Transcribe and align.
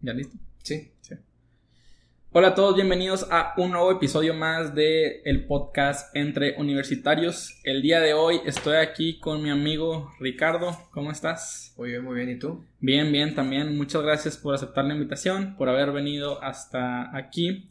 ¿Ya 0.00 0.12
listo? 0.12 0.36
Sí. 0.62 0.92
Hola 2.30 2.48
a 2.48 2.54
todos, 2.54 2.76
bienvenidos 2.76 3.26
a 3.32 3.54
un 3.56 3.72
nuevo 3.72 3.90
episodio 3.90 4.32
más 4.32 4.72
de 4.76 5.22
el 5.24 5.44
podcast 5.46 6.14
entre 6.14 6.54
universitarios. 6.56 7.58
El 7.64 7.82
día 7.82 8.00
de 8.00 8.14
hoy 8.14 8.40
estoy 8.46 8.76
aquí 8.76 9.18
con 9.18 9.42
mi 9.42 9.50
amigo 9.50 10.12
Ricardo. 10.20 10.78
¿Cómo 10.92 11.10
estás? 11.10 11.74
Muy 11.76 11.88
bien, 11.88 12.04
muy 12.04 12.14
bien. 12.14 12.30
¿Y 12.30 12.38
tú? 12.38 12.64
Bien, 12.78 13.10
bien, 13.10 13.34
también. 13.34 13.76
Muchas 13.76 14.02
gracias 14.02 14.36
por 14.36 14.54
aceptar 14.54 14.84
la 14.84 14.94
invitación, 14.94 15.56
por 15.56 15.68
haber 15.68 15.90
venido 15.90 16.40
hasta 16.44 17.16
aquí. 17.16 17.68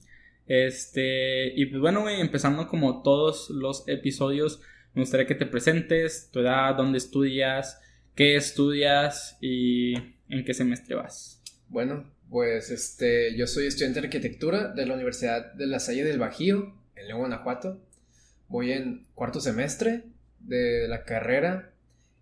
Este, 0.47 1.53
y 1.55 1.67
pues 1.67 1.79
bueno, 1.79 2.09
empezando 2.09 2.67
como 2.67 3.03
todos 3.03 3.49
los 3.51 3.87
episodios, 3.87 4.59
me 4.93 5.03
gustaría 5.03 5.27
que 5.27 5.35
te 5.35 5.45
presentes, 5.45 6.29
tu 6.33 6.41
edad, 6.41 6.75
dónde 6.75 6.97
estudias, 6.97 7.79
qué 8.15 8.35
estudias 8.35 9.37
y 9.39 9.93
en 10.27 10.43
qué 10.43 10.53
semestre 10.53 10.95
vas. 10.95 11.41
Bueno, 11.69 12.16
pues 12.29 12.71
este, 12.71 13.35
yo 13.35 13.47
soy 13.47 13.67
estudiante 13.67 14.01
de 14.01 14.07
arquitectura 14.07 14.69
de 14.69 14.85
la 14.85 14.95
Universidad 14.95 15.53
de 15.53 15.67
La 15.67 15.79
Salle 15.79 16.03
del 16.03 16.19
Bajío, 16.19 16.75
en 16.95 17.07
León, 17.07 17.19
Guanajuato. 17.19 17.81
Voy 18.49 18.71
en 18.71 19.05
cuarto 19.13 19.39
semestre 19.39 20.03
de 20.39 20.87
la 20.87 21.03
carrera 21.03 21.73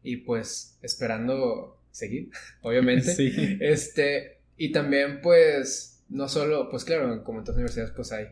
y 0.04 0.18
pues 0.18 0.78
esperando 0.82 1.80
seguir, 1.92 2.30
obviamente. 2.62 3.16
Sí. 3.16 3.58
Este, 3.60 4.40
y 4.58 4.72
también 4.72 5.22
pues, 5.22 6.04
no 6.10 6.28
solo, 6.28 6.70
pues 6.70 6.84
claro, 6.84 7.24
como 7.24 7.40
en 7.40 7.46
todas 7.46 7.56
las 7.56 7.64
universidades 7.64 7.92
pues 7.96 8.12
hay 8.12 8.28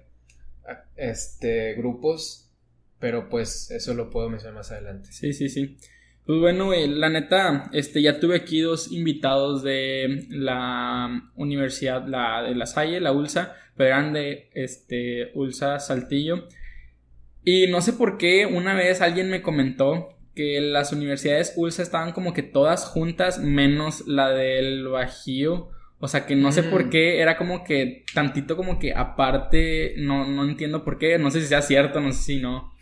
este, 0.96 1.74
grupos, 1.74 2.52
pero 3.00 3.30
pues 3.30 3.72
eso 3.72 3.94
lo 3.94 4.10
puedo 4.10 4.30
mencionar 4.30 4.56
más 4.56 4.72
adelante. 4.72 5.12
Sí, 5.12 5.34
sí, 5.34 5.50
sí. 5.50 5.78
Pues 6.26 6.40
bueno, 6.40 6.66
güey, 6.68 6.88
la 6.88 7.10
neta, 7.10 7.70
este, 7.74 8.02
ya 8.02 8.20
tuve 8.20 8.38
aquí 8.38 8.62
dos 8.62 8.92
invitados 8.92 9.62
de 9.62 10.26
la 10.30 11.30
universidad, 11.36 12.08
la 12.08 12.44
de 12.44 12.56
La 12.56 12.66
Salle, 12.66 13.02
la 13.02 13.12
ULSA, 13.12 13.56
pero 13.76 13.90
eran 13.90 14.14
de, 14.14 14.50
este, 14.54 15.32
ULSA 15.34 15.80
Saltillo. 15.80 16.48
Y 17.44 17.68
no 17.68 17.82
sé 17.82 17.92
por 17.94 18.18
qué 18.18 18.46
una 18.46 18.74
vez 18.74 19.02
alguien 19.02 19.30
me 19.30 19.42
comentó 19.42 20.10
que 20.34 20.62
las 20.62 20.94
universidades 20.94 21.54
ULSA 21.58 21.84
estaban 21.84 22.14
como 22.14 22.34
que 22.34 22.42
todas 22.42 22.86
juntas, 22.86 23.40
menos 23.40 24.08
la 24.08 24.30
del 24.30 24.88
Bajío. 24.88 25.70
O 26.00 26.08
sea 26.08 26.26
que 26.26 26.36
no 26.36 26.52
sé 26.52 26.64
por 26.64 26.86
Mm. 26.86 26.90
qué, 26.90 27.20
era 27.22 27.38
como 27.38 27.64
que 27.64 28.04
tantito 28.14 28.58
como 28.58 28.80
que 28.80 28.94
aparte, 28.94 29.96
no, 29.98 30.26
no 30.28 30.44
entiendo 30.44 30.84
por 30.84 30.98
qué, 30.98 31.18
no 31.18 31.32
sé 31.32 31.42
si 31.42 31.48
sea 31.48 31.62
cierto, 31.62 32.02
no 32.02 32.12
sé 32.12 32.22
si 32.24 32.42
no. 32.42 32.73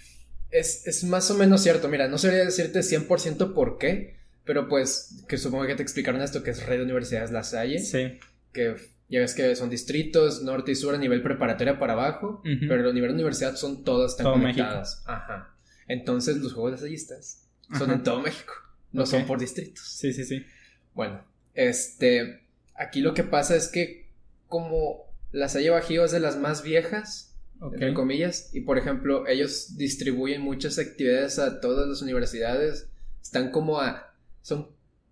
Es, 0.52 0.85
es 0.88 1.03
más 1.05 1.31
o 1.31 1.35
menos 1.38 1.61
cierto, 1.61 1.88
mira, 1.88 2.07
no 2.07 2.17
sabría 2.17 2.44
decirte 2.45 2.80
100% 2.81 3.53
por 3.53 3.77
qué, 3.77 4.17
pero 4.44 4.67
pues 4.67 5.23
que 5.27 5.38
supongo 5.38 5.66
que 5.66 5.75
te 5.75 5.83
explicaron 5.83 6.21
esto, 6.21 6.44
que 6.44 6.52
es 6.52 6.66
Red 6.66 6.77
de 6.77 6.83
Universidades 6.83 7.31
La 7.31 7.44
Salle, 7.44 7.80
Sí. 7.80 8.19
que 8.52 8.75
ya 9.07 9.19
ves 9.22 9.33
que 9.33 9.55
son 9.55 9.69
distritos, 9.69 10.41
norte 10.44 10.72
y 10.72 10.75
sur 10.75 10.94
a 10.95 10.97
nivel 10.97 11.22
preparatoria 11.23 11.79
para 11.79 11.94
abajo, 11.94 12.41
pero 12.67 12.89
a 12.89 12.94
nivel 12.94 13.09
de 13.11 13.16
universidad 13.16 13.55
son 13.55 13.83
todas 13.83 14.16
tan 14.17 14.25
Todo 14.25 14.33
conectadas. 14.33 15.03
Ajá. 15.05 15.55
Entonces 15.88 16.38
los 16.38 16.53
juegos 16.53 16.72
lasallistas 16.73 17.47
son 17.77 17.83
Ajá. 17.89 17.94
en 17.94 18.03
todo 18.03 18.22
México, 18.22 18.53
no 18.91 19.05
son 19.05 19.25
por 19.25 19.39
distritos. 19.39 19.85
Sí, 19.85 20.11
sí, 20.13 20.23
sí. 20.25 20.45
Bueno, 20.94 21.23
este, 21.53 22.41
aquí 22.75 23.02
lo 23.02 23.13
que 23.13 23.23
pasa 23.23 23.55
es 23.55 23.67
que 23.67 24.09
como 24.47 25.05
La 25.31 25.47
Salle 25.49 25.69
Bajío 25.69 26.03
es 26.05 26.11
de 26.11 26.19
las 26.19 26.38
más 26.38 26.63
viejas, 26.63 27.31
Entre 27.62 27.94
comillas, 27.94 28.50
y 28.54 28.62
por 28.62 28.78
ejemplo, 28.78 29.28
ellos 29.28 29.78
distribuyen 29.78 30.42
muchas 30.42 30.80
actividades 30.80 31.38
a 31.38 31.62
todas 31.62 31.88
las 31.88 32.02
universidades, 32.02 32.90
están 33.22 33.52
como 33.52 33.80
a, 33.80 34.14
son, 34.42 34.70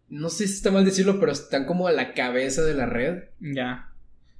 no 0.07 0.29
sé 0.29 0.47
si 0.47 0.55
está 0.55 0.71
mal 0.71 0.83
decirlo, 0.83 1.19
pero 1.19 1.31
están 1.31 1.65
como 1.65 1.87
a 1.87 1.91
la 1.91 2.13
cabeza 2.13 2.63
de 2.63 2.73
la 2.73 2.87
red, 2.87 3.25
Ya. 3.39 3.91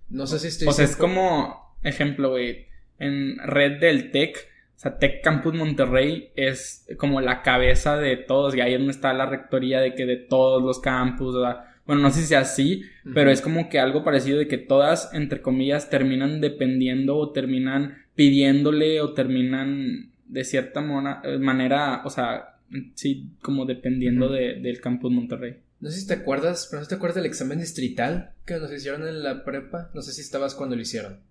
no 0.10 0.26
sé 0.26 0.40
si 0.40 0.48
estoy... 0.48 0.68
O 0.68 0.72
sea, 0.72 0.86
es 0.86 0.98
100% 0.98 1.02
como, 1.02 1.76
ejemplo, 1.84 2.32
güey, 2.32 2.66
en 2.98 3.38
red 3.40 3.80
del 3.80 4.12
TEC, 4.12 4.38
o 4.76 4.80
sea, 4.80 4.98
TEC 4.98 5.22
Campus 5.24 5.54
Monterrey 5.54 6.32
es 6.36 6.88
como 6.98 7.22
la 7.22 7.44
cabeza 7.44 7.98
de 7.98 8.18
todos, 8.18 8.56
y 8.56 8.62
ahí 8.62 8.74
es 8.74 8.80
donde 8.80 8.94
está 8.94 9.14
la 9.14 9.28
rectoría 9.28 9.82
de 9.82 9.94
que 9.94 10.06
de 10.06 10.18
todos 10.18 10.64
los 10.64 10.80
campus, 10.80 11.36
o 11.36 11.42
sea, 11.44 11.69
bueno, 11.90 12.04
no 12.04 12.12
sé 12.12 12.22
si 12.22 12.28
sea 12.28 12.42
así, 12.42 12.84
pero 13.16 13.32
es 13.32 13.42
como 13.42 13.68
que 13.68 13.80
algo 13.80 14.04
parecido 14.04 14.38
de 14.38 14.48
que 14.48 14.60
todas, 14.60 15.12
entre 15.14 15.42
comillas, 15.42 15.90
terminan 15.90 16.40
dependiendo 16.40 17.18
o 17.18 17.32
terminan 17.32 17.98
pidiéndole 18.16 19.02
o 19.02 19.14
terminan 19.16 20.12
de 20.28 20.44
cierta 20.44 20.82
mona- 20.82 21.20
eh, 21.24 21.40
manera, 21.40 22.04
o 22.06 22.10
sea, 22.12 22.60
sí, 22.94 23.32
como 23.42 23.66
dependiendo 23.66 24.30
de- 24.30 24.60
del 24.62 24.80
Campus 24.82 25.12
Monterrey. 25.12 25.56
No 25.80 25.90
sé 25.90 26.02
si 26.02 26.06
te 26.08 26.14
acuerdas, 26.14 26.68
pero 26.70 26.82
no 26.84 26.88
te 26.88 26.94
acuerdas 26.96 27.16
del 27.16 27.26
examen 27.26 27.60
distrital 27.60 28.34
que 28.46 28.58
nos 28.58 28.72
hicieron 28.72 29.08
en 29.08 29.24
la 29.24 29.44
prepa, 29.44 29.90
no 29.96 30.02
sé 30.04 30.12
si 30.14 30.22
estabas 30.22 30.54
cuando 30.54 30.76
lo 30.76 30.82
hicieron. 30.84 31.22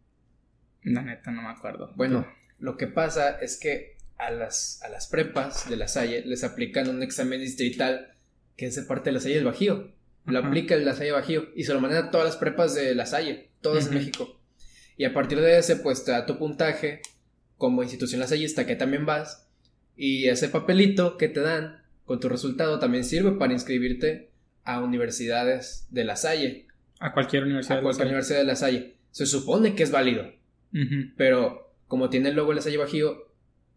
La 0.83 1.03
neta, 1.03 1.31
no 1.31 1.43
me 1.43 1.49
acuerdo. 1.51 1.93
Bueno, 1.95 2.27
lo 2.59 2.77
que 2.77 2.87
pasa 2.89 3.39
es 3.41 3.59
que 3.61 3.97
a 4.17 4.31
las, 4.33 4.83
a 4.83 4.89
las 4.89 5.07
prepas 5.07 5.71
de 5.71 5.77
la 5.77 5.87
Salle 5.87 6.25
les 6.27 6.43
aplican 6.43 6.89
un 6.89 7.03
examen 7.05 7.41
distrital 7.41 8.15
que 8.57 8.67
es 8.67 8.75
de 8.75 8.83
parte 8.83 9.11
de 9.11 9.15
la 9.15 9.21
Salle 9.21 9.37
del 9.37 9.45
Bajío. 9.45 9.93
Lo 10.29 10.39
aplica 10.41 10.75
el 10.75 10.85
la 10.85 10.95
Salle 10.95 11.13
Bajío 11.13 11.49
y 11.55 11.65
se 11.65 11.73
lo 11.75 11.81
mandan 11.81 12.07
a 12.07 12.11
todas 12.11 12.27
las 12.27 12.37
prepas 12.37 12.75
de 12.75 12.95
la 12.95 13.07
Salle, 13.07 13.51
todas 13.61 13.85
Ujú. 13.85 13.93
en 13.95 13.99
México. 13.99 14.41
Y 14.97 15.05
a 15.05 15.13
partir 15.15 15.41
de 15.41 15.59
ese, 15.59 15.77
pues 15.77 16.05
te 16.05 16.11
da 16.13 16.27
tu 16.27 16.39
puntaje 16.39 17.01
como 17.57 17.83
institución 17.83 18.21
lasallista 18.21 18.67
que 18.67 18.77
también 18.77 19.07
vas. 19.07 19.49
Y 19.97 20.29
ese 20.29 20.49
papelito 20.49 21.17
que 21.17 21.29
te 21.29 21.41
dan 21.41 21.83
con 22.05 22.21
tu 22.21 22.29
resultado 22.29 22.79
también 22.79 23.05
sirve 23.05 23.33
para 23.33 23.53
inscribirte 23.53 24.31
a 24.65 24.81
universidades 24.81 25.87
de 25.91 26.05
la 26.05 26.17
Salle, 26.17 26.67
A 27.01 27.13
cualquier 27.13 27.45
universidad. 27.45 27.73
a 27.73 27.77
de 27.77 27.83
la 27.83 27.85
cualquier 27.85 28.05
Salle. 28.07 28.11
universidad 28.11 28.39
de 28.39 28.45
la 28.45 28.57
Salle. 28.57 28.95
Se 29.11 29.27
supone 29.27 29.75
que 29.75 29.83
es 29.83 29.91
válido. 29.91 30.31
Pero 31.17 31.73
como 31.87 32.11
tiene 32.11 32.29
el 32.31 32.37
logo 32.37 32.51
de 32.51 32.57
la 32.57 32.61
Salle 32.63 32.77
Bajío, 32.77 33.29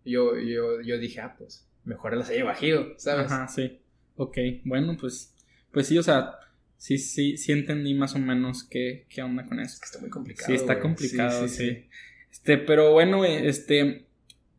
yo, 0.06 0.38
yo, 0.38 0.82
yo 0.82 0.98
dije, 0.98 1.22
ah, 1.22 1.36
pues 1.38 1.68
mejor 1.86 2.16
la 2.18 2.26
Salle 2.26 2.44
Bajío, 2.44 2.94
¿sabes? 2.98 3.32
Ajá, 3.32 3.48
sí. 3.48 3.80
Ok, 4.16 4.38
bueno, 4.66 4.98
pues, 5.00 5.31
pues 5.72 5.88
sí, 5.88 5.98
o 5.98 6.04
sea, 6.04 6.36
sí, 6.78 6.98
sí, 6.98 7.38
sí 7.38 7.52
entendí 7.52 7.94
más 7.94 8.16
o 8.16 8.20
menos 8.20 8.64
qué, 8.64 9.06
qué 9.10 9.22
onda 9.24 9.46
con 9.46 9.60
eso. 9.60 9.76
Es 9.76 9.80
que 9.80 9.86
está 9.86 10.00
muy 10.00 10.10
complicado. 10.10 10.48
Sí, 10.48 10.54
está 10.56 10.80
complicado, 10.80 11.48
sí, 11.48 11.86
Este, 12.32 12.58
pero 12.58 12.92
bueno, 12.94 13.26
este, 13.26 14.06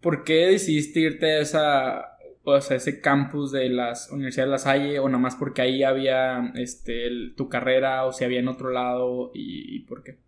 ¿por 0.00 0.24
qué 0.24 0.46
decidiste 0.48 1.00
irte 1.00 1.26
a 1.32 1.40
esa, 1.40 2.18
o 2.44 2.60
sea, 2.60 2.76
ese 2.76 3.00
campus 3.00 3.50
de 3.52 3.68
las 3.68 4.10
universidades 4.10 4.48
de 4.48 4.52
La 4.52 4.58
Salle 4.58 4.98
o 4.98 5.08
nada 5.08 5.18
más 5.18 5.36
porque 5.36 5.62
ahí 5.62 5.82
había, 5.82 6.52
este, 6.56 7.06
el- 7.06 7.34
tu 7.36 7.48
carrera 7.48 8.04
o 8.06 8.12
si 8.12 8.24
había 8.24 8.40
en 8.40 8.48
otro 8.48 8.70
lado 8.70 9.30
y, 9.34 9.76
y 9.76 9.80
por 9.80 10.02
qué? 10.02 10.18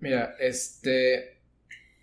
Mira, 0.00 0.34
este. 0.40 1.38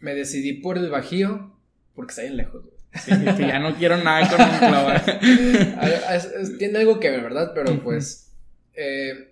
Me 0.02 0.14
decidí 0.14 0.54
por 0.54 0.78
el 0.78 0.90
Bajío 0.90 1.58
porque 1.96 2.12
está 2.12 2.22
bien 2.24 2.38
lejos, 2.38 2.62
güey. 2.64 2.75
Sí, 2.96 3.12
ya 3.40 3.60
no 3.60 3.76
quiero 3.76 3.98
nada 3.98 4.30
con 4.30 4.40
Monclova. 4.40 5.04
Tiene 6.58 6.80
algo 6.80 7.00
que 7.00 7.10
ver, 7.12 7.22
¿verdad? 7.22 7.52
Pero 7.54 7.80
pues. 7.82 8.32
eh, 8.74 9.32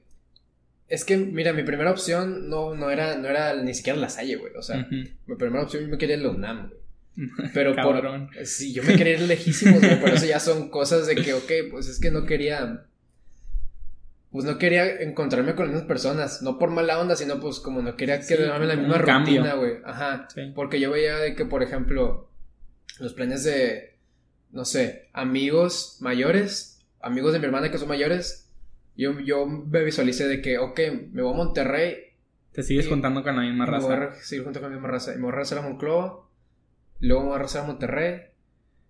es 0.90 1.06
que, 1.06 1.18
mira, 1.18 1.53
mi 1.53 1.63
primera 1.63 1.91
opción 1.91 2.50
no, 2.50 2.75
no, 2.75 2.91
era, 2.91 3.18
no 3.18 3.28
era 3.28 3.56
ni 3.56 3.74
siquiera 3.74 3.97
la 3.97 4.09
Salle, 4.09 4.35
güey. 4.35 4.53
O 4.56 4.62
sea, 4.62 4.88
mi 4.90 5.35
primera 5.35 5.63
opción 5.63 5.84
yo 5.84 5.90
me 5.90 5.97
quería 5.97 6.18
la 6.18 6.29
UNAM, 6.29 6.69
güey. 6.69 6.84
Pero 7.53 7.75
Cabrón. 7.75 8.29
por. 8.34 8.46
Sí, 8.46 8.74
yo 8.74 8.84
me 8.84 8.96
quería 8.96 9.13
ir 9.13 9.22
lejísimos, 9.22 9.80
güey. 9.81 10.00
Por 10.00 10.09
eso 10.09 10.25
ya 10.25 10.40
son 10.40 10.69
cosas 10.69 11.07
de 11.07 11.16
que, 11.16 11.34
ok, 11.34 11.51
pues 11.72 11.88
es 11.88 12.00
que 12.00 12.12
no 12.12 12.25
quería. 12.25 12.85
Pues 14.31 14.45
no 14.45 14.57
quería 14.57 15.01
encontrarme 15.01 15.53
con 15.53 15.66
las 15.68 15.74
mismas 15.74 15.88
personas. 15.88 16.41
No 16.41 16.57
por 16.57 16.72
mala 16.72 17.00
onda, 17.00 17.16
sino 17.16 17.40
pues 17.40 17.59
como 17.59 17.81
no 17.84 17.95
quería 17.95 18.19
Sí, 18.22 18.35
quedarme 18.35 18.63
en 18.66 18.69
la 18.69 18.75
misma 18.75 18.97
rutina, 18.97 19.53
güey. 19.53 19.74
Ajá. 19.85 20.28
Sí. 20.34 20.51
Porque 20.56 20.80
yo 20.80 20.90
veía 20.91 21.18
de 21.18 21.35
que, 21.35 21.45
por 21.45 21.62
ejemplo, 21.62 22.30
los 22.99 23.13
planes 23.13 23.44
de. 23.44 23.97
No 24.51 24.66
sé, 24.66 25.09
amigos 25.13 25.97
mayores, 25.99 26.85
amigos 27.01 27.33
de 27.33 27.39
mi 27.39 27.45
hermana 27.45 27.71
que 27.71 27.77
son 27.77 27.88
mayores. 27.88 28.51
Yo, 28.95 29.19
yo 29.19 29.47
me 29.47 29.83
visualicé 29.83 30.27
de 30.27 30.41
que, 30.41 30.59
ok, 30.59 30.79
me 31.11 31.23
voy 31.23 31.33
a 31.33 31.38
Monterrey 31.38 31.95
Te 32.51 32.61
sigues 32.61 32.85
Sí. 32.85 32.91
juntando 32.91 33.23
con 33.23 33.35
la 33.35 33.41
misma 33.41 33.65
y 33.65 33.71
me 33.71 33.80
voy 33.80 33.91
a 33.94 33.95
raza. 33.95 34.21
seguir 34.21 34.44
junto 34.44 34.59
con 34.62 34.69
la 34.69 34.75
misma 34.75 34.89
raza. 34.89 35.13
Y 35.13 35.15
me 35.15 35.21
voy 35.24 35.30
a 35.30 35.35
regresar 35.35 35.57
a 35.57 35.62
Monclova. 35.63 36.27
Luego 37.00 37.21
me 37.21 37.27
voy 37.30 37.35
a 37.35 37.39
regresar 37.39 37.63
a 37.63 37.68
Monterrey. 37.68 38.21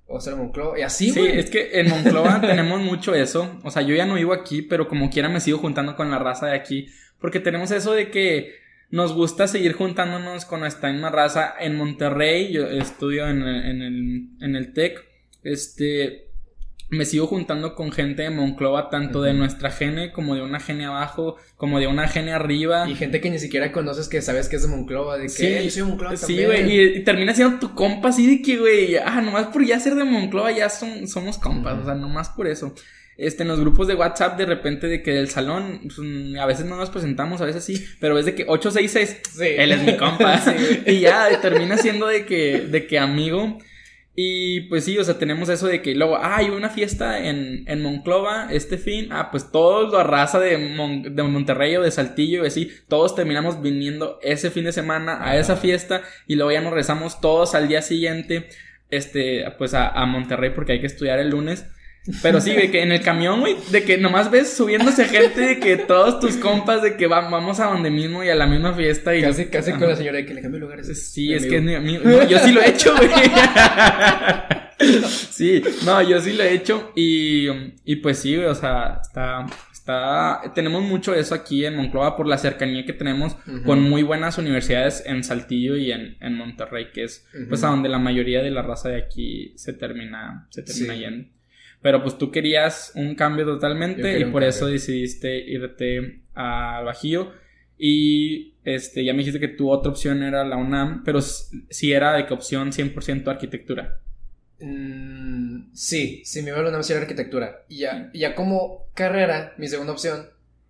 O 0.05 0.19
a 0.19 0.35
Monclova. 0.35 0.77
Y 0.77 0.81
así, 0.81 1.11
Sí, 1.11 1.25
es 1.25 1.49
que 1.49 1.79
en 1.79 1.89
Monclova 1.89 2.41
tenemos 2.41 2.81
mucho 2.81 3.15
eso. 3.15 3.57
O 3.63 3.71
sea, 3.71 3.81
yo 3.83 3.95
ya 3.95 4.05
no 4.05 4.15
vivo 4.15 4.33
aquí, 4.33 4.61
pero 4.61 4.89
como 4.89 5.09
quiera 5.09 5.29
me 5.29 5.39
sigo 5.39 5.57
juntando 5.59 5.95
con 5.95 6.11
la 6.11 6.19
raza 6.19 6.47
de 6.47 6.55
aquí. 6.55 6.87
Porque 7.19 7.39
tenemos 7.39 7.71
eso 7.71 7.93
de 7.93 8.11
que 8.11 8.53
nos 8.93 9.11
gusta 9.13 9.47
seguir 9.47 9.73
juntándonos 9.73 10.45
con 10.45 10.59
nuestra 10.59 10.91
misma 10.91 11.09
raza. 11.09 11.55
En 11.59 11.75
Monterrey, 11.75 12.51
yo 12.53 12.67
estudio 12.67 13.27
en 13.27 13.41
el, 13.41 13.65
en 13.65 13.81
el, 13.81 14.27
en 14.39 14.55
el 14.55 14.71
TEC. 14.73 15.03
Este. 15.43 16.27
Me 16.89 17.05
sigo 17.05 17.25
juntando 17.25 17.73
con 17.73 17.91
gente 17.91 18.21
de 18.21 18.29
Monclova, 18.29 18.91
tanto 18.91 19.23
de 19.23 19.33
nuestra 19.33 19.71
gene 19.71 20.11
como 20.11 20.35
de 20.35 20.43
una 20.43 20.59
gene 20.59 20.85
abajo, 20.85 21.37
como 21.57 21.79
de 21.79 21.87
una 21.87 22.07
gene 22.07 22.33
arriba. 22.33 22.87
Y 22.87 22.93
gente 22.93 23.19
que 23.19 23.31
ni 23.31 23.39
siquiera 23.39 23.71
conoces 23.71 24.07
que 24.07 24.21
sabes 24.21 24.47
que 24.47 24.57
es 24.57 24.61
de 24.61 24.67
Monclova. 24.67 25.15
De 25.17 25.23
que 25.23 25.29
Sí, 25.29 25.45
"Eh, 25.47 25.63
yo 25.63 25.71
soy 25.71 25.81
de 25.81 25.87
Monclova 25.89 26.15
Sí, 26.15 26.21
también". 26.27 26.45
güey, 26.45 26.71
y, 26.71 26.97
y 26.97 27.03
termina 27.03 27.33
siendo 27.33 27.57
tu 27.59 27.73
compa 27.73 28.09
así 28.09 28.27
de 28.27 28.43
que, 28.43 28.57
güey, 28.57 28.97
ah, 28.97 29.21
nomás 29.21 29.47
por 29.47 29.65
ya 29.65 29.79
ser 29.79 29.95
de 29.95 30.03
Monclova 30.03 30.51
ya 30.51 30.69
son, 30.69 31.07
somos 31.07 31.39
compas, 31.39 31.79
o 31.81 31.85
sea, 31.85 31.95
nomás 31.95 32.29
por 32.29 32.45
eso. 32.45 32.75
Este, 33.17 33.43
en 33.43 33.49
los 33.49 33.59
grupos 33.59 33.87
de 33.87 33.95
WhatsApp 33.95 34.37
de 34.37 34.45
repente 34.45 34.87
de 34.87 35.01
que 35.03 35.11
del 35.11 35.29
salón, 35.29 35.81
pues, 35.83 35.97
mm, 35.99 36.37
a 36.39 36.45
veces 36.45 36.65
no 36.65 36.75
nos 36.77 36.89
presentamos, 36.89 37.41
a 37.41 37.45
veces 37.45 37.63
sí, 37.63 37.85
pero 37.99 38.17
es 38.17 38.25
de 38.25 38.35
que 38.35 38.45
866, 38.47 39.21
Sí. 39.37 39.45
él 39.57 39.71
es 39.71 39.81
mi 39.83 39.97
compa. 39.97 40.37
Sí, 40.43 40.81
y 40.87 40.99
ya 41.01 41.39
termina 41.41 41.77
siendo 41.77 42.07
de 42.07 42.25
que, 42.25 42.61
de 42.61 42.87
que 42.87 42.99
amigo. 42.99 43.57
Y 44.15 44.61
pues 44.69 44.83
sí, 44.85 44.95
o 44.99 45.03
sea, 45.03 45.17
tenemos 45.17 45.49
eso 45.49 45.65
de 45.65 45.81
que 45.81 45.95
luego, 45.95 46.17
ah, 46.17 46.35
hay 46.37 46.49
una 46.51 46.69
fiesta 46.69 47.25
en, 47.27 47.63
en 47.67 47.81
Monclova 47.81 48.47
este 48.51 48.77
fin, 48.77 49.07
ah, 49.11 49.29
pues 49.31 49.51
todos 49.51 49.91
lo 49.91 49.97
arrasa 49.97 50.39
de, 50.39 50.55
Mon- 50.59 51.15
de 51.15 51.23
Monterrey 51.23 51.75
o 51.77 51.81
de 51.81 51.89
Saltillo 51.89 52.43
y 52.43 52.47
así, 52.47 52.71
todos 52.87 53.15
terminamos 53.15 53.59
viniendo 53.63 54.19
ese 54.21 54.51
fin 54.51 54.65
de 54.65 54.71
semana 54.71 55.17
a 55.27 55.35
esa 55.39 55.55
fiesta 55.55 56.03
y 56.27 56.35
luego 56.35 56.51
ya 56.51 56.61
nos 56.61 56.73
rezamos 56.73 57.21
todos 57.21 57.55
al 57.55 57.67
día 57.67 57.81
siguiente, 57.81 58.49
este, 58.91 59.45
pues 59.57 59.73
a, 59.73 59.87
a 59.89 60.05
Monterrey 60.05 60.51
porque 60.53 60.73
hay 60.73 60.79
que 60.79 60.85
estudiar 60.87 61.17
el 61.17 61.29
lunes. 61.31 61.65
Pero 62.21 62.41
sí, 62.41 62.51
de 62.53 62.69
que 62.69 62.81
en 62.81 62.91
el 62.91 63.01
camión, 63.01 63.39
güey, 63.39 63.55
de 63.71 63.83
que 63.83 63.97
nomás 63.97 64.29
ves 64.29 64.51
subiéndose 64.53 65.05
gente, 65.05 65.39
de 65.39 65.59
que 65.59 65.77
todos 65.77 66.19
tus 66.19 66.35
compas, 66.35 66.81
de 66.81 66.97
que 66.97 67.07
va- 67.07 67.29
vamos 67.29 67.59
a 67.61 67.67
donde 67.67 67.89
mismo 67.89 68.23
y 68.23 68.29
a 68.29 68.35
la 68.35 68.45
misma 68.45 68.73
fiesta 68.73 69.15
y... 69.15 69.21
Casi, 69.21 69.45
casi 69.45 69.69
Ajá. 69.71 69.79
con 69.79 69.87
la 69.89 69.95
señora 69.95 70.17
de 70.17 70.25
que 70.25 70.33
le 70.33 70.41
cambie 70.41 70.59
lugares. 70.59 71.11
Sí, 71.13 71.29
Mi 71.29 71.33
es 71.35 71.45
que 71.45 71.57
es 71.57 71.63
mi 71.63 71.75
amigo. 71.75 72.01
No, 72.03 72.27
yo 72.27 72.39
sí 72.39 72.51
lo 72.51 72.61
he 72.61 72.69
hecho, 72.69 72.93
güey. 72.97 73.09
sí, 75.31 75.61
no, 75.85 76.01
yo 76.01 76.19
sí 76.19 76.33
lo 76.33 76.43
he 76.43 76.53
hecho. 76.53 76.91
Y, 76.95 77.47
y 77.85 77.95
pues 77.97 78.19
sí, 78.19 78.35
güey, 78.35 78.47
o 78.47 78.55
sea, 78.55 78.99
está, 79.01 79.45
está. 79.71 80.41
Tenemos 80.53 80.83
mucho 80.83 81.13
eso 81.15 81.33
aquí 81.35 81.65
en 81.65 81.75
Monclova 81.75 82.15
por 82.15 82.27
la 82.27 82.37
cercanía 82.37 82.85
que 82.85 82.93
tenemos 82.93 83.35
con 83.65 83.81
muy 83.81 84.03
buenas 84.03 84.37
universidades 84.37 85.03
en 85.05 85.23
Saltillo 85.23 85.75
y 85.77 85.91
en, 85.91 86.17
en 86.19 86.35
Monterrey, 86.35 86.87
que 86.93 87.03
es 87.05 87.25
pues 87.49 87.63
a 87.63 87.67
donde 87.67 87.89
la 87.89 87.99
mayoría 87.99 88.41
de 88.41 88.51
la 88.51 88.61
raza 88.61 88.89
de 88.89 88.97
aquí 88.97 89.53
se 89.55 89.73
termina, 89.73 90.47
se 90.49 90.63
termina 90.63 90.93
Sí. 90.95 90.99
yendo. 90.99 91.29
Pero 91.83 92.01
pues 92.01 92.17
tú 92.17 92.31
querías 92.31 92.91
un 92.95 93.13
cambio 93.13 93.45
totalmente 93.45 94.17
y 94.17 94.23
por 94.23 94.31
cambio. 94.41 94.49
eso 94.49 94.65
decidiste 94.67 95.37
irte 95.37 96.21
al 96.33 96.85
Bajío. 96.85 97.31
Y 97.77 98.53
este, 98.63 99.03
ya 99.03 99.11
me 99.13 99.19
dijiste 99.19 99.39
que 99.39 99.49
tu 99.49 99.69
otra 99.69 99.91
opción 99.91 100.23
era 100.23 100.43
la 100.45 100.55
UNAM, 100.57 101.03
pero 101.03 101.19
s- 101.19 101.55
sí 101.69 101.91
era 101.91 102.13
de 102.13 102.25
qué 102.25 102.33
opción 102.33 102.71
100% 102.71 103.27
arquitectura. 103.27 103.99
Mm, 104.61 105.73
sí, 105.73 106.21
sí, 106.25 106.41
me 106.41 106.49
iba 106.49 106.59
a 106.59 106.61
la 106.63 106.69
universidad 106.69 106.97
de 106.99 107.03
arquitectura. 107.03 107.63
Y 107.67 107.79
ya, 107.79 108.09
y 108.13 108.19
ya 108.19 108.35
como 108.35 108.85
carrera, 108.93 109.53
mi 109.57 109.67
segunda 109.67 109.91
opción 109.93 110.27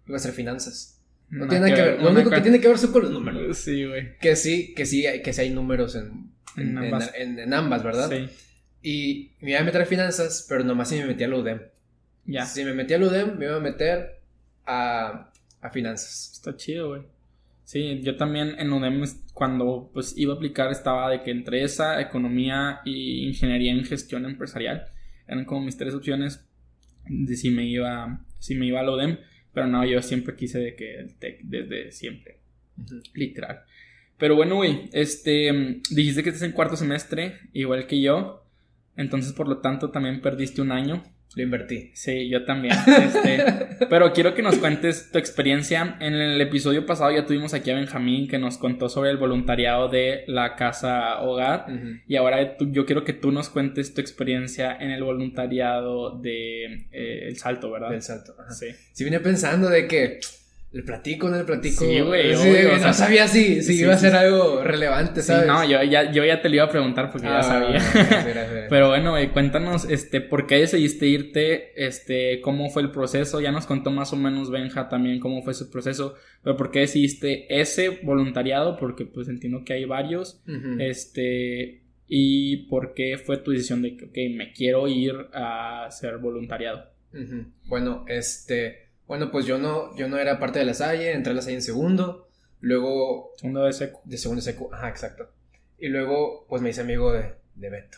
iba 0.08 0.18
a 0.18 0.20
ser 0.20 0.32
finanzas. 0.34 1.00
No, 1.30 1.48
tiene 1.48 1.70
nada 1.70 1.76
que 1.76 1.90
ver. 1.90 1.98
Lo 2.02 2.06
no 2.06 2.12
único 2.16 2.30
que 2.30 2.42
tiene 2.42 2.60
que 2.60 2.68
ver 2.68 2.78
son 2.78 2.92
con 2.92 3.04
los 3.04 3.12
números. 3.12 3.58
Sí, 3.58 3.86
güey. 3.86 4.18
Que 4.20 4.36
sí, 4.36 4.74
que 4.76 4.86
sí, 4.86 5.06
hay- 5.06 5.22
que 5.22 5.34
sí 5.34 5.42
hay 5.42 5.50
números 5.50 5.96
en, 5.96 6.30
En 6.58 6.70
en, 6.70 6.78
ambas. 6.78 7.12
en- 7.16 7.40
en 7.40 7.54
ambas, 7.54 7.84
¿verdad? 7.84 8.10
Sí, 8.10 8.30
Y 8.84 9.32
me 9.42 9.52
iba 9.52 9.62
a 9.62 9.64
meter 9.64 9.82
a 9.82 9.86
finanzas, 9.86 10.46
pero 10.48 10.64
nomás 10.64 10.90
si 10.90 10.98
me 10.98 11.06
metía 11.06 11.26
a 11.28 11.30
la 11.30 11.38
UDEM. 11.38 11.62
ya. 12.26 12.46
Si 12.46 12.64
me 12.64 12.74
metía 12.74 12.98
a 12.98 13.00
la 13.00 13.08
UDEM, 13.08 13.38
me 13.38 13.46
iba 13.46 13.56
a 13.56 13.60
meter 13.62 14.20
a, 14.66 15.32
a 15.62 15.70
finanzas. 15.70 16.32
Está 16.34 16.56
chido, 16.56 16.90
güey. 16.90 17.02
Sí, 17.64 18.02
yo 18.04 18.18
también 18.18 18.56
en 18.60 18.74
UNEM 18.74 19.04
es- 19.04 19.24
cuando 19.34 19.90
pues 19.94 20.16
iba 20.18 20.34
a 20.34 20.36
aplicar 20.36 20.70
estaba 20.72 21.10
de 21.10 21.24
que 21.24 21.32
entre 21.32 21.64
esa, 21.64 22.02
economía 22.02 22.82
y 22.84 23.26
ingeniería 23.26 23.72
en 23.72 23.86
gestión 23.86 24.26
empresarial 24.26 24.86
eran 25.28 25.46
como 25.46 25.62
mis 25.66 25.78
tres 25.78 25.94
opciones 25.94 26.46
de 27.08 27.36
si 27.38 27.50
me 27.50 27.66
iba 27.66 28.20
si 28.38 28.56
me 28.56 28.66
iba 28.68 28.82
a 28.82 28.84
la 28.84 28.92
UDEM, 28.92 29.18
pero 29.54 29.68
no, 29.68 29.86
yo 29.86 30.02
siempre 30.02 30.36
quise 30.36 30.60
de 30.60 30.76
que 30.76 30.96
el 31.00 31.16
TEC 31.16 31.40
desde 31.44 31.92
siempre, 31.94 32.40
literal. 33.14 33.62
Pero 34.18 34.36
bueno, 34.36 34.56
güey, 34.58 34.90
este 34.92 35.82
dijiste 35.90 36.22
que 36.22 36.30
estás 36.30 36.44
en 36.44 36.52
cuarto 36.52 36.76
semestre, 36.76 37.40
igual 37.54 37.88
que 37.88 38.02
yo. 38.02 38.43
Entonces, 38.98 39.34
por 39.34 39.48
lo 39.48 39.58
tanto, 39.60 39.90
también 39.92 40.22
perdiste 40.22 40.62
un 40.62 40.72
año. 40.72 41.04
Lo 41.36 41.42
invertí. 41.42 41.90
Sí, 41.96 42.30
yo 42.30 42.46
también. 42.46 42.76
Este, 43.04 43.44
pero 43.90 44.14
quiero 44.14 44.36
que 44.36 44.44
nos 44.44 44.58
cuentes 44.60 45.12
tu 45.12 45.18
experiencia. 45.18 45.98
En 46.00 46.14
el 46.14 46.40
episodio 46.40 46.86
pasado 46.86 47.10
ya 47.12 47.26
tuvimos 47.26 47.56
aquí 47.56 47.72
a 47.72 47.76
Benjamín 47.76 48.28
que 48.28 48.38
nos 48.38 48.60
contó 48.60 48.88
sobre 48.88 49.10
el 49.10 49.18
voluntariado 49.18 49.90
de 49.90 50.26
la 50.28 50.56
casa 50.56 51.20
hogar. 51.22 51.66
Y 52.08 52.18
ahora 52.18 52.56
tú- 52.56 52.72
yo 52.72 52.86
quiero 52.86 53.04
que 53.04 53.14
tú 53.14 53.32
nos 53.32 53.50
cuentes 53.50 53.96
tu 53.96 54.02
experiencia 54.02 54.78
en 54.80 54.92
el 54.92 55.02
voluntariado 55.04 56.20
de 56.20 56.66
eh, 56.92 57.28
El 57.30 57.38
Salto, 57.38 57.72
¿verdad? 57.72 57.90
Del 57.90 58.04
salto. 58.04 58.36
ajá. 58.40 58.52
Sí. 58.52 58.68
Sí 58.92 59.04
vine 59.04 59.20
pensando 59.20 59.70
de 59.70 59.88
que 59.88 60.20
le 60.74 60.82
platico, 60.82 61.30
no 61.30 61.38
le 61.38 61.44
platico. 61.44 61.86
Sí, 61.86 62.00
güey, 62.02 62.36
Sí, 62.36 62.50
no 62.72 62.80
sea, 62.80 62.94
sabía 62.94 63.28
si, 63.28 63.62
si 63.62 63.76
sí, 63.78 63.82
iba 63.84 63.94
a 63.94 63.98
ser 63.98 64.16
algo 64.16 64.64
relevante, 64.64 65.22
¿sabes? 65.22 65.46
no, 65.48 65.64
yo 65.64 65.82
ya, 65.84 66.12
yo 66.12 66.26
ya 66.26 66.42
te 66.42 66.50
lo 66.50 66.56
iba 66.56 66.64
a 66.66 66.70
preguntar 66.70 67.12
porque 67.12 67.28
ya 67.28 67.40
Ah, 67.40 67.44
sabía. 67.44 67.70
gracias, 67.70 67.94
gracias, 68.10 68.26
gracias. 68.34 68.66
Pero 68.70 68.88
bueno, 68.90 69.12
güey, 69.12 69.30
cuéntanos, 69.32 69.88
este, 69.90 70.20
¿por 70.20 70.48
qué 70.48 70.56
decidiste 70.56 71.06
irte? 71.06 71.72
Este, 71.86 72.42
¿cómo 72.42 72.70
fue 72.72 72.82
el 72.82 72.90
proceso? 72.92 73.40
Ya 73.40 73.52
nos 73.52 73.68
contó 73.68 73.92
más 73.92 74.12
o 74.14 74.16
menos 74.16 74.50
Benja 74.50 74.90
también 74.90 75.20
cómo 75.20 75.44
fue 75.44 75.54
su 75.54 75.70
proceso, 75.72 76.16
pero 76.44 76.58
¿por 76.58 76.72
qué 76.72 76.80
decidiste 76.80 77.46
ese 77.62 78.00
voluntariado? 78.04 78.76
Porque 78.78 79.06
pues 79.06 79.28
entiendo 79.30 79.64
que 79.64 79.74
hay 79.74 79.86
varios, 79.86 80.42
este, 80.80 81.84
y 82.08 82.58
¿por 82.68 82.94
qué 82.94 83.18
fue 83.24 83.38
tu 83.38 83.52
decisión 83.52 83.82
de 83.82 83.96
que, 83.96 84.06
ok, 84.06 84.18
me 84.36 84.52
quiero 84.54 84.88
ir 84.88 85.14
a 85.34 85.88
ser 85.92 86.18
voluntariado? 86.18 86.92
Bueno, 87.66 88.06
este, 88.08 88.83
bueno, 89.08 89.32
pues 89.32 89.46
yo 89.46 89.58
no, 89.58 89.96
yo 89.96 90.08
no 90.08 90.18
era 90.18 90.40
parte 90.40 90.60
de 90.60 90.66
la 90.66 90.74
Salle, 90.74 91.12
entré 91.14 91.32
a 91.32 91.36
la 91.36 91.42
Salle 91.42 91.56
en 91.56 91.62
segundo, 91.62 92.28
luego 92.62 93.32
Segundo 93.38 93.64
de 93.66 93.74
seco, 93.74 94.02
de 94.06 94.18
segundo 94.18 94.42
seco, 94.42 94.70
ajá, 94.74 94.90
exacto. 94.90 95.30
Y 95.78 95.90
luego, 95.90 96.46
pues 96.48 96.62
me 96.62 96.70
hice 96.70 96.82
amigo 96.82 97.12
de, 97.12 97.36
de 97.56 97.70
Beto, 97.70 97.98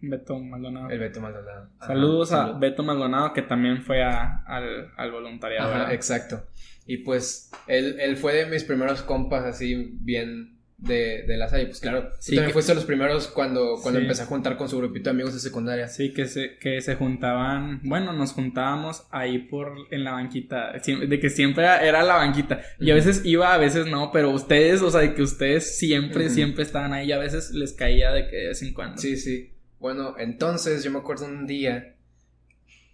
Beto 0.00 0.38
Maldonado. 0.38 0.88
el 0.90 0.98
Beto 0.98 1.20
Maldonado. 1.20 1.68
Ajá, 1.78 1.88
Saludos 1.88 2.32
a. 2.32 2.52
Beto 2.52 2.82
Maldonado 2.82 3.32
que 3.34 3.42
también 3.42 3.82
fue 3.82 4.02
a- 4.02 4.42
al, 4.46 4.90
al 4.96 5.12
voluntariado. 5.12 5.74
Ajá, 5.74 5.92
exacto. 5.92 6.46
Y 6.86 6.98
pues 6.98 7.50
él, 7.66 8.00
él 8.00 8.16
fue 8.16 8.32
de 8.34 8.46
mis 8.46 8.64
primeros 8.64 9.02
compas 9.02 9.44
así 9.44 9.90
bien 10.00 10.58
de, 10.80 11.24
de 11.26 11.36
la 11.36 11.48
Salle. 11.48 11.66
Pues 11.66 11.80
claro, 11.80 12.04
tú 12.04 12.16
Sí, 12.20 12.30
también 12.34 12.46
que- 12.48 12.52
fuiste 12.54 12.74
los 12.74 12.84
primeros 12.84 13.28
cuando, 13.28 13.76
cuando 13.82 14.00
Sí. 14.00 14.04
empecé 14.06 14.22
a 14.22 14.26
juntar 14.26 14.56
con 14.56 14.68
su 14.68 14.78
grupito 14.78 15.04
de 15.04 15.10
amigos 15.10 15.34
de 15.34 15.40
secundaria. 15.40 15.88
Sí, 15.88 16.12
que 16.12 16.26
se, 16.26 16.56
que 16.58 16.80
se 16.80 16.94
juntaban, 16.96 17.80
bueno, 17.84 18.12
nos 18.12 18.32
juntábamos 18.32 19.06
ahí 19.10 19.38
por, 19.38 19.74
en 19.90 20.04
la 20.04 20.12
banquita, 20.12 20.72
de 20.72 21.20
que 21.20 21.30
siempre 21.30 21.64
era, 21.64 22.02
la 22.02 22.14
banquita, 22.14 22.62
y 22.78 22.90
a 22.90 22.94
veces 22.94 23.22
iba, 23.24 23.52
a 23.52 23.58
veces 23.58 23.86
no, 23.86 24.10
pero 24.12 24.30
ustedes, 24.30 24.80
o 24.82 24.90
sea, 24.90 25.00
de 25.00 25.14
que 25.14 25.22
ustedes 25.22 25.76
siempre, 25.76 26.30
siempre 26.30 26.62
estaban 26.62 26.92
ahí, 26.92 27.08
y 27.08 27.12
a 27.12 27.18
veces 27.18 27.50
les 27.52 27.72
caía 27.72 28.10
de 28.12 28.26
que 28.28 28.36
de 28.36 28.46
vez 28.48 28.62
en 28.62 28.72
cuando. 28.72 28.96
Sí, 28.98 29.16
sí. 29.16 29.50
Bueno, 29.78 30.14
entonces 30.18 30.82
yo 30.84 30.90
me 30.90 30.98
acuerdo 30.98 31.26
un 31.26 31.46
día 31.46 31.94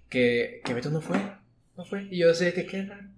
que, 0.08 0.60
que 0.64 0.74
Beto 0.74 0.90
no 0.90 1.00
fue, 1.00 1.18
no 1.76 1.84
fue. 1.84 2.06
Y 2.10 2.18
yo 2.18 2.32
sé 2.34 2.52
que 2.52 2.66
qué 2.66 2.82
raro, 2.84 3.08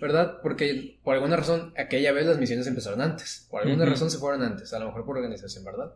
¿verdad? 0.00 0.38
Porque 0.42 0.98
por 1.02 1.14
alguna 1.14 1.36
razón 1.36 1.72
aquella 1.76 2.12
vez 2.12 2.26
las 2.26 2.38
misiones 2.38 2.66
empezaron 2.66 3.00
antes. 3.00 3.46
Por 3.50 3.62
alguna 3.62 3.84
Ujú. 3.84 3.92
razón 3.92 4.10
se 4.10 4.18
fueron 4.18 4.42
antes, 4.42 4.72
a 4.72 4.78
lo 4.78 4.86
mejor 4.86 5.04
por 5.04 5.16
organización, 5.16 5.64
¿verdad? 5.64 5.92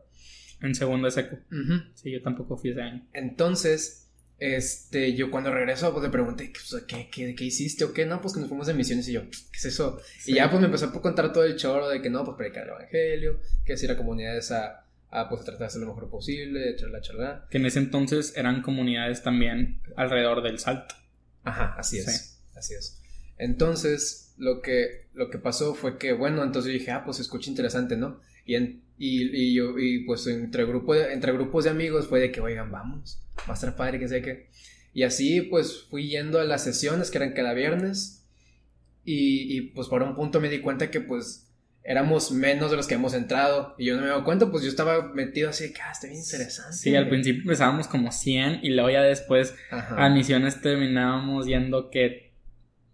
En 0.61 0.75
segundo 0.75 1.11
seco. 1.11 1.37
Ujú. 1.51 1.83
Sí, 1.95 2.11
yo 2.13 2.23
tampoco 2.23 2.57
fui 2.57 2.71
ese 2.71 2.83
año. 2.83 3.07
Entonces, 3.13 4.11
este, 4.39 5.15
yo 5.15 5.31
cuando 5.31 5.53
regreso, 5.53 5.93
pues 5.93 6.05
le 6.05 6.11
pregunté, 6.11 6.53
pues, 6.53 6.83
¿qué, 6.85 7.09
qué, 7.11 7.35
qué 7.35 7.45
hiciste 7.45 7.85
o 7.85 7.93
qué? 7.93 8.07
No, 8.07 8.21
pues 8.21 8.35
que 8.35 8.41
nos 8.41 8.49
fuimos 8.49 8.67
de 8.67 8.75
misiones 8.75 9.09
y 9.09 9.13
yo, 9.13 9.23
¿qué 9.31 9.39
es 9.59 9.65
eso? 9.65 10.01
Sí. 10.19 10.33
Y 10.33 10.35
ya 10.37 10.51
pues 10.51 10.61
me 10.61 10.67
empezó 10.67 10.87
a 10.87 10.93
contar 11.03 11.33
todo 11.33 11.45
el 11.45 11.57
choro 11.57 11.89
de 11.89 12.01
que 12.03 12.11
no, 12.11 12.25
pues 12.25 12.37
predicar 12.37 12.65
el 12.65 12.71
evangelio, 12.71 13.41
que 13.65 13.75
así 13.75 13.87
la 13.87 13.97
comunidad 13.97 14.39
a, 14.53 14.87
a 15.11 15.29
pues 15.29 15.43
tratar 15.43 15.61
de 15.61 15.67
hacer 15.67 15.81
lo 15.81 15.89
mejor 15.89 16.09
posible, 16.11 16.75
charla, 16.77 17.01
charla. 17.01 17.47
Que 17.51 17.59
en 17.59 17.67
ese 17.67 17.79
entonces 17.81 18.33
eran 18.37 18.63
comunidades 18.63 19.23
también 19.23 19.81
alrededor 19.97 20.43
del 20.43 20.59
salto. 20.59 20.95
Ajá, 21.45 21.75
así 21.77 21.99
es, 21.99 22.41
así 22.55 22.75
es. 22.75 23.02
Entonces, 23.43 24.35
lo 24.39 24.63
que, 24.63 25.07
lo 25.15 25.29
que 25.31 25.39
pasó 25.39 25.75
fue 25.75 25.99
que, 25.99 26.13
bueno, 26.13 26.43
entonces 26.43 26.73
yo 26.73 26.79
dije, 26.79 26.91
ah, 26.93 27.05
pues 27.05 27.19
escucha 27.21 27.51
interesante, 27.51 27.97
¿no? 27.97 28.21
Y, 28.47 28.55
en, 28.55 28.83
y, 28.99 29.23
y 29.37 29.55
yo, 29.55 29.79
y 29.79 30.05
pues 30.05 30.27
entre, 30.27 30.65
grupo 30.65 30.95
de- 30.95 31.13
entre 31.13 31.33
grupos 31.33 31.65
de 31.65 31.71
amigos 31.71 32.07
fue 32.07 32.21
de 32.21 32.31
que, 32.33 32.41
oigan, 32.41 32.71
vamos, 32.71 33.21
va 33.49 33.53
a 33.53 33.55
estar 33.55 33.75
padre, 33.77 33.99
que 33.99 34.09
sé 34.09 34.23
qué. 34.23 34.49
Y 34.95 35.03
así, 35.05 35.41
pues 35.43 35.85
fui 35.91 36.09
yendo 36.09 36.39
a 36.39 36.45
las 36.45 36.63
sesiones 36.65 37.11
que 37.11 37.19
eran 37.19 37.33
cada 37.33 37.53
viernes. 37.55 38.25
Y, 39.05 39.57
y 39.57 39.61
pues 39.73 39.89
por 39.89 40.03
un 40.03 40.15
punto 40.15 40.41
me 40.41 40.49
di 40.49 40.61
cuenta 40.61 40.91
que, 40.91 41.01
pues, 41.01 41.49
éramos 41.85 42.31
menos 42.31 42.71
de 42.71 42.77
los 42.77 42.87
que 42.87 42.95
hemos 42.95 43.13
entrado. 43.15 43.75
Y 43.79 43.87
yo 43.87 43.97
no 43.97 44.03
me 44.03 44.09
daba 44.09 44.25
cuenta, 44.25 44.51
pues 44.51 44.63
yo 44.63 44.69
estaba 44.71 45.13
metido 45.15 45.51
así 45.51 45.65
de 45.69 45.73
que, 45.73 45.81
ah, 45.83 45.91
está 45.93 46.07
bien 46.07 46.21
interesante. 46.21 46.77
Sí, 46.77 46.95
al 46.95 47.09
principio 47.09 47.43
empezábamos 47.43 47.89
como 47.89 48.13
100 48.13 48.61
y 48.63 48.71
luego 48.71 48.91
ya 48.91 49.03
después 49.03 49.55
Ajá. 49.71 49.97
a 50.07 50.09
misiones 50.11 50.61
terminábamos 50.61 51.47
yendo 51.47 51.91
que 51.91 52.32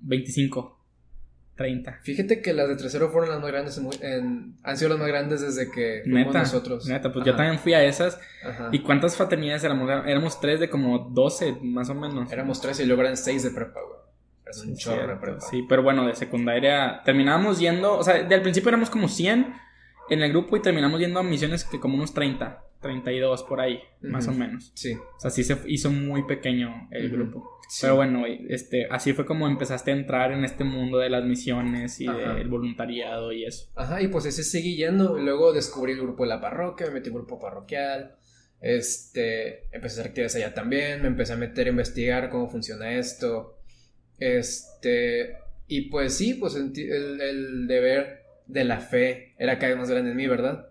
25, 0.01 0.79
30. 1.57 1.99
Fíjate 2.03 2.41
que 2.41 2.53
las 2.53 2.69
de 2.69 2.77
tercero 2.77 3.11
fueron 3.11 3.31
las 3.31 3.41
más 3.41 3.51
grandes, 3.51 3.77
en, 3.79 3.85
muy- 3.85 3.97
en- 4.01 4.55
han 4.63 4.77
sido 4.77 4.91
las 4.91 4.99
más 4.99 5.09
grandes 5.09 5.41
desde 5.41 5.71
que 5.71 6.03
fuimos 6.05 6.27
Neta, 6.27 6.39
nosotros. 6.41 6.87
neta, 6.87 7.13
pues 7.13 7.23
Ajá, 7.23 7.31
yo 7.33 7.37
también 7.37 7.59
fui 7.59 7.75
a 7.75 7.83
esas. 7.85 8.21
ajá. 8.45 8.69
¿Y 8.71 8.79
cuántas 8.83 9.17
fraternidades 9.17 9.65
éramos? 9.65 9.91
Éramos 10.07 10.41
tres 10.41 10.61
de 10.61 10.71
como 10.71 10.99
12, 11.11 11.57
más 11.63 11.91
o 11.91 11.95
menos. 11.95 12.31
Éramos 12.31 12.61
tres 12.61 12.79
y 12.81 12.85
luego 12.87 13.03
eran 13.03 13.17
seis 13.17 13.43
de 13.43 13.51
prepa, 13.51 13.81
güey. 13.81 13.99
Era 14.47 14.61
un 14.71 14.77
Sí, 14.77 14.83
chorro 14.85 15.09
de 15.09 15.17
prepa. 15.17 15.41
Sí, 15.41 15.67
pero 15.69 15.83
bueno, 15.83 16.07
de 16.07 16.15
secundaria 16.15 17.03
terminábamos 17.05 17.59
yendo, 17.59 17.99
o 17.99 18.05
sea, 18.05 18.23
de 18.23 18.35
al 18.35 18.43
principio 18.43 18.69
éramos 18.69 18.89
como 18.89 19.09
100 19.09 19.53
en 20.11 20.23
el 20.23 20.31
grupo 20.31 20.57
y 20.57 20.63
terminamos 20.63 21.01
yendo 21.01 21.19
a 21.21 21.23
misiones 21.23 21.65
que 21.65 21.79
como 21.81 21.97
unos 21.97 22.15
30. 22.15 22.63
32 22.81 23.43
por 23.43 23.61
ahí, 23.61 23.81
más 24.03 24.29
o 24.29 24.33
menos. 24.33 24.71
Sí. 24.75 24.95
O 24.95 25.21
sea, 25.21 25.31
sí 25.31 25.43
se 25.45 25.59
hizo 25.67 25.91
muy 25.91 26.25
pequeño 26.25 26.89
el 26.91 27.11
grupo. 27.11 27.59
Sí. 27.69 27.81
Pero 27.83 27.97
bueno, 27.97 28.25
este, 28.49 28.87
así 28.91 29.13
fue 29.13 29.27
como 29.27 29.47
empezaste 29.47 29.91
a 29.91 29.95
entrar 29.95 30.33
en 30.33 30.45
este 30.45 30.65
mundo 30.65 30.99
de 30.99 31.11
las 31.11 31.25
misiones 31.25 32.01
y 32.01 32.07
del 32.07 32.49
voluntariado 32.49 33.33
y 33.33 33.45
eso. 33.45 33.71
Ajá, 33.75 34.01
y 34.01 34.09
pues 34.09 34.25
ese 34.27 34.45
seguí 34.45 34.77
yendo. 34.77 35.19
Luego 35.19 35.53
descubrí 35.53 35.93
el 35.93 36.01
grupo 36.01 36.23
de 36.23 36.31
la 36.31 36.41
parroquia, 36.41 36.87
me 36.87 36.95
metí 36.95 37.09
en 37.09 37.17
grupo 37.17 37.39
parroquial. 37.39 38.17
Este, 38.61 39.65
empecé 39.75 40.01
a 40.01 40.01
hacer 40.01 40.07
actividades 40.07 40.37
allá 40.37 40.55
también. 40.55 41.03
Me 41.03 41.09
empecé 41.09 41.33
a 41.33 41.37
meter 41.37 41.67
a 41.67 41.71
investigar 41.71 42.31
cómo 42.31 42.49
funciona 42.49 42.93
esto. 42.95 43.59
Este, 44.19 45.37
y 45.67 45.91
pues 45.91 46.15
sí, 46.15 46.35
pues 46.35 46.55
el, 46.55 46.73
el 47.21 47.67
deber 47.67 48.23
de 48.47 48.65
la 48.65 48.81
fe 48.81 49.35
era 49.39 49.59
cada 49.59 49.71
vez 49.71 49.79
más 49.79 49.91
grande 49.91 50.11
en 50.11 50.17
mí, 50.17 50.27
¿verdad? 50.27 50.68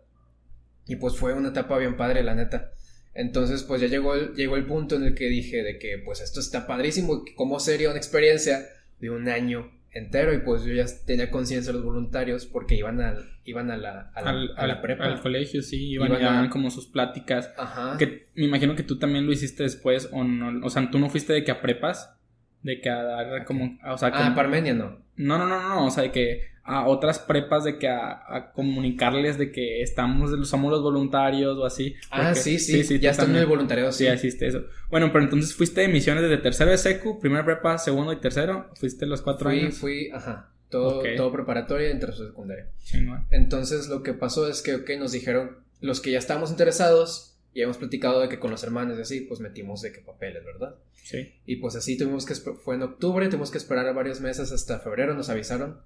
Y 0.88 0.96
pues 0.98 1.16
fue 1.18 1.34
una 1.34 1.50
etapa 1.50 1.78
bien 1.78 1.98
padre, 1.98 2.24
la 2.24 2.36
neta. 2.36 2.72
Entonces, 3.14 3.64
pues 3.64 3.82
ya 3.82 3.88
llegó 3.88 4.14
el, 4.14 4.34
llegó 4.36 4.56
el 4.58 4.66
punto 4.66 4.96
en 4.96 5.04
el 5.04 5.16
que 5.16 5.26
dije 5.26 5.64
de 5.64 5.80
que, 5.80 5.98
pues 6.06 6.22
esto 6.22 6.40
está 6.40 6.68
padrísimo, 6.68 7.24
cómo 7.36 7.60
sería 7.60 7.90
una 7.90 7.98
experiencia 7.98 8.66
de 9.00 9.10
un 9.10 9.28
año 9.28 9.72
entero 9.92 10.34
y 10.34 10.40
pues 10.40 10.64
yo 10.64 10.74
ya 10.74 10.86
tenía 11.08 11.32
conciencia 11.32 11.72
de 11.72 11.78
los 11.80 11.86
voluntarios 11.86 12.46
porque 12.46 12.76
iban 12.76 13.02
al, 13.02 13.26
iban 13.46 13.72
a 13.72 13.78
la, 13.78 14.12
a 14.14 14.22
la, 14.22 14.30
al, 14.30 14.52
a 14.56 14.68
la 14.68 14.74
al- 14.76 14.82
prepa. 14.82 15.06
al 15.06 15.22
colegio, 15.22 15.64
sí, 15.64 15.90
iban, 15.94 16.10
Iban 16.10 16.22
y 16.22 16.24
daban 16.26 16.46
a- 16.46 16.50
como 16.52 16.70
sus 16.70 16.86
pláticas. 16.88 17.52
Ajá. 17.58 17.98
Que 17.98 18.28
me 18.36 18.46
imagino 18.46 18.76
que 18.76 18.84
tú 18.84 19.00
también 19.00 19.26
lo 19.26 19.32
hiciste 19.32 19.64
después, 19.64 20.10
o 20.12 20.24
no, 20.24 20.66
o 20.66 20.70
sea, 20.70 20.88
tú 20.92 21.00
no 21.00 21.10
fuiste 21.10 21.34
de 21.34 21.44
que 21.44 21.52
a 21.52 21.62
prepas, 21.62 22.14
de 22.62 22.80
que 22.82 22.90
a 22.90 23.02
dar 23.02 23.46
como, 23.46 23.80
o 23.88 23.98
sea, 23.98 24.10
Ah, 24.14 24.24
como- 24.26 24.36
Parmenia 24.36 24.76
no. 24.76 25.04
no, 25.16 25.38
no, 25.40 25.48
no, 25.48 25.60
no, 25.68 25.86
o 25.88 25.90
sea, 25.90 26.04
de 26.04 26.12
que 26.12 26.42
a 26.68 26.86
otras 26.86 27.18
prepas 27.20 27.64
de 27.64 27.78
que 27.80 27.88
a, 27.88 28.22
a 28.28 28.52
comunicarles 28.52 29.38
de 29.38 29.52
que 29.52 29.82
estamos, 29.82 30.32
somos 30.50 30.70
los 30.70 30.82
voluntarios 30.84 31.58
o 31.58 31.66
así. 31.66 31.96
Ah, 32.12 32.36
sí, 32.36 32.60
sí, 32.60 32.84
tú 32.86 32.96
ya 32.96 33.12
están 33.12 33.30
en 33.32 33.38
el 33.38 33.46
voluntariado, 33.46 33.92
Sí, 33.94 34.06
sí. 34.06 34.12
hiciste 34.14 34.48
eso. 34.48 34.66
Bueno, 34.90 35.12
pero 35.14 35.24
entonces 35.24 35.56
fuiste 35.56 35.82
de 35.82 35.88
misiones 35.88 36.24
desde 36.24 36.38
tercero 36.38 36.70
de 36.72 36.78
secu, 36.78 37.20
primera 37.20 37.46
prepa, 37.46 37.78
segundo 37.78 38.12
y 38.14 38.18
tercero, 38.18 38.70
fuiste 38.76 39.06
los 39.06 39.22
cuatro 39.22 39.50
Fui, 39.50 39.60
años. 39.62 39.76
fui, 39.78 40.10
ajá, 40.14 40.52
todo, 40.70 41.00
Ok. 41.00 41.06
todo 41.16 41.32
preparatoria 41.32 41.90
y 41.90 42.00
tercero 42.00 42.28
secundaria. 42.28 42.68
Chingón. 42.84 43.26
Entonces 43.32 43.88
lo 43.88 44.04
que 44.04 44.14
pasó 44.14 44.50
es 44.50 44.62
que, 44.62 44.76
ok, 44.76 44.90
nos 45.00 45.14
dijeron, 45.14 45.58
los 45.80 46.02
que 46.02 46.12
ya 46.12 46.20
estábamos 46.20 46.52
interesados 46.52 47.38
y 47.54 47.62
habíamos 47.62 47.78
platicado 47.78 48.20
de 48.20 48.30
que 48.30 48.40
con 48.40 48.52
los 48.52 48.64
hermanos 48.64 48.98
y 48.98 49.02
así, 49.02 49.22
pues 49.22 49.40
metimos 49.40 49.82
de 49.82 49.92
que 49.94 50.02
papeles, 50.02 50.44
¿verdad? 50.44 50.76
Sí. 50.96 51.34
Y 51.46 51.56
pues 51.56 51.76
así 51.78 51.98
tuvimos 51.98 52.26
que, 52.26 52.36
fue 52.36 52.76
en 52.76 52.84
octubre, 52.84 53.28
tuvimos 53.30 53.52
que 53.52 53.58
esperar 53.58 53.92
varios 53.96 54.20
meses 54.22 54.52
hasta 54.52 54.80
febrero, 54.80 55.14
nos 55.16 55.30
avisaron 55.30 55.80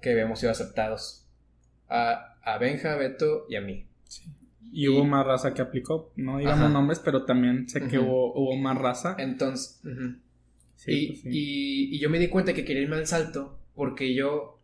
que 0.00 0.12
habíamos 0.12 0.38
sido 0.40 0.52
aceptados. 0.52 1.26
A, 1.88 2.36
a 2.42 2.58
Benja, 2.58 2.96
Beto 2.96 3.46
y 3.48 3.56
a 3.56 3.60
mí. 3.60 3.86
Y 4.72 4.86
hubo 4.88 5.04
más 5.04 5.26
raza 5.26 5.52
que 5.52 5.62
aplicó, 5.62 6.12
no 6.16 6.38
digamos 6.38 6.60
Ajá. 6.66 6.72
nombres, 6.72 7.00
pero 7.00 7.24
también 7.24 7.68
sé 7.68 7.88
que 7.88 7.98
hubo, 7.98 8.32
hubo 8.34 8.56
más 8.56 8.78
raza. 8.78 9.16
Entonces. 9.18 9.80
Sí, 10.76 10.92
y, 10.92 11.06
pues 11.08 11.20
sí. 11.22 11.28
y- 11.32 11.96
y 11.96 11.98
yo 11.98 12.08
me 12.08 12.18
di 12.18 12.28
cuenta 12.28 12.54
que 12.54 12.64
quería 12.64 12.82
irme 12.82 12.96
al 12.96 13.06
salto 13.06 13.58
porque 13.74 14.14
yo 14.14 14.58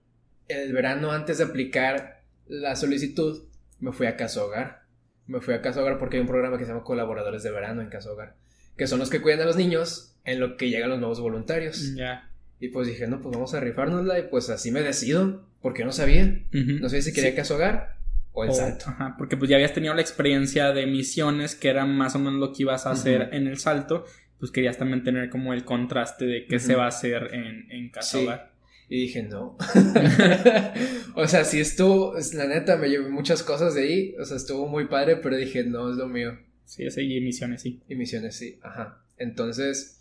el 0.48 0.72
verano 0.72 1.10
antes 1.10 1.38
de 1.38 1.44
aplicar 1.44 2.22
la 2.46 2.76
solicitud 2.76 3.42
me 3.80 3.92
fui 3.92 4.06
a 4.06 4.16
Casa 4.16 4.44
Hogar. 4.44 4.82
Me 5.26 5.40
fui 5.40 5.54
a 5.54 5.60
Casa 5.60 5.82
Hogar 5.82 5.98
porque 5.98 6.16
hay 6.16 6.20
un 6.22 6.28
programa 6.28 6.56
que 6.56 6.64
se 6.64 6.70
llama 6.70 6.84
Colaboradores 6.84 7.42
de 7.42 7.50
Verano 7.50 7.82
en 7.82 7.88
Casa 7.88 8.12
Hogar, 8.12 8.36
que 8.76 8.86
son 8.86 9.00
los 9.00 9.10
que 9.10 9.20
cuidan 9.20 9.40
a 9.40 9.44
los 9.44 9.56
niños 9.56 10.14
en 10.24 10.38
lo 10.40 10.56
que 10.56 10.70
llegan 10.70 10.88
los 10.90 11.00
nuevos 11.00 11.20
voluntarios. 11.20 11.94
Ya. 11.96 12.30
Y 12.60 12.68
pues 12.68 12.88
dije, 12.88 13.06
no, 13.06 13.20
pues 13.20 13.34
vamos 13.34 13.52
a 13.54 13.60
rifárnosla 13.60 14.18
y 14.18 14.22
pues 14.30 14.48
así 14.50 14.70
me 14.70 14.80
decido, 14.82 15.44
porque 15.62 15.84
no 15.84 15.92
sabía. 15.92 16.40
No 16.52 16.88
sé 16.88 17.02
si 17.02 17.12
quería 17.12 17.30
Sí. 17.30 17.36
Casa 17.36 17.54
Hogar 17.54 17.96
o 18.32 18.44
el 18.44 18.50
O- 18.50 18.54
salto. 18.54 18.86
Ajá, 18.88 19.14
porque 19.18 19.36
pues 19.36 19.50
ya 19.50 19.56
habías 19.56 19.74
tenido 19.74 19.92
la 19.94 20.00
experiencia 20.00 20.72
de 20.72 20.86
misiones, 20.86 21.54
que 21.54 21.68
era 21.68 21.84
más 21.84 22.14
o 22.14 22.18
menos 22.18 22.34
lo 22.40 22.52
que 22.52 22.62
ibas 22.62 22.86
a 22.86 22.90
hacer 22.92 23.28
en 23.32 23.46
el 23.46 23.58
salto, 23.58 24.04
pues 24.38 24.50
querías 24.50 24.78
también 24.78 25.02
tener 25.04 25.28
como 25.30 25.52
el 25.54 25.64
contraste 25.64 26.24
de 26.26 26.46
qué 26.46 26.58
se 26.58 26.74
va 26.74 26.84
a 26.84 26.88
hacer 26.88 27.30
en, 27.34 27.70
en 27.70 27.90
casa 27.90 28.18
Sí. 28.18 28.24
hogar. 28.24 28.52
Y 28.88 29.00
dije, 29.02 29.22
no. 29.24 29.56
o 31.14 31.26
sea, 31.26 31.44
sí 31.44 31.60
estuvo, 31.60 32.16
es- 32.16 32.34
la 32.34 32.46
neta, 32.46 32.76
me 32.76 32.88
llevé 32.88 33.08
muchas 33.08 33.42
cosas 33.42 33.74
de 33.74 33.82
ahí. 33.82 34.14
O 34.20 34.24
sea, 34.24 34.36
estuvo 34.36 34.66
muy 34.68 34.86
padre, 34.86 35.16
pero 35.16 35.36
dije, 35.36 35.64
no, 35.64 35.90
es 35.90 35.96
lo 35.96 36.06
mío. 36.08 36.38
Sí, 36.64 36.84
y 36.84 37.20
misiones, 37.20 37.62
sí. 37.62 37.80
Y 37.88 37.94
misiones, 37.94 38.36
sí, 38.36 38.58
ajá. 38.62 39.02
Entonces, 39.18 40.00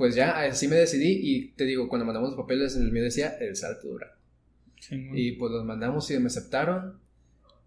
pues 0.00 0.16
ya, 0.16 0.40
así 0.40 0.66
me 0.66 0.76
decidí. 0.76 1.20
Y 1.22 1.48
te 1.50 1.64
digo, 1.64 1.88
cuando 1.88 2.06
mandamos 2.06 2.30
los 2.30 2.38
papeles, 2.38 2.74
el 2.74 2.90
mío 2.90 3.04
decía 3.04 3.36
el 3.38 3.54
salto 3.54 3.86
dura. 3.86 4.16
Y 4.90 5.32
pues 5.32 5.52
los 5.52 5.64
mandamos 5.64 6.10
y 6.10 6.18
me 6.18 6.26
aceptaron. 6.26 6.98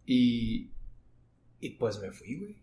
Y. 0.05 0.71
Y 1.61 1.69
pues 1.69 2.01
me 2.01 2.11
fui, 2.11 2.39
güey. 2.39 2.55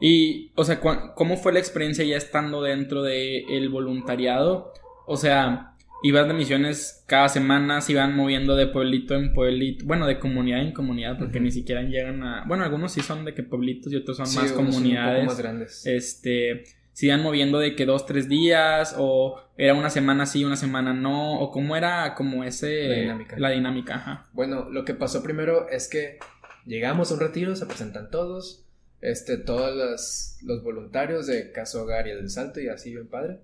Y, 0.00 0.52
o 0.54 0.64
sea, 0.64 0.80
¿cómo 0.80 1.36
fue 1.36 1.52
la 1.52 1.58
experiencia 1.58 2.04
ya 2.04 2.16
estando 2.16 2.62
dentro 2.62 3.02
del 3.02 3.68
voluntariado? 3.68 4.72
O 5.06 5.16
sea, 5.18 5.76
ibas 6.02 6.26
de 6.26 6.34
misiones 6.34 7.04
cada 7.06 7.28
semana, 7.28 7.80
se 7.80 7.92
iban 7.92 8.16
moviendo 8.16 8.56
de 8.56 8.66
pueblito 8.68 9.14
en 9.14 9.34
pueblito, 9.34 9.84
bueno, 9.84 10.06
de 10.06 10.18
comunidad 10.18 10.62
en 10.62 10.72
comunidad, 10.72 11.18
porque 11.18 11.40
ni 11.40 11.50
siquiera 11.50 11.82
llegan 11.82 12.22
a, 12.22 12.44
bueno, 12.46 12.64
algunos 12.64 12.92
sí 12.92 13.02
son 13.02 13.24
de 13.26 13.34
que 13.34 13.42
pueblitos 13.42 13.92
y 13.92 13.96
otros 13.96 14.16
son 14.16 14.26
Sí, 14.26 14.38
más 14.38 14.48
son 14.48 14.64
comunidades. 14.64 15.20
Un 15.20 15.26
poco 15.26 15.32
más 15.32 15.38
grandes. 15.42 15.86
este, 15.86 16.64
se 16.92 17.06
iban 17.06 17.22
moviendo 17.22 17.58
de 17.58 17.76
que 17.76 17.86
dos, 17.86 18.06
tres 18.06 18.28
días, 18.28 18.94
o 18.98 19.40
era 19.56 19.74
una 19.74 19.90
semana 19.90 20.26
sí, 20.26 20.44
una 20.44 20.56
semana 20.56 20.92
no, 20.92 21.40
o 21.40 21.50
cómo 21.50 21.76
era 21.76 22.14
como 22.14 22.44
ese... 22.44 22.88
La 22.88 22.96
dinámica. 22.96 23.38
La 23.38 23.50
dinámica, 23.50 23.94
ajá. 23.94 24.28
Bueno, 24.32 24.68
lo 24.70 24.84
que 24.84 24.94
pasó 24.94 25.22
primero 25.22 25.68
es 25.68 25.88
que 25.88 26.18
llegamos 26.66 27.10
a 27.10 27.14
un 27.14 27.20
retiro, 27.20 27.56
se 27.56 27.66
presentan 27.66 28.10
todos, 28.10 28.64
este, 29.00 29.36
todos 29.38 29.74
los, 29.74 30.38
los 30.42 30.62
voluntarios 30.62 31.26
de 31.26 31.52
Casa 31.52 31.82
Hogar 31.82 32.06
y 32.06 32.10
el 32.10 32.18
del 32.18 32.30
Salto 32.30 32.60
y 32.60 32.68
así 32.68 32.90
bien 32.92 33.08
padre. 33.08 33.38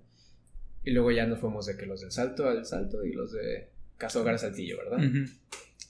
Y 0.83 0.91
luego 0.91 1.11
ya 1.11 1.25
nos 1.25 1.39
fuimos 1.39 1.65
de 1.65 1.77
que 1.77 1.85
los 1.85 2.01
del 2.01 2.11
Salto 2.11 2.47
al 2.47 2.65
Salto 2.65 3.03
y 3.03 3.13
los 3.13 3.31
de 3.33 3.69
Casa 3.97 4.21
Hogar 4.21 4.35
a 4.35 4.37
Saltillo, 4.37 4.77
¿verdad? 4.77 4.99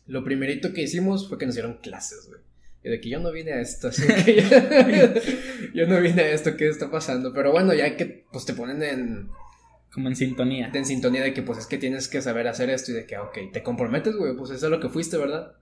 Lo 0.07 0.23
primerito 0.23 0.73
que 0.73 0.83
hicimos 0.83 1.27
fue 1.27 1.37
que 1.37 1.45
nos 1.45 1.55
dieron 1.55 1.77
clases, 1.77 2.27
güey. 2.27 2.41
Y 2.87 2.89
de 2.89 3.01
que 3.01 3.09
yo 3.09 3.19
no 3.19 3.33
vine 3.33 3.51
a 3.51 3.59
esto, 3.59 3.89
así 3.89 4.01
que 4.25 4.37
yo, 4.37 4.43
yo 5.73 5.87
no 5.87 5.99
vine 5.99 6.21
a 6.21 6.31
esto, 6.31 6.55
¿qué 6.55 6.69
está 6.69 6.89
pasando? 6.89 7.33
Pero 7.33 7.51
bueno, 7.51 7.73
ya 7.73 7.97
que 7.97 8.25
pues 8.31 8.45
te 8.45 8.53
ponen 8.53 8.81
en, 8.81 9.29
Como 9.91 10.07
en 10.07 10.15
sintonía. 10.15 10.71
en 10.73 10.85
sintonía 10.85 11.21
de 11.21 11.33
que 11.33 11.41
pues 11.41 11.59
es 11.59 11.67
que 11.67 11.77
tienes 11.77 12.07
que 12.07 12.21
saber 12.21 12.47
hacer 12.47 12.69
esto 12.69 12.91
y 12.91 12.95
de 12.95 13.05
que, 13.05 13.17
ah, 13.17 13.23
ok, 13.23 13.51
te 13.51 13.61
comprometes, 13.61 14.15
güey, 14.15 14.37
pues 14.37 14.51
eso 14.51 14.67
es 14.67 14.71
lo 14.71 14.79
que 14.79 14.87
fuiste, 14.87 15.17
¿verdad? 15.17 15.57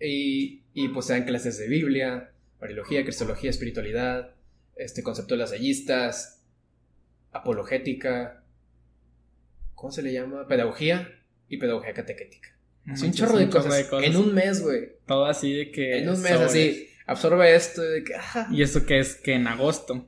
Y, 0.00 0.64
y 0.74 0.88
pues 0.88 1.06
te 1.06 1.12
dan 1.12 1.26
clases 1.26 1.58
de 1.58 1.68
Biblia, 1.68 2.32
Mariología, 2.60 3.04
Cristología, 3.04 3.50
Espiritualidad, 3.50 4.34
este 4.74 5.04
concepto 5.04 5.34
de 5.34 5.38
las 5.38 5.52
hallistas, 5.52 6.42
apologética, 7.30 8.42
¿cómo 9.76 9.92
se 9.92 10.02
le 10.02 10.12
llama? 10.12 10.48
Pedagogía 10.48 11.08
y 11.48 11.58
pedagogía 11.58 11.94
catequética. 11.94 12.57
Así 12.90 13.06
un 13.06 13.12
chorro 13.12 13.36
de 13.38 13.48
cosas, 13.48 13.84
cosas. 13.84 14.06
En 14.06 14.16
un 14.16 14.34
mes, 14.34 14.62
güey. 14.62 14.92
Todo 15.06 15.26
así 15.26 15.52
de 15.52 15.70
que... 15.70 15.98
En 15.98 16.08
un 16.08 16.20
mes, 16.20 16.32
sobres. 16.32 16.48
así. 16.50 16.88
Absorbe 17.06 17.54
esto. 17.54 17.84
y 17.84 17.88
De 17.94 18.04
que, 18.04 18.14
ajá. 18.14 18.48
¿Y 18.50 18.62
eso 18.62 18.84
que 18.86 18.98
es 18.98 19.14
que 19.16 19.34
en 19.34 19.46
agosto? 19.46 20.06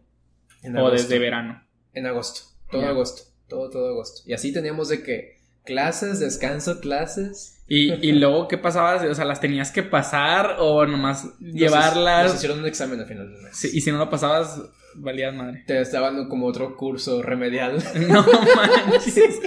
En 0.63 0.77
o 0.77 0.91
desde 0.91 1.19
verano. 1.19 1.63
En 1.95 2.07
agosto. 2.07 2.43
Todo 2.71 2.87
agosto. 2.87 3.23
Todo, 3.49 3.71
todo 3.71 3.89
agosto. 3.89 4.23
Y 4.27 4.33
así 4.35 4.53
teníamos 4.53 4.89
de 4.89 5.03
que 5.03 5.39
clases, 5.65 6.21
descanso, 6.21 6.81
clases. 6.81 7.63
Y, 7.67 7.93
y 8.07 8.13
luego, 8.19 8.47
¿qué 8.49 8.59
pasaba? 8.59 8.97
O 9.11 9.15
sea, 9.15 9.25
¿las 9.25 9.41
tenías 9.41 9.71
que 9.73 9.83
pasar 9.83 10.57
o 10.59 10.85
nomás 10.87 11.25
Nos- 11.25 11.41
Nos 11.41 11.53
llevarlas? 11.55 12.35
hicieron 12.35 12.61
un 12.61 12.67
examen 12.67 13.01
al 13.01 13.07
final 13.07 13.33
del 13.33 13.43
mes. 13.43 13.57
Sí, 13.57 13.71
y 13.73 13.81
si 13.81 13.91
no 13.91 13.99
lo 13.99 14.11
pasabas, 14.11 14.61
valías 14.95 15.35
madre. 15.35 15.65
Te 15.67 15.81
estaban 15.81 16.29
como 16.29 16.47
otro 16.47 16.77
curso 16.77 17.23
remedial. 17.23 17.83
No 18.09 18.25
manches. 18.57 19.41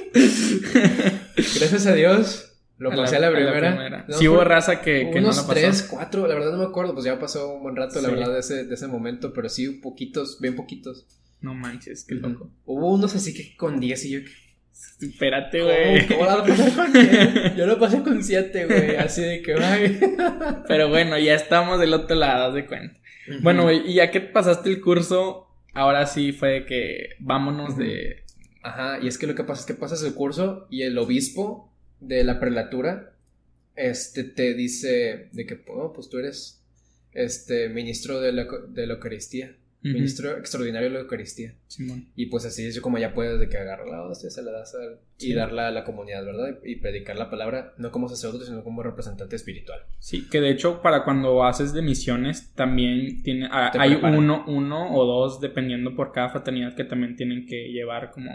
Gracias 1.36 1.86
a 1.86 1.94
Dios. 1.94 2.50
Lo 2.78 2.90
pasé 2.90 3.18
a 3.18 3.20
la, 3.20 3.32
primera. 3.32 4.06
No, 4.08 4.18
sí 4.18 4.28
hubo 4.28 4.44
raza 4.44 4.82
que, 4.82 5.10
que 5.12 5.22
no 5.22 5.28
unos 5.28 5.38
la 5.38 5.42
pasó. 5.44 5.54
tres, 5.54 5.88
cuatro, 5.90 6.28
la 6.28 6.34
verdad 6.34 6.52
no 6.52 6.58
me 6.58 6.66
acuerdo, 6.66 6.94
pues 6.94 7.06
ya 7.06 7.20
pasó 7.20 7.54
un 7.56 7.64
buen 7.64 7.76
rato, 7.76 8.02
la 8.02 8.10
verdad, 8.10 8.34
de 8.34 8.40
ese, 8.40 8.66
de 8.66 8.74
ese 8.74 8.88
momento, 8.88 9.32
pero 9.34 9.48
sí, 9.48 9.70
poquitos, 9.70 10.40
bien 10.42 10.56
poquitos. 10.56 11.06
No 11.40 11.54
manches, 11.54 12.06
qué 12.06 12.16
loco. 12.16 12.52
Hubo 12.66 12.94
unos 12.94 13.16
así 13.16 13.34
que 13.34 13.56
con 13.56 13.80
10 13.80 14.06
y 14.06 14.10
yo, 14.12 14.20
Espérate, 15.02 15.60
¿cómo, 15.60 15.72
güey. 15.72 16.08
¿Cómo 16.08 16.26
la 16.26 16.44
pasé 16.44 16.76
con 16.76 16.94
10? 16.94 17.56
Yo 17.56 17.68
lo 17.68 17.80
pasé 17.80 18.02
con 18.02 18.24
7, 18.24 18.66
güey, 18.66 18.96
así 18.96 19.22
de 19.22 19.42
que. 19.42 19.56
Pero 20.68 20.90
bueno, 20.90 21.18
ya 21.18 21.36
estamos 21.36 21.80
del 21.80 21.94
otro 21.94 22.16
lado, 22.16 22.48
haz 22.48 22.54
de 22.54 22.66
cuenta. 22.66 23.00
Bueno, 23.42 23.64
güey, 23.64 23.90
y 23.90 23.96
ya 23.96 24.12
que 24.12 24.22
pasaste 24.22 24.70
el 24.70 24.82
curso, 24.82 25.48
ahora 25.74 26.06
sí 26.06 26.32
fue 26.32 26.66
que 26.66 27.10
vámonos 27.20 27.78
de. 27.78 28.24
Ajá, 28.64 29.00
y 29.02 29.08
es 29.08 29.18
que 29.18 29.28
lo 29.28 29.36
que 29.36 29.44
pasa 29.44 29.62
es 29.62 29.68
que 29.68 29.74
pasas 29.74 30.04
el 30.04 30.14
curso 30.14 30.68
y 30.70 30.84
el 30.84 30.98
obispo 30.98 31.73
de 32.08 32.24
la 32.24 32.40
prelatura, 32.40 33.14
este, 33.76 34.24
te 34.24 34.54
dice 34.54 35.30
de 35.32 35.46
que, 35.46 35.64
oh, 35.68 35.94
pues 35.94 36.10
tú 36.10 36.18
eres, 36.20 36.62
este, 37.14 37.70
ministro 37.70 38.20
de 38.22 38.32
la, 38.32 38.48
de 38.70 38.88
la 38.88 38.94
Eucaristía. 38.96 39.56
Ministro 39.86 40.38
extraordinario 40.38 40.88
de 40.88 40.94
la 40.94 41.02
Eucaristía. 41.02 41.56
Simón. 41.68 42.06
Y 42.16 42.28
pues 42.28 42.46
así 42.46 42.66
es 42.66 42.80
como 42.80 43.00
ya 43.00 43.14
puedes 43.14 43.38
de 43.38 43.50
que 43.50 43.58
agarrar 43.58 43.86
la 43.86 44.04
hostia, 44.04 44.30
se 44.30 44.42
la 44.42 44.54
das 44.54 44.74
al- 44.76 45.00
y 45.20 45.34
darla 45.34 45.68
a 45.68 45.72
la 45.72 45.84
comunidad, 45.84 46.24
¿verdad? 46.24 46.58
Y 46.64 46.78
predicar 46.78 47.18
la 47.18 47.30
palabra 47.30 47.74
no 47.78 47.92
como 47.92 48.08
sacerdote, 48.08 48.46
sino 48.46 48.64
como 48.64 48.82
representante 48.82 49.36
espiritual. 49.36 49.82
Sí, 50.00 50.30
que 50.30 50.40
de 50.40 50.52
hecho 50.52 50.82
para 50.82 51.04
cuando 51.04 51.44
haces 51.44 51.74
de 51.74 51.82
misiones 51.82 52.54
también 52.56 53.24
tiene, 53.24 53.50
hay 53.52 53.96
uno, 53.96 54.46
uno 54.48 54.96
o 54.96 55.06
dos 55.06 55.42
dependiendo 55.42 55.98
por 55.98 56.14
cada 56.14 56.30
fraternidad 56.30 56.76
que 56.78 56.86
también 56.86 57.18
tienen 57.18 57.46
que 57.46 57.68
llevar 57.68 58.12
como 58.12 58.32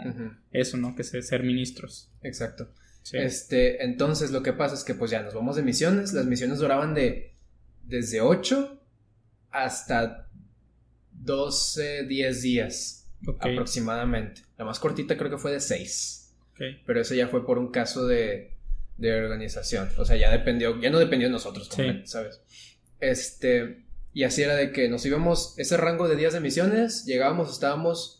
eso, 0.51 0.77
¿no? 0.77 0.95
Que 0.95 1.03
se, 1.03 1.19
ser 1.23 1.41
ministros. 1.41 2.11
Exacto. 2.21 2.69
Sí. 3.09 3.17
Este, 3.17 3.83
entonces 3.83 4.29
lo 4.29 4.43
que 4.43 4.53
pasa 4.53 4.75
es 4.75 4.83
que 4.83 4.93
pues 4.93 5.09
ya 5.09 5.23
nos 5.23 5.33
vamos 5.33 5.55
de 5.55 5.63
misiones. 5.63 6.13
Las 6.13 6.25
misiones 6.27 6.59
duraban 6.59 6.93
de 6.93 7.33
desde 7.83 8.21
8 8.21 8.79
hasta 9.49 10.27
12, 11.13 12.03
10 12.03 12.41
días 12.43 13.09
aproximadamente. 13.39 14.41
La 14.59 14.65
más 14.65 14.77
cortita 14.79 15.17
creo 15.17 15.31
que 15.31 15.37
fue 15.39 15.51
de 15.51 15.59
6. 15.59 16.33
ok. 16.53 16.61
Pero 16.85 17.01
eso 17.01 17.15
ya 17.15 17.27
fue 17.27 17.45
por 17.45 17.57
un 17.57 17.71
caso 17.71 18.05
de, 18.05 18.53
de 18.97 19.13
organización. 19.23 19.89
O 19.97 20.05
sea, 20.05 20.15
ya 20.15 20.29
dependió, 20.31 20.79
ya 20.79 20.91
no 20.91 20.99
dependió 20.99 21.27
de 21.27 21.31
nosotros, 21.31 21.67
Sí. 21.75 22.01
¿sabes? 22.05 22.41
Este, 22.99 23.85
y 24.13 24.23
así 24.23 24.43
era 24.43 24.55
de 24.55 24.71
que 24.71 24.87
nos 24.87 25.03
íbamos, 25.05 25.55
ese 25.57 25.77
rango 25.77 26.07
de 26.07 26.15
días 26.15 26.33
de 26.33 26.41
misiones, 26.41 27.05
llegábamos, 27.05 27.51
estábamos 27.51 28.18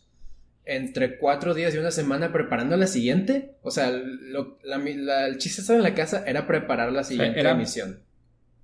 entre 0.76 1.18
cuatro 1.18 1.52
días 1.54 1.74
y 1.74 1.78
una 1.78 1.90
semana 1.90 2.32
preparando 2.32 2.76
la 2.76 2.86
siguiente. 2.86 3.56
O 3.62 3.70
sea, 3.70 3.90
lo- 3.90 4.58
la 4.62 4.78
mi- 4.78 4.94
la- 4.94 5.26
el 5.26 5.38
chiste 5.38 5.60
de 5.60 5.62
estar 5.62 5.76
en 5.76 5.82
la 5.82 5.94
casa 5.94 6.24
era 6.26 6.46
preparar 6.46 6.92
la 6.92 7.04
siguiente 7.04 7.40
era- 7.40 7.54
misión. 7.54 8.00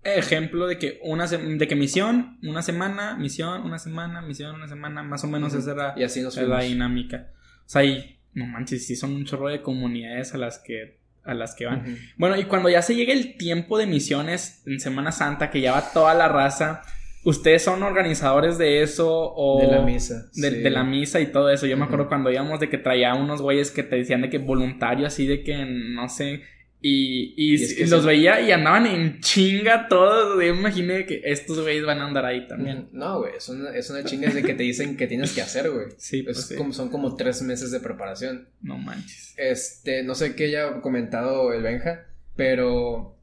Ejemplo 0.05 0.69
de 0.69 0.79
que 0.79 1.01
una 1.03 1.27
de 1.27 1.67
que 1.67 1.75
misión, 1.75 2.39
una 2.45 2.63
semana, 2.63 3.17
misión, 3.17 3.63
una 3.63 3.79
semana, 3.81 4.23
misión, 4.23 4.55
una 4.55 4.69
semana, 4.69 5.03
más 5.03 5.25
o 5.25 5.27
menos 5.27 5.53
Ujú. 5.53 5.63
esa 5.63 5.73
era 5.73 5.95
Y 5.97 6.05
así 6.05 6.21
nos 6.23 6.37
la 6.37 6.61
dinámica. 6.61 7.33
O 7.67 7.69
sea, 7.69 7.83
y 7.85 8.21
no 8.33 8.47
manches, 8.47 8.87
sí 8.87 8.95
son 8.95 9.13
un 9.15 9.25
chorro 9.25 9.49
de 9.49 9.63
comunidades 9.63 10.33
a 10.33 10.39
las 10.39 10.59
que 10.59 10.99
a 11.25 11.35
las 11.35 11.57
que 11.57 11.67
van. 11.67 11.99
Bueno, 12.17 12.37
y 12.37 12.45
cuando 12.45 12.69
ya 12.69 12.83
se 12.83 12.95
llega 12.95 13.13
el 13.13 13.37
tiempo 13.37 13.79
de 13.79 13.87
misiones 13.87 14.63
en 14.65 14.79
Semana 14.79 15.11
Santa, 15.11 15.51
que 15.51 15.61
ya 15.61 15.73
va 15.73 15.91
toda 15.93 16.15
la 16.15 16.29
raza, 16.29 16.83
¿ustedes 17.27 17.63
son 17.63 17.83
organizadores 17.83 18.57
de 18.57 18.83
eso 18.83 19.11
o 19.35 19.61
De 19.61 19.67
la 19.67 19.83
misa. 19.83 20.31
de, 20.35 20.51
sí. 20.51 20.57
de 20.63 20.71
la 20.71 20.85
misa 20.85 21.21
y 21.21 21.27
todo 21.27 21.51
eso? 21.51 21.67
Yo 21.67 21.77
me 21.77 21.85
acuerdo 21.85 22.09
cuando 22.09 22.31
íbamos 22.31 22.59
de 22.61 22.71
que 22.71 22.79
traía 22.79 23.15
unos 23.15 23.43
güeyes 23.43 23.71
que 23.71 23.83
te 23.83 23.97
decían 23.97 24.23
de 24.23 24.31
que 24.31 24.39
voluntario, 24.39 25.07
así 25.07 25.27
de 25.27 25.43
que 25.43 25.65
no 25.67 26.09
sé. 26.09 26.43
Y, 26.81 27.35
y, 27.37 27.53
Y 27.53 27.55
es 27.55 27.75
que 27.75 27.87
los 27.87 28.03
sí. 28.03 28.07
veía 28.07 28.41
y 28.43 28.53
andaban 28.53 28.87
en 28.87 29.21
chinga 29.21 29.89
todos. 29.89 30.35
Yo 30.35 30.55
me 30.55 30.61
imaginé 30.61 31.05
que 31.07 31.21
estos 31.25 31.61
güeyes 31.61 31.85
van 31.85 31.99
a 32.01 32.07
andar 32.07 32.25
ahí 32.25 32.47
también. 32.47 32.79
Ujú. 32.89 32.89
No, 32.97 33.19
güey, 33.21 33.33
es 33.37 33.49
una, 33.49 33.71
es 33.77 33.91
una 33.91 34.05
chinga 34.05 34.31
de 34.31 34.43
que 34.43 34.55
te 34.55 34.63
dicen 34.63 34.97
que 34.97 35.07
tienes 35.07 35.33
que 35.33 35.41
hacer, 35.43 35.71
güey. 35.71 35.87
Sí, 35.99 36.23
pues 36.23 36.39
Es 36.39 36.47
sí. 36.49 36.55
como, 36.55 36.73
son 36.73 36.91
como 36.91 37.17
tres 37.17 37.43
meses 37.43 37.71
de 37.73 37.81
preparación. 37.81 38.49
No 38.63 38.79
manches. 38.79 39.35
Este, 39.37 40.03
no 40.05 40.15
sé 40.15 40.37
qué 40.37 40.45
haya 40.45 40.81
comentado 40.81 41.53
el 41.53 41.63
Benja, 41.63 42.07
pero 42.37 43.17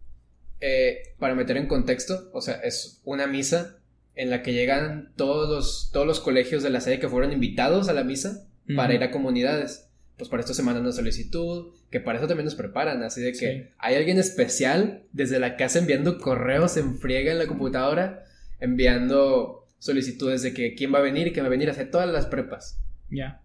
eh, 0.60 1.14
para 1.20 1.36
meter 1.36 1.56
en 1.58 1.68
contexto, 1.68 2.30
o 2.34 2.42
sea, 2.42 2.56
es 2.56 3.02
una 3.06 3.28
misa 3.28 3.78
en 4.16 4.30
la 4.30 4.44
que 4.44 4.54
llegan 4.54 5.12
todos 5.16 5.50
los, 5.50 5.90
todos 5.92 6.06
los 6.06 6.20
colegios 6.20 6.64
de 6.64 6.70
la 6.70 6.82
sede 6.82 7.00
que 7.00 7.10
fueron 7.10 7.32
invitados 7.32 7.90
a 7.90 7.94
la 7.94 8.04
misa 8.04 8.48
para 8.76 8.94
ir 8.94 9.04
a 9.04 9.12
comunidades. 9.12 9.90
Pues 10.18 10.30
para 10.30 10.42
esto 10.42 10.54
se 10.54 10.62
manda 10.62 10.80
una 10.80 10.92
solicitud, 10.92 11.74
que 11.90 12.00
para 12.00 12.20
eso 12.20 12.28
también 12.28 12.46
nos 12.46 12.56
preparan, 12.56 13.02
así 13.04 13.22
de 13.22 13.32
que 13.32 13.38
Sí. 13.38 13.64
hay 13.80 13.96
alguien 13.96 14.20
especial 14.20 15.04
desde 15.12 15.40
la 15.40 15.58
casa 15.58 15.80
enviando 15.80 16.20
correos 16.20 16.78
en 16.78 17.00
friega 17.00 17.32
en 17.32 17.40
la 17.40 17.48
computadora, 17.48 18.24
enviando 18.60 19.68
solicitudes 19.80 20.42
de 20.44 20.54
que 20.54 20.76
quién 20.76 20.94
va 20.94 21.00
a 21.00 21.02
venir 21.02 21.28
y 21.28 21.34
quién 21.34 21.44
va 21.44 21.48
a 21.48 21.52
venir 21.52 21.68
a 21.70 21.72
hacer 21.72 21.90
todas 21.92 22.10
las 22.10 22.28
prepas. 22.28 22.80
Ya. 23.10 23.42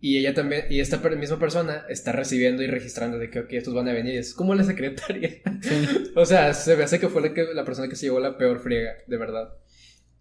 Y 0.00 0.18
ella 0.18 0.34
también, 0.34 0.66
y 0.68 0.80
esta 0.80 0.98
misma 0.98 1.38
persona 1.38 1.86
está 1.88 2.12
recibiendo 2.12 2.62
y 2.62 2.66
registrando 2.66 3.18
de 3.18 3.30
que 3.30 3.40
ok, 3.40 3.52
estos 3.54 3.72
van 3.72 3.88
a 3.88 3.92
venir. 3.94 4.14
Es 4.16 4.34
como 4.34 4.54
la 4.54 4.62
secretaria. 4.64 5.30
Sí. 5.62 5.88
o 6.14 6.26
sea, 6.26 6.52
se 6.52 6.76
me 6.76 6.84
hace 6.84 7.00
que 7.00 7.08
fue 7.08 7.22
la, 7.22 7.32
que, 7.32 7.44
la 7.54 7.64
persona 7.64 7.88
que 7.88 7.96
se 7.96 8.06
llevó 8.06 8.20
la 8.20 8.36
peor 8.36 8.60
friega, 8.60 8.92
de 9.06 9.16
verdad. 9.16 9.54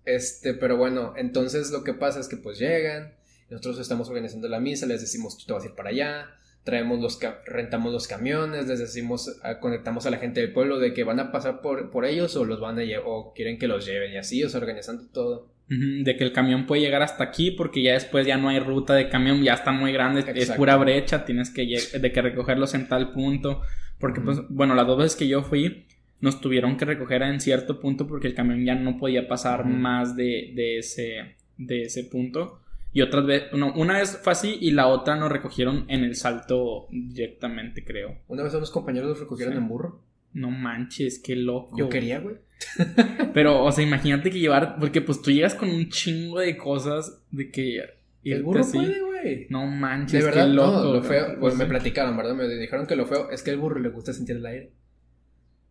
Este, 0.05 0.53
pero 0.53 0.77
bueno, 0.77 1.13
entonces 1.17 1.71
lo 1.71 1.83
que 1.83 1.93
pasa 1.93 2.19
es 2.19 2.27
que 2.27 2.37
pues 2.37 2.59
llegan, 2.59 3.13
nosotros 3.49 3.79
estamos 3.79 4.09
organizando 4.09 4.47
la 4.47 4.59
misa, 4.59 4.85
les 4.85 5.01
decimos 5.01 5.37
tú 5.37 5.45
te 5.45 5.53
vas 5.53 5.63
a 5.63 5.67
ir 5.67 5.75
para 5.75 5.89
allá, 5.89 6.29
traemos 6.63 6.99
los, 6.99 7.19
rentamos 7.45 7.91
los 7.91 8.07
camiones, 8.07 8.67
les 8.67 8.79
decimos, 8.79 9.39
conectamos 9.59 10.05
a 10.05 10.11
la 10.11 10.17
gente 10.17 10.41
del 10.41 10.53
pueblo 10.53 10.79
de 10.79 10.93
que 10.93 11.03
van 11.03 11.19
a 11.19 11.31
pasar 11.31 11.61
por, 11.61 11.91
por 11.91 12.05
ellos 12.05 12.35
o 12.35 12.45
los 12.45 12.59
van 12.59 12.79
a 12.79 12.83
o 13.05 13.33
quieren 13.33 13.57
que 13.57 13.67
los 13.67 13.85
lleven 13.85 14.13
y 14.13 14.17
así, 14.17 14.43
o 14.43 14.49
sea, 14.49 14.59
organizando 14.59 15.07
todo. 15.11 15.51
De 15.69 16.17
que 16.17 16.23
el 16.23 16.33
camión 16.33 16.67
puede 16.67 16.83
llegar 16.83 17.01
hasta 17.01 17.23
aquí 17.23 17.49
porque 17.49 17.81
ya 17.81 17.93
después 17.93 18.27
ya 18.27 18.37
no 18.37 18.49
hay 18.49 18.59
ruta 18.59 18.93
de 18.93 19.09
camión, 19.09 19.41
ya 19.41 19.53
está 19.53 19.71
muy 19.71 19.91
grande, 19.91 20.23
es 20.35 20.51
pura 20.51 20.75
brecha, 20.77 21.25
tienes 21.25 21.49
que 21.49 21.65
de 21.65 22.11
que 22.11 22.21
recogerlos 22.21 22.75
en 22.75 22.87
tal 22.87 23.11
punto. 23.11 23.61
Porque 23.97 24.21
pues, 24.21 24.39
bueno, 24.49 24.75
las 24.75 24.85
dos 24.85 24.97
veces 24.97 25.15
que 25.15 25.27
yo 25.27 25.41
fui, 25.41 25.87
nos 26.23 26.39
tuvieron 26.39 26.77
que 26.77 26.85
recoger 26.85 27.21
en 27.23 27.41
cierto 27.41 27.81
punto 27.81 28.07
porque 28.07 28.27
el 28.27 28.33
camión 28.33 28.63
ya 28.63 28.75
no 28.75 28.97
podía 28.97 29.27
pasar 29.27 29.65
más 29.65 30.15
de, 30.15 30.53
de 30.55 30.77
ese, 30.77 31.35
de 31.57 31.81
ese 31.83 32.05
punto. 32.05 32.61
Y 32.93 33.01
otras 33.01 33.25
veces, 33.25 33.51
no, 33.53 33.73
una 33.73 33.97
vez 33.99 34.19
fue 34.23 34.31
así 34.31 34.57
y 34.61 34.71
la 34.71 34.87
otra 34.87 35.15
nos 35.17 35.29
recogieron 35.31 35.85
en 35.89 36.03
el 36.03 36.15
salto 36.15 36.87
directamente, 36.91 37.83
creo. 37.83 38.19
Una 38.27 38.43
vez 38.43 38.53
a 38.53 38.57
unos 38.57 38.71
compañeros 38.71 39.09
los 39.09 39.19
recogieron 39.19 39.53
Sí. 39.53 39.57
en 39.59 39.67
burro. 39.67 39.99
No 40.33 40.49
manches, 40.49 41.19
qué 41.19 41.35
loco. 41.35 41.75
Yo 41.77 41.89
quería, 41.89 42.19
güey. 42.19 42.37
Pero, 43.33 43.63
o 43.63 43.71
sea, 43.71 43.83
imagínate 43.83 44.31
que 44.31 44.39
llevar, 44.39 44.77
porque 44.79 45.01
pues 45.01 45.21
tú 45.21 45.29
llegas 45.31 45.55
con 45.55 45.69
un 45.69 45.89
chingo 45.89 46.39
de 46.39 46.55
cosas 46.57 47.21
de 47.31 47.51
que... 47.51 47.81
El 48.23 48.43
burro 48.43 48.61
así. 48.61 48.77
puede, 48.77 49.01
güey. 49.01 49.47
No 49.49 49.65
manches, 49.67 50.19
De 50.21 50.25
verdad, 50.25 50.47
qué 50.47 50.53
loco. 50.53 50.71
no, 50.83 50.93
lo 50.93 51.03
feo, 51.03 51.25
Pues 51.25 51.37
pues 51.39 51.55
me 51.55 51.65
sí. 51.65 51.69
platicaron, 51.69 52.15
¿verdad? 52.15 52.35
Me 52.35 52.47
dijeron 52.47 52.85
que 52.87 52.95
lo 52.95 53.05
feo 53.05 53.29
es 53.31 53.43
que 53.43 53.51
al 53.51 53.57
burro 53.57 53.79
le 53.81 53.89
gusta 53.89 54.13
sentir 54.13 54.37
el 54.37 54.45
aire. 54.45 54.69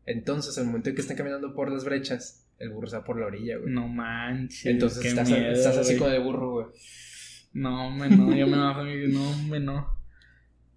Entonces, 0.07 0.57
al 0.59 0.67
momento 0.67 0.89
en 0.91 0.95
que 0.97 1.01
están 1.03 1.17
caminando 1.17 1.55
por 1.55 1.71
las 1.71 1.85
brechas, 1.85 2.45
el 2.59 2.71
burro 2.71 2.87
está 2.87 3.05
por 3.05 3.19
la 3.19 3.27
orilla, 3.27 3.59
güey. 3.59 3.73
No 3.73 3.89
manches. 3.89 4.67
Entonces 4.67 5.01
qué 5.01 5.09
estás, 5.09 5.29
miedo, 5.31 5.53
estás 5.53 5.77
así 5.79 5.97
con 5.97 6.13
el 6.13 6.23
burro, 6.23 6.51
güey. 6.53 6.67
No, 7.53 7.91
me 7.91 8.09
no, 8.09 8.35
yo 8.35 8.47
me 8.47 8.57
bajo 8.57 8.87
y 8.87 9.09
no, 9.09 9.37
me 9.49 9.61
no. 9.61 10.01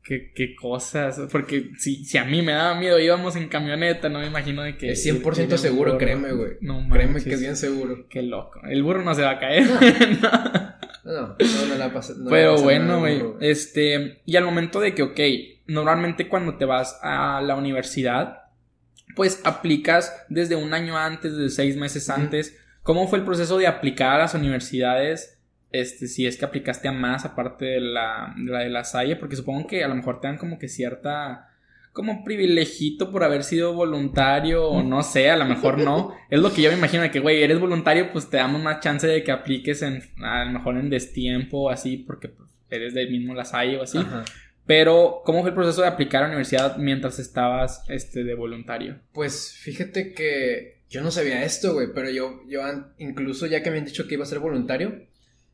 Qué, 0.04 0.32
qué 0.36 0.56
cosas. 0.56 1.20
Porque 1.32 1.72
si, 1.80 2.06
si 2.06 2.18
a 2.20 2.26
mí 2.26 2.44
me 2.44 2.52
daba 2.52 2.80
miedo, 2.80 3.00
íbamos 3.00 3.36
en 3.36 3.48
camioneta, 3.48 4.08
no 4.10 4.20
me 4.20 4.28
imagino 4.28 4.62
de 4.62 4.78
que. 4.78 4.92
Es 4.92 5.04
100% 5.06 5.46
ir 5.46 5.52
en 5.52 5.58
seguro, 5.58 5.94
burro. 5.94 5.98
créeme, 5.98 6.32
güey. 6.34 6.52
No 6.62 6.88
Créeme 6.90 7.14
manches. 7.14 7.24
que 7.24 7.34
es 7.34 7.42
bien 7.42 7.56
seguro. 7.56 8.06
Qué 8.10 8.22
loco. 8.22 8.60
El 8.70 8.84
burro 8.84 9.04
no 9.04 9.16
se 9.16 9.24
va 9.24 9.32
a 9.32 9.40
caer. 9.40 9.66
No. 10.22 10.30
No, 11.06 11.28
no, 11.28 11.66
no 11.70 11.76
la 11.78 11.94
pasa. 11.94 12.14
no 12.18 12.32
Pero 12.32 12.54
pasa 12.54 12.64
bueno, 12.64 13.00
güey. 13.00 13.22
Este, 13.40 14.24
y 14.26 14.38
al 14.38 14.44
momento 14.44 14.80
de 14.80 14.96
que, 14.96 15.04
ok, 15.04 15.20
normalmente 15.68 16.28
cuando 16.28 16.58
te 16.58 16.66
vas 16.66 16.98
a 17.04 17.42
la 17.42 17.56
universidad, 17.56 18.45
pues 19.16 19.42
aplicas 19.44 20.14
desde 20.30 20.56
un 20.56 20.74
año 20.74 20.98
antes, 20.98 21.36
desde 21.36 21.56
seis 21.56 21.78
meses 21.78 22.10
antes. 22.10 22.58
¿Cómo 22.84 23.08
fue 23.08 23.20
el 23.20 23.26
proceso 23.26 23.58
de 23.58 23.68
aplicar 23.68 24.16
a 24.16 24.20
las 24.20 24.34
universidades? 24.34 25.40
Este, 25.72 26.08
si 26.08 26.26
es 26.28 26.38
que 26.38 26.46
aplicaste 26.46 26.88
a 26.88 26.92
más 26.92 27.26
aparte 27.26 27.66
de 27.66 27.80
la 27.82 28.34
de 28.38 28.52
la, 28.52 28.60
de 28.60 28.70
la 28.70 28.84
Salle, 28.84 29.16
porque 29.16 29.36
supongo 29.36 29.68
que 29.68 29.84
a 29.84 29.88
lo 29.88 29.96
mejor 29.96 30.22
te 30.22 30.28
dan 30.28 30.38
como 30.38 30.60
que 30.60 30.68
cierta 30.68 31.50
como 31.96 32.26
privilegito 32.26 33.10
por 33.10 33.24
haber 33.24 33.44
sido 33.46 33.74
voluntario 33.74 34.68
o 34.68 34.84
no 34.84 35.02
sé, 35.02 35.30
a 35.32 35.38
lo 35.38 35.46
mejor 35.46 35.78
no. 35.78 36.14
Es 36.30 36.42
lo 36.42 36.54
que 36.54 36.62
yo 36.62 36.70
me 36.70 36.78
imagino 36.78 37.04
de 37.04 37.10
que, 37.10 37.22
güey, 37.22 37.42
eres 37.42 37.58
voluntario, 37.58 38.12
pues 38.12 38.30
te 38.30 38.36
damos 38.36 38.62
más 38.62 38.82
chance 38.82 39.08
de 39.08 39.24
que 39.24 39.32
apliques 39.32 39.82
en, 39.82 40.04
a 40.22 40.44
lo 40.44 40.52
mejor 40.52 40.78
en 40.78 40.90
destiempo 40.90 41.62
o 41.62 41.70
así, 41.70 41.96
porque 41.98 42.28
pues, 42.28 42.50
eres 42.70 42.94
del 42.94 43.10
mismo 43.10 43.34
La 43.34 43.46
Salle 43.46 43.78
o 43.78 43.84
así. 43.84 43.98
Ajá. 43.98 44.26
Pero, 44.66 45.22
¿cómo 45.26 45.42
fue 45.42 45.50
el 45.50 45.56
proceso 45.56 45.82
de 45.82 45.88
aplicar 45.88 46.24
a 46.24 46.28
la 46.28 46.34
universidad 46.34 46.78
mientras 46.78 47.20
estabas 47.20 47.84
este, 47.88 48.24
de 48.24 48.34
voluntario? 48.34 49.00
Pues 49.14 49.54
fíjate 49.60 50.14
que 50.14 50.82
yo 50.90 51.04
no 51.04 51.12
sabía 51.12 51.44
esto, 51.44 51.74
güey, 51.74 51.88
pero 51.94 52.10
yo, 52.10 52.42
yo 52.48 52.62
incluso 52.98 53.46
ya 53.46 53.62
que 53.62 53.70
me 53.70 53.78
han 53.78 53.86
dicho 53.86 54.08
que 54.08 54.16
iba 54.16 54.24
a 54.24 54.28
ser 54.28 54.40
voluntario, 54.40 55.06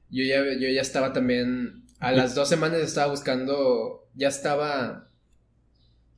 yo 0.10 0.24
ya, 0.24 0.43
yo 0.58 0.69
ya 0.69 0.82
estaba 0.82 1.12
también, 1.12 1.84
a 2.00 2.12
las 2.12 2.36
dos 2.36 2.47
semanas 2.47 2.80
estaba 2.80 3.12
buscando, 3.12 4.08
ya 4.15 4.30
estaba 4.30 5.10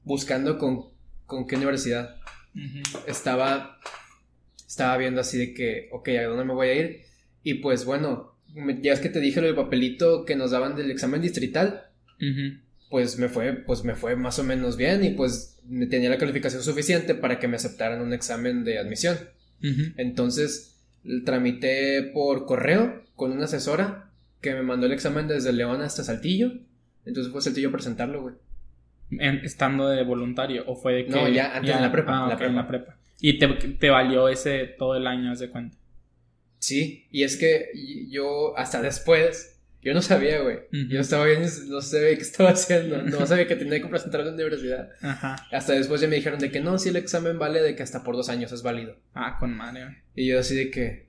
buscando 0.03 0.57
con, 0.57 0.89
con 1.25 1.47
qué 1.47 1.55
universidad. 1.55 2.17
Estaba, 3.07 3.79
estaba 4.67 4.97
viendo 4.97 5.21
así 5.21 5.39
de 5.39 5.53
que, 5.55 5.89
ok, 5.91 6.09
¿a 6.09 6.23
dónde 6.25 6.45
me 6.45 6.53
voy 6.53 6.67
a 6.67 6.75
ir? 6.75 7.01
Y 7.41 7.55
pues 7.55 7.85
bueno, 7.85 8.35
ya 8.81 8.93
es 8.93 8.99
que 8.99 9.09
te 9.09 9.19
dije 9.19 9.41
lo 9.41 9.47
del 9.47 9.55
papelito 9.55 10.25
que 10.25 10.35
nos 10.35 10.51
daban 10.51 10.75
del 10.75 10.91
examen 10.91 11.21
distrital, 11.21 11.89
Ujú. 12.17 12.59
Pues 12.93 13.17
me 13.17 13.27
fue, 13.27 13.53
pues 13.53 13.83
me 13.83 13.95
fue 13.95 14.15
más 14.15 14.37
o 14.37 14.43
menos 14.43 14.77
bien 14.77 15.03
y 15.03 15.09
pues 15.15 15.57
me 15.67 15.87
tenía 15.87 16.11
la 16.11 16.19
calificación 16.19 16.61
suficiente 16.61 17.15
para 17.15 17.39
que 17.39 17.47
me 17.47 17.55
aceptaran 17.55 18.01
un 18.03 18.13
examen 18.13 18.63
de 18.63 18.77
admisión. 18.77 19.17
Entonces, 19.97 20.79
tramité 21.25 22.03
por 22.13 22.45
correo 22.45 23.01
con 23.15 23.31
una 23.31 23.45
asesora 23.45 24.11
que 24.41 24.53
me 24.53 24.61
mandó 24.61 24.85
el 24.85 24.91
examen 24.91 25.27
desde 25.27 25.53
León 25.53 25.81
hasta 25.81 26.03
Saltillo. 26.03 26.51
Entonces 27.03 27.31
fue 27.33 27.41
Saltillo 27.41 27.69
a 27.69 27.71
presentarlo, 27.71 28.21
güey. 28.21 28.35
Estando 29.43 29.89
de 29.89 30.03
voluntario 30.03 30.63
o 30.67 30.75
fue 30.75 30.93
de 30.93 31.05
que 31.05 31.09
No, 31.09 31.27
ya 31.27 31.55
antes 31.57 31.75
en 31.75 31.81
la 31.81 31.91
prepa, 31.91 32.25
Ah, 32.25 32.29
la 32.29 32.37
prepa. 32.37 32.49
en 32.51 32.55
la 32.57 32.67
prepa. 32.67 32.97
Y 33.19 33.39
te, 33.39 33.47
te 33.47 33.89
valió 33.89 34.29
ese 34.29 34.65
todo 34.77 34.95
el 34.95 35.07
año, 35.07 35.31
haz 35.31 35.39
de 35.39 35.49
cuenta. 35.49 35.75
Sí, 36.59 37.07
y 37.09 37.23
es 37.23 37.37
que 37.37 37.69
yo 38.11 38.55
hasta 38.55 38.83
después, 38.83 39.52
yo 39.83 39.93
no 39.93 40.01
sabía, 40.01 40.41
güey. 40.41 40.59
Yo 40.89 41.01
estaba 41.01 41.25
bien, 41.25 41.41
no 41.67 41.81
sabía 41.81 42.15
qué 42.15 42.21
estaba 42.21 42.51
haciendo, 42.51 43.01
no 43.01 43.25
sabía 43.25 43.47
que 43.47 43.55
tenía 43.55 43.81
que 43.81 43.87
presentar 43.87 44.21
a 44.21 44.25
la 44.25 44.33
universidad. 44.33 44.89
Ajá. 45.01 45.35
Hasta 45.51 45.73
después 45.73 46.01
ya 46.01 46.07
me 46.07 46.15
dijeron 46.15 46.39
de 46.39 46.51
que 46.51 46.61
no, 46.61 46.77
si 46.79 46.89
el 46.89 46.95
examen 46.95 47.37
vale 47.37 47.61
de 47.61 47.75
que 47.75 47.83
hasta 47.83 48.03
por 48.03 48.15
dos 48.15 48.29
años 48.29 48.51
es 48.51 48.63
válido. 48.63 48.97
Ah, 49.13 49.37
con 49.39 49.55
madre, 49.55 49.83
güey. 49.83 49.95
Y 50.15 50.27
yo 50.27 50.39
así 50.39 50.55
de 50.55 50.71
que... 50.71 51.07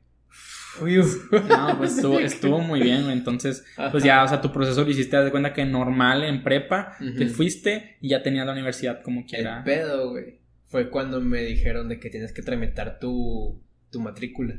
No, 1.49 1.79
pues 1.79 1.99
estuvo, 1.99 2.59
muy 2.59 2.83
bien, 2.83 3.03
güey. 3.05 3.13
Entonces, 3.13 3.65
pues 3.93 4.03
ya, 4.03 4.25
o 4.25 4.29
sea, 4.29 4.41
tu 4.41 4.53
proceso 4.53 4.83
lo 4.83 4.91
hiciste, 4.91 5.17
de 5.17 5.31
cuenta 5.31 5.53
que 5.53 5.65
normal 5.65 6.25
en 6.25 6.43
prepa, 6.43 6.97
te 7.17 7.27
fuiste 7.29 7.97
y 8.01 8.09
ya 8.09 8.23
tenías 8.23 8.45
la 8.45 8.53
universidad 8.53 9.03
como 9.03 9.25
quiera. 9.25 9.59
El 9.59 9.65
pedo, 9.65 10.11
güey. 10.11 10.41
Fue 10.67 10.91
cuando 10.91 11.21
me 11.21 11.43
dijeron 11.43 11.89
de 11.89 12.01
que 12.01 12.11
tienes 12.11 12.33
que 12.33 12.43
tramitar 12.43 12.99
tu, 12.99 13.63
tu 13.91 14.01
matrícula. 14.01 14.57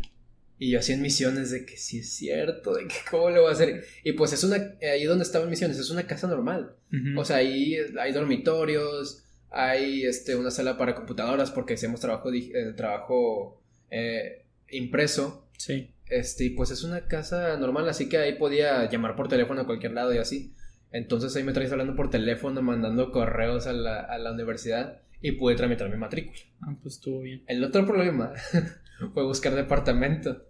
Y 0.58 0.72
yo 0.72 0.80
hacía 0.80 0.96
en 0.96 1.02
misiones 1.02 1.52
de 1.52 1.66
que 1.66 1.76
sí 1.76 2.00
es 2.00 2.14
cierto, 2.14 2.76
de 2.76 2.88
que 2.88 2.96
cómo 3.10 3.30
le 3.30 3.40
voy 3.40 3.50
a 3.50 3.54
hacer. 3.54 3.86
Y 4.04 4.14
pues 4.14 4.32
es 4.32 4.44
una, 4.44 4.76
ahí 4.82 5.04
donde 5.04 5.24
estaba 5.24 5.44
en 5.44 5.50
misiones, 5.50 5.78
es 5.78 5.90
una 5.90 6.08
casa 6.08 6.28
normal. 6.28 6.76
O 7.18 7.26
sea, 7.26 7.38
ahí 7.38 7.76
hay 8.00 8.14
dormitorios, 8.14 9.26
hay 9.50 10.04
este, 10.04 10.36
una 10.36 10.52
sala 10.52 10.78
para 10.78 10.96
computadoras 10.96 11.52
porque 11.52 11.74
hacemos 11.74 12.00
trabajo, 12.00 12.32
eh, 12.34 12.74
trabajo 12.76 13.62
eh, 13.92 14.46
impreso. 14.70 15.50
Sí. 15.58 15.92
Este, 16.08 16.46
y 16.46 16.50
pues 16.52 16.72
es 16.72 16.84
una 16.84 17.08
casa 17.08 17.58
normal, 17.58 17.90
así 17.90 18.08
que 18.08 18.18
ahí 18.18 18.38
podía 18.38 18.90
llamar 18.90 19.16
por 19.16 19.28
teléfono 19.28 19.62
a 19.62 19.66
cualquier 19.66 19.92
lado 19.92 20.14
y 20.14 20.20
así. 20.20 20.54
Entonces 20.92 21.36
ahí 21.36 21.44
me 21.44 21.52
traes 21.52 21.72
hablando 21.72 21.96
por 21.96 22.10
teléfono, 22.10 22.62
mandando 22.62 23.12
correos 23.12 23.68
a 23.68 23.74
la, 23.74 24.00
a 24.00 24.18
la 24.18 24.32
universidad 24.32 25.02
y 25.22 25.34
pude 25.34 25.56
tramitar 25.56 25.90
mi 25.90 25.98
matrícula. 25.98 26.40
Ah, 26.62 26.76
pues 26.82 26.96
estuvo 26.96 27.22
bien. 27.22 27.44
El 27.48 27.64
otro 27.64 27.86
problema 27.86 28.32
fue 29.14 29.24
buscar 29.24 29.56
departamento. 29.56 30.46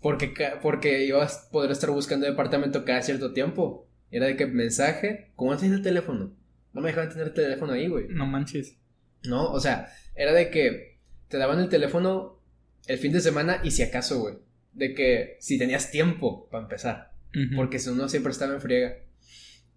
Porque, 0.00 0.34
porque 0.62 1.04
iba 1.04 1.24
a 1.24 1.30
poder 1.50 1.70
estar 1.70 1.90
buscando 1.90 2.26
departamento 2.26 2.84
cada 2.84 3.02
cierto 3.02 3.32
tiempo. 3.32 3.88
Era 4.10 4.26
de 4.26 4.36
que 4.36 4.46
mensaje, 4.46 5.32
¿cómo 5.34 5.54
no 5.54 5.60
el 5.60 5.82
teléfono? 5.82 6.32
No 6.72 6.80
me 6.80 6.88
dejaban 6.88 7.10
tener 7.10 7.28
el 7.28 7.34
teléfono 7.34 7.72
ahí, 7.72 7.88
güey. 7.88 8.06
No 8.08 8.26
manches. 8.26 8.76
No, 9.24 9.50
o 9.50 9.60
sea, 9.60 9.88
era 10.14 10.32
de 10.32 10.50
que 10.50 10.98
te 11.28 11.38
daban 11.38 11.58
el 11.58 11.68
teléfono 11.68 12.40
el 12.86 12.98
fin 12.98 13.12
de 13.12 13.20
semana 13.20 13.60
y 13.64 13.70
si 13.72 13.82
acaso, 13.82 14.20
güey. 14.20 14.34
De 14.72 14.94
que 14.94 15.38
si 15.40 15.58
tenías 15.58 15.90
tiempo 15.90 16.48
para 16.50 16.64
empezar. 16.64 17.12
Porque 17.54 17.78
si 17.78 17.90
uno 17.90 18.08
siempre 18.08 18.32
estaba 18.32 18.54
en 18.54 18.60
friega. 18.60 18.96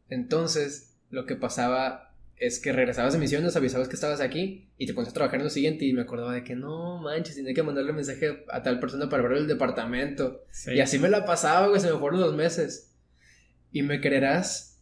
Entonces, 0.09 0.97
lo 1.09 1.25
que 1.25 1.35
pasaba 1.35 2.08
es 2.39 2.59
que 2.59 2.71
regresabas 2.71 3.13
de 3.13 3.19
misiones, 3.19 3.55
avisabas 3.55 3.89
que 3.89 3.95
estabas 3.95 4.21
aquí 4.21 4.69
y 4.77 4.87
te 4.87 4.93
ponías 4.93 5.11
a 5.11 5.13
trabajar 5.13 5.39
en 5.39 5.43
lo 5.43 5.49
siguiente 5.49 5.85
y 5.85 5.93
me 5.93 6.01
acordaba 6.01 6.33
de 6.33 6.43
que 6.43 6.55
no 6.55 7.01
manches, 7.01 7.35
tenía 7.35 7.53
que 7.53 7.63
mandarle 7.63 7.91
mensaje 7.91 8.45
a 8.49 8.63
tal 8.63 8.79
persona 8.79 9.09
para 9.09 9.23
ver 9.23 9.33
el 9.33 9.47
departamento. 9.47 10.45
Y 10.67 10.79
así 10.79 10.99
me 10.99 11.09
la 11.09 11.25
pasaba, 11.25 11.67
güey, 11.67 11.81
se 11.81 11.91
me 11.91 11.99
fueron 11.99 12.21
dos 12.21 12.35
meses. 12.35 12.95
Y 13.71 13.83
me 13.83 13.99
creerás 13.99 14.81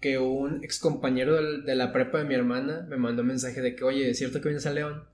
que 0.00 0.18
un 0.18 0.62
ex 0.62 0.78
compañero 0.78 1.62
de 1.62 1.74
la 1.74 1.92
prepa 1.92 2.18
de 2.18 2.24
mi 2.24 2.34
hermana 2.34 2.86
me 2.90 2.98
mandó 2.98 3.22
un 3.22 3.28
mensaje 3.28 3.62
de 3.62 3.74
que, 3.74 3.84
oye, 3.84 4.10
¿es 4.10 4.18
cierto 4.18 4.40
que 4.42 4.50
vienes 4.50 4.66
a 4.66 4.72
León? 4.72 5.04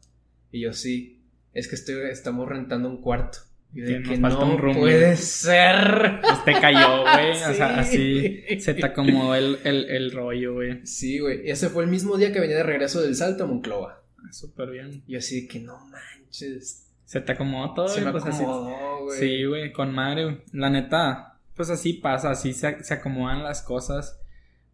Y 0.50 0.60
yo 0.60 0.72
sí, 0.72 1.22
es 1.54 1.68
que 1.68 1.76
estoy, 1.76 1.94
estamos 2.10 2.48
rentando 2.48 2.88
un 2.88 3.00
cuarto. 3.00 3.38
Y 3.72 3.82
de 3.82 4.02
que, 4.02 4.18
no 4.18 4.56
puede 4.74 5.16
ser. 5.16 6.20
Pues 6.22 6.44
te 6.44 6.52
cayó, 6.54 7.02
güey. 7.02 7.30
O 7.30 7.54
sea, 7.54 7.78
así 7.78 8.42
se 8.58 8.74
te 8.74 8.86
acomodó 8.86 9.34
el, 9.34 9.58
el, 9.64 10.10
rollo, 10.10 10.54
güey. 10.54 10.84
Sí, 10.84 11.20
güey. 11.20 11.48
Ese 11.48 11.68
fue 11.68 11.84
el 11.84 11.90
mismo 11.90 12.16
día 12.16 12.32
que 12.32 12.40
venía 12.40 12.56
de 12.56 12.62
regreso 12.64 13.00
del 13.00 13.14
salto 13.14 13.44
a 13.44 13.46
Monclova. 13.46 14.02
Ah, 14.18 14.32
súper 14.32 14.70
bien. 14.70 15.02
Y 15.06 15.16
así 15.16 15.42
de 15.42 15.48
que 15.48 15.60
no 15.60 15.78
manches. 15.86 16.88
Se 17.04 17.20
te 17.20 17.32
acomodó 17.32 17.74
todo, 17.74 17.88
Se 17.88 18.00
me 18.00 18.10
pues 18.10 18.24
acomodó, 18.24 19.04
güey. 19.04 19.18
Sí, 19.18 19.44
güey, 19.44 19.72
con 19.72 19.92
Mario. 19.94 20.42
La 20.52 20.70
neta, 20.70 21.38
pues 21.54 21.70
así 21.70 21.94
pasa, 21.94 22.30
así 22.30 22.52
se, 22.52 22.82
se 22.82 22.94
acomodan 22.94 23.42
las 23.42 23.62
cosas, 23.62 24.20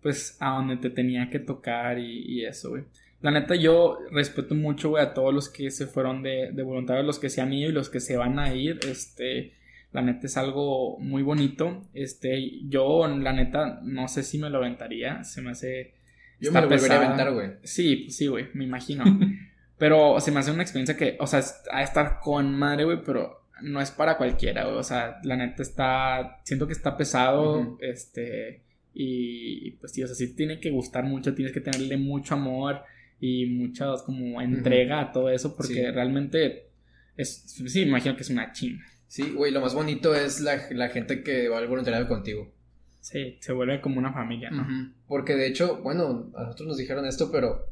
pues 0.02 0.36
a 0.40 0.50
donde 0.50 0.76
te 0.76 0.90
tenía 0.90 1.30
que 1.30 1.38
tocar 1.38 1.98
y, 1.98 2.24
y 2.26 2.44
eso, 2.44 2.70
güey. 2.70 2.84
La 3.22 3.30
neta, 3.30 3.54
yo 3.54 3.98
respeto 4.10 4.54
mucho, 4.54 4.90
güey, 4.90 5.02
a 5.02 5.14
todos 5.14 5.32
los 5.32 5.48
que 5.48 5.70
se 5.70 5.86
fueron 5.86 6.22
de, 6.22 6.50
de 6.52 6.62
voluntarios, 6.62 7.06
los 7.06 7.18
que 7.18 7.30
se 7.30 7.40
han 7.40 7.52
ido 7.52 7.70
y 7.70 7.72
los 7.72 7.88
que 7.88 8.00
se 8.00 8.16
van 8.16 8.38
a 8.38 8.54
ir. 8.54 8.78
Este, 8.88 9.54
la 9.92 10.02
neta 10.02 10.26
es 10.26 10.36
algo 10.36 10.98
muy 10.98 11.22
bonito. 11.22 11.82
Este, 11.94 12.60
yo, 12.68 13.08
la 13.08 13.32
neta, 13.32 13.80
no 13.82 14.08
sé 14.08 14.22
si 14.22 14.38
me 14.38 14.50
lo 14.50 14.58
aventaría. 14.58 15.24
Se 15.24 15.40
me 15.40 15.52
hace. 15.52 15.94
Yo 16.38 16.52
me 16.52 16.60
lo 16.60 16.68
volvería 16.68 17.00
a 17.00 17.04
aventar, 17.06 17.32
güey. 17.32 17.52
Sí, 17.62 17.96
pues 18.04 18.16
sí, 18.16 18.26
güey, 18.26 18.48
me 18.52 18.64
imagino. 18.64 19.04
pero 19.78 20.20
se 20.20 20.30
me 20.32 20.40
hace 20.40 20.50
una 20.50 20.62
experiencia 20.62 20.96
que, 20.96 21.16
o 21.18 21.26
sea, 21.26 21.42
a 21.72 21.82
estar 21.82 22.20
con 22.20 22.52
madre, 22.54 22.84
güey, 22.84 23.02
pero 23.04 23.46
no 23.62 23.80
es 23.80 23.90
para 23.90 24.18
cualquiera, 24.18 24.64
güey. 24.64 24.76
O 24.76 24.82
sea, 24.82 25.18
la 25.22 25.36
neta 25.36 25.62
está. 25.62 26.40
Siento 26.44 26.66
que 26.66 26.74
está 26.74 26.98
pesado. 26.98 27.78
Este. 27.80 28.60
Y 28.92 29.72
pues 29.72 29.92
sí, 29.92 30.02
o 30.02 30.06
sea, 30.06 30.14
sí 30.14 30.34
tiene 30.34 30.60
que 30.60 30.70
gustar 30.70 31.04
mucho, 31.04 31.34
tienes 31.34 31.52
que 31.52 31.60
tenerle 31.60 31.96
mucho 31.96 32.34
amor 32.34 32.82
y 33.20 33.46
muchas 33.46 34.02
como 34.02 34.40
entrega 34.40 35.00
a 35.00 35.12
todo 35.12 35.30
eso 35.30 35.56
porque 35.56 35.90
realmente 35.92 36.70
es, 37.16 37.44
sí, 37.66 37.82
imagino 37.82 38.16
que 38.16 38.22
es 38.22 38.30
una 38.30 38.52
chinga. 38.52 38.84
Sí, 39.08 39.30
güey, 39.30 39.52
lo 39.52 39.60
más 39.60 39.74
bonito 39.74 40.14
es 40.14 40.40
la, 40.40 40.58
gente 40.88 41.22
que 41.22 41.48
va 41.48 41.58
al 41.58 41.68
voluntariado 41.68 42.08
contigo. 42.08 42.52
Sí, 43.00 43.38
se 43.40 43.52
vuelve 43.52 43.80
como 43.80 43.98
una 43.98 44.12
familia, 44.12 44.50
¿no? 44.50 44.66
Porque 45.06 45.36
de 45.36 45.46
hecho, 45.46 45.80
bueno, 45.82 46.32
a 46.36 46.42
nosotros 46.42 46.68
nos 46.68 46.76
dijeron 46.76 47.06
esto, 47.06 47.30
pero 47.30 47.70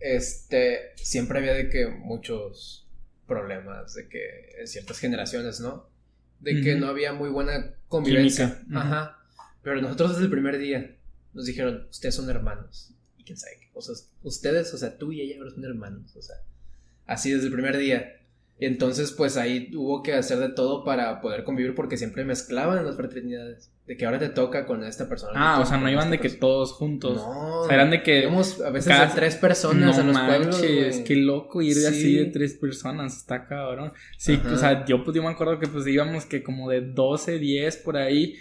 este, 0.00 0.92
siempre 0.96 1.38
había 1.38 1.52
de 1.52 1.68
que 1.68 1.86
muchos 1.86 2.88
problemas, 3.26 3.94
de 3.94 4.08
que 4.08 4.60
en 4.60 4.66
ciertas 4.66 4.98
generaciones, 4.98 5.60
¿no? 5.60 5.88
De 6.40 6.60
que 6.60 6.74
no 6.74 6.88
había 6.88 7.12
muy 7.12 7.28
buena 7.28 7.74
convivencia. 7.86 8.62
Ajá. 8.72 9.18
Pero 9.62 9.80
nosotros 9.80 10.12
desde 10.12 10.24
el 10.24 10.30
primer 10.30 10.58
día 10.58 10.96
nos 11.34 11.46
dijeron, 11.46 11.86
ustedes 11.90 12.14
son 12.14 12.28
hermanos. 12.28 12.94
Quién 13.32 13.36
sabe 13.38 13.62
o 13.74 13.80
sea, 13.80 13.94
ustedes, 14.22 14.74
o 14.74 14.78
sea, 14.78 14.98
tú 14.98 15.12
y 15.12 15.20
ella 15.22 15.36
ahora 15.38 15.50
son 15.50 15.64
hermanos, 15.64 16.14
o 16.16 16.22
sea, 16.22 16.36
así 17.06 17.30
desde 17.30 17.46
el 17.46 17.52
primer 17.52 17.76
día. 17.78 18.18
Entonces, 18.58 19.10
pues 19.10 19.36
ahí 19.36 19.72
hubo 19.74 20.04
que 20.04 20.12
hacer 20.12 20.38
de 20.38 20.50
todo 20.50 20.84
para 20.84 21.20
poder 21.20 21.42
convivir 21.42 21.74
porque 21.74 21.96
siempre 21.96 22.24
mezclaban 22.24 22.84
las 22.84 22.94
fraternidades. 22.94 23.72
De 23.86 23.96
que 23.96 24.06
ahora 24.06 24.20
te 24.20 24.28
toca 24.28 24.66
con 24.66 24.84
esta 24.84 25.08
persona. 25.08 25.32
Ah, 25.34 25.60
o 25.60 25.66
sea, 25.66 25.78
no 25.78 25.90
iban 25.90 26.12
de 26.12 26.20
que 26.20 26.28
todos 26.28 26.72
juntos. 26.72 27.16
No. 27.16 27.62
O 27.62 27.66
sea, 27.66 27.74
eran 27.74 27.90
de 27.90 28.04
que. 28.04 28.26
a 28.26 28.70
veces 28.70 28.86
cada... 28.86 29.12
tres 29.12 29.34
personas 29.34 29.98
en 29.98 30.06
los 30.06 30.14
manches, 30.14 30.56
pueblos. 30.60 30.96
Qué 31.04 31.16
loco 31.16 31.60
ir 31.60 31.76
así 31.88 32.14
de 32.14 32.26
tres 32.26 32.54
personas. 32.54 33.16
Está 33.16 33.48
cabrón. 33.48 33.92
Sí, 34.16 34.40
o 34.48 34.56
sea, 34.56 34.84
yo, 34.84 35.02
pues, 35.02 35.16
yo 35.16 35.24
me 35.24 35.30
acuerdo 35.30 35.58
que 35.58 35.66
pues 35.66 35.84
íbamos 35.88 36.26
que 36.26 36.44
como 36.44 36.70
de 36.70 36.82
12, 36.82 37.40
10 37.40 37.76
por 37.78 37.96
ahí. 37.96 38.36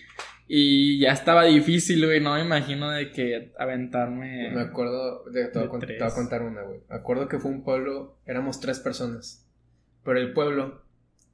Y 0.47 0.99
ya 0.99 1.11
estaba 1.11 1.45
difícil, 1.45 2.05
güey. 2.05 2.19
No 2.19 2.35
me 2.35 2.41
imagino 2.41 2.91
de 2.91 3.11
que 3.11 3.53
aventarme. 3.57 4.51
Me 4.51 4.61
acuerdo, 4.61 5.23
de, 5.31 5.47
te, 5.47 5.59
voy 5.59 5.67
a 5.67 6.09
contar 6.09 6.43
una, 6.43 6.63
güey. 6.63 6.81
Me 6.89 6.95
acuerdo 6.95 7.27
que 7.27 7.39
fue 7.39 7.51
un 7.51 7.63
pueblo, 7.63 8.17
éramos 8.25 8.59
tres 8.59 8.79
personas. 8.79 9.45
Pero 10.03 10.19
el 10.19 10.33
pueblo 10.33 10.83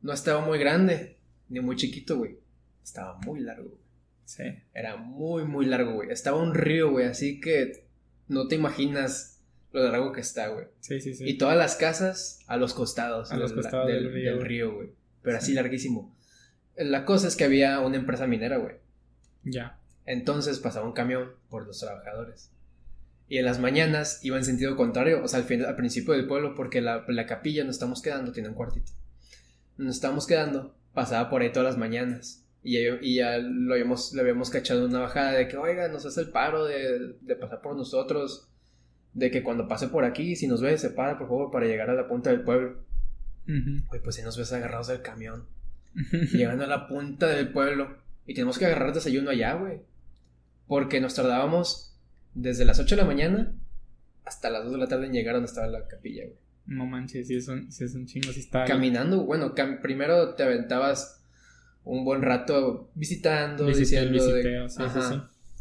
no 0.01 0.13
estaba 0.13 0.45
muy 0.45 0.59
grande, 0.59 1.17
ni 1.49 1.59
muy 1.59 1.75
chiquito, 1.75 2.17
güey. 2.17 2.37
Estaba 2.83 3.17
muy 3.25 3.39
largo, 3.39 3.69
güey. 3.69 3.81
Sí. 4.25 4.43
Era 4.73 4.97
muy, 4.97 5.45
muy 5.45 5.65
largo, 5.65 5.93
güey. 5.93 6.11
Estaba 6.11 6.37
un 6.37 6.53
río, 6.53 6.91
güey. 6.91 7.07
Así 7.07 7.39
que 7.39 7.87
no 8.27 8.47
te 8.47 8.55
imaginas 8.55 9.37
lo 9.71 9.91
largo 9.91 10.11
que 10.11 10.21
está, 10.21 10.47
güey. 10.49 10.65
Sí, 10.79 10.99
sí, 10.99 11.13
sí. 11.13 11.25
Y 11.27 11.37
todas 11.37 11.57
las 11.57 11.75
casas 11.75 12.39
a 12.47 12.57
los 12.57 12.73
costados. 12.73 13.31
A 13.31 13.37
los 13.37 13.53
costados 13.53 13.87
del, 13.87 14.11
río. 14.41 14.73
güey. 14.73 14.89
Pero 15.21 15.37
así 15.37 15.53
larguísimo. 15.53 16.15
La 16.75 17.05
cosa 17.05 17.27
es 17.27 17.35
que 17.35 17.43
había 17.43 17.79
una 17.79 17.97
empresa 17.97 18.27
minera, 18.27 18.57
güey. 18.57 18.75
Ya. 19.51 19.79
Entonces 20.05 20.59
pasaba 20.59 20.85
un 20.85 20.93
camión 20.93 21.31
por 21.49 21.65
los 21.67 21.79
trabajadores. 21.79 22.51
Y 23.29 23.37
en 23.37 23.45
las 23.45 23.59
mañanas 23.59 24.23
iba 24.23 24.37
en 24.37 24.45
sentido 24.45 24.75
contrario, 24.77 25.21
o 25.23 25.27
sea, 25.27 25.39
al, 25.39 25.45
fin, 25.45 25.63
al 25.63 25.75
principio 25.75 26.13
del 26.13 26.27
pueblo, 26.27 26.55
porque 26.55 26.79
la, 26.79 27.03
la 27.07 27.25
capilla 27.25 27.63
nos 27.65 27.75
estamos 27.75 28.01
quedando, 28.01 28.31
tiene 28.31 28.49
un 28.49 28.55
cuartito. 28.55 28.93
Nos 29.77 29.95
estábamos 29.95 30.25
quedando, 30.25 30.73
pasaba 30.93 31.29
por 31.29 31.41
ahí 31.41 31.51
todas 31.51 31.67
las 31.67 31.77
mañanas. 31.77 32.45
Y, 32.63 32.77
y 32.77 33.15
ya 33.15 33.37
lo 33.37 33.73
habíamos, 33.73 34.13
le 34.13 34.21
habíamos 34.21 34.49
cachado 34.49 34.85
una 34.85 34.99
bajada 34.99 35.31
de 35.33 35.47
que, 35.47 35.57
oiga, 35.57 35.89
nos 35.89 36.05
hace 36.05 36.21
el 36.21 36.29
paro 36.29 36.65
de, 36.65 37.15
de 37.19 37.35
pasar 37.35 37.61
por 37.61 37.75
nosotros. 37.75 38.47
De 39.13 39.29
que 39.29 39.43
cuando 39.43 39.67
pase 39.67 39.87
por 39.87 40.05
aquí, 40.05 40.35
si 40.35 40.47
nos 40.47 40.61
ve, 40.61 40.77
se 40.77 40.91
para, 40.91 41.17
por 41.17 41.27
favor, 41.27 41.51
para 41.51 41.65
llegar 41.65 41.89
a 41.89 41.95
la 41.95 42.07
punta 42.07 42.29
del 42.29 42.41
pueblo. 42.41 42.83
Oye, 43.89 44.01
pues 44.03 44.15
si 44.15 44.21
nos 44.21 44.37
ves 44.37 44.51
agarrados 44.53 44.87
del 44.87 45.01
camión. 45.01 45.45
Llegando 46.31 46.63
a 46.63 46.67
la 46.67 46.87
punta 46.87 47.27
del 47.27 47.51
pueblo. 47.51 47.97
Y 48.27 48.33
tenemos 48.33 48.59
que 48.59 48.65
agarrar 48.65 48.93
desayuno 48.93 49.31
allá, 49.31 49.53
güey. 49.53 49.79
Porque 50.67 50.99
nos 50.99 51.15
tardábamos 51.15 51.97
desde 52.33 52.65
las 52.65 52.79
8 52.79 52.95
de 52.95 53.01
la 53.01 53.07
mañana 53.07 53.53
hasta 54.25 54.49
las 54.49 54.65
2 54.65 54.73
de 54.73 54.77
la 54.77 54.87
tarde 54.87 55.07
en 55.07 55.13
llegar 55.13 55.35
donde 55.35 55.47
estaba 55.47 55.67
la 55.67 55.87
capilla, 55.87 56.25
güey. 56.25 56.37
No 56.67 56.85
manches, 56.85 57.27
si 57.27 57.37
es 57.37 57.47
un, 57.47 57.71
si 57.71 57.85
es 57.85 57.95
un 57.95 58.05
chingo, 58.05 58.31
si 58.33 58.41
está. 58.41 58.65
Caminando, 58.65 59.23
bueno, 59.23 59.55
primero 59.81 60.35
te 60.35 60.43
aventabas 60.43 61.23
un 61.85 62.03
buen 62.03 62.21
rato 62.21 62.91
visitando, 62.93 63.65
diciendo. 63.67 64.25
de... 64.27 64.67
sí, 64.69 64.83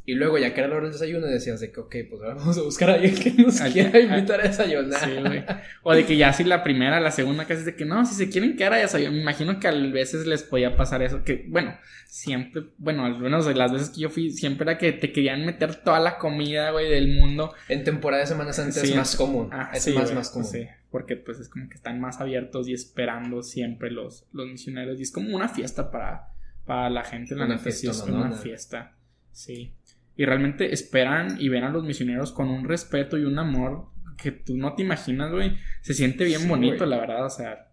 Y 0.09 0.15
luego, 0.15 0.39
ya 0.39 0.55
que 0.55 0.61
era 0.61 0.69
la 0.69 0.77
hora 0.77 0.85
del 0.85 0.93
desayuno, 0.93 1.27
decías 1.27 1.59
de 1.59 1.73
que, 1.73 1.81
ok, 1.81 1.97
pues 2.09 2.23
ahora 2.23 2.35
vamos 2.39 2.57
a 2.57 2.63
buscar 2.63 2.91
a 2.91 2.95
alguien 2.95 3.17
que 3.17 3.33
nos 3.33 3.61
quiera 3.73 3.99
invitar 3.99 4.41
a 4.41 4.45
desayunar. 4.45 5.01
Sí, 5.01 5.11
güey. 5.21 5.45
O 5.83 5.93
de 5.93 6.07
que 6.07 6.17
ya 6.17 6.33
si 6.33 6.45
la 6.45 6.63
primera, 6.63 7.01
la 7.01 7.11
segunda, 7.11 7.45
casi 7.45 7.65
de 7.65 7.75
que 7.75 7.85
no, 7.85 8.07
si 8.07 8.15
se 8.15 8.31
quieren 8.31 8.57
quedar 8.57 8.75
a 8.75 8.77
desayunar. 8.77 9.13
Me 9.15 9.21
imagino 9.21 9.59
que 9.59 9.67
a 9.67 9.73
veces 9.73 10.27
les 10.27 10.45
podía 10.45 10.77
pasar 10.77 11.03
eso. 11.03 11.25
Que, 11.25 11.45
bueno, 11.49 11.77
siempre, 12.07 12.67
bueno, 12.79 13.05
al 13.05 13.19
menos 13.19 13.47
de 13.47 13.55
las 13.55 13.73
veces 13.73 13.91
que 13.91 14.01
yo 14.01 14.09
fui, 14.09 14.31
siempre 14.31 14.71
era 14.71 14.79
que 14.79 14.93
te 14.93 15.13
querían 15.13 15.45
meter 15.45 15.75
toda 15.75 15.99
la 15.99 16.19
comida, 16.19 16.71
güey, 16.71 16.89
del 16.89 17.15
mundo. 17.15 17.53
En 17.69 17.83
temporada 17.83 18.23
de 18.23 18.29
Semana 18.29 18.53
Santa 18.53 18.81
es 18.81 18.95
más 18.95 19.17
común. 19.17 19.49
Ah, 19.53 19.71
es 19.75 19.83
sí, 19.83 19.93
más, 19.93 20.05
güey, 20.05 20.15
más 20.15 20.31
común. 20.31 20.49
Sí, 20.49 20.69
porque 20.91 21.17
pues 21.17 21.41
es 21.41 21.49
como 21.49 21.69
que 21.69 21.75
están 21.75 22.01
más 22.01 22.21
abiertos 22.21 22.69
y 22.69 22.75
esperando 22.75 23.43
siempre 23.43 23.91
los, 23.91 24.27
los 24.33 24.47
misioneros. 24.47 25.01
Y 25.01 25.03
es 25.03 25.11
como 25.11 25.35
una 25.35 25.49
fiesta 25.49 25.91
para, 25.91 26.29
para 26.65 26.91
la 26.91 27.03
gente, 27.03 27.35
la 27.35 27.47
Una 27.47 27.57
neta, 27.57 27.71
sí, 27.73 27.89
es 27.89 28.01
una 28.03 28.33
fiesta. 28.33 28.95
Sí. 29.33 29.76
Y 30.17 30.25
realmente 30.25 30.73
esperan 30.73 31.37
y 31.39 31.49
ven 31.49 31.65
a 31.65 31.71
los 31.71 31.85
misioneros 31.85 32.33
con 32.33 32.49
un 32.49 32.67
respeto 32.67 33.19
y 33.19 33.25
un 33.25 33.39
amor 33.39 33.87
que 34.17 34.33
tú 34.33 34.57
no 34.57 34.75
te 34.75 34.83
imaginas, 34.83 35.31
güey. 35.31 35.57
Se 35.83 35.93
siente 35.95 36.25
bien 36.25 36.41
Sí, 36.43 36.49
bonito, 36.49 36.87
la 36.87 36.99
verdad. 36.99 37.27
O 37.27 37.31
sea, 37.31 37.69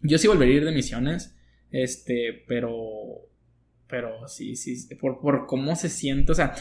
yo 0.00 0.16
sí 0.18 0.28
volvería 0.28 0.54
a 0.54 0.58
ir 0.58 0.64
de 0.64 0.72
misiones, 0.72 1.36
este, 1.72 2.44
pero, 2.46 2.76
pero 3.88 4.28
sí, 4.28 4.54
sí, 4.56 4.94
por, 4.96 5.20
por 5.20 5.46
cómo 5.46 5.74
se 5.76 5.88
siente, 5.88 6.32
o 6.32 6.34
sea, 6.34 6.54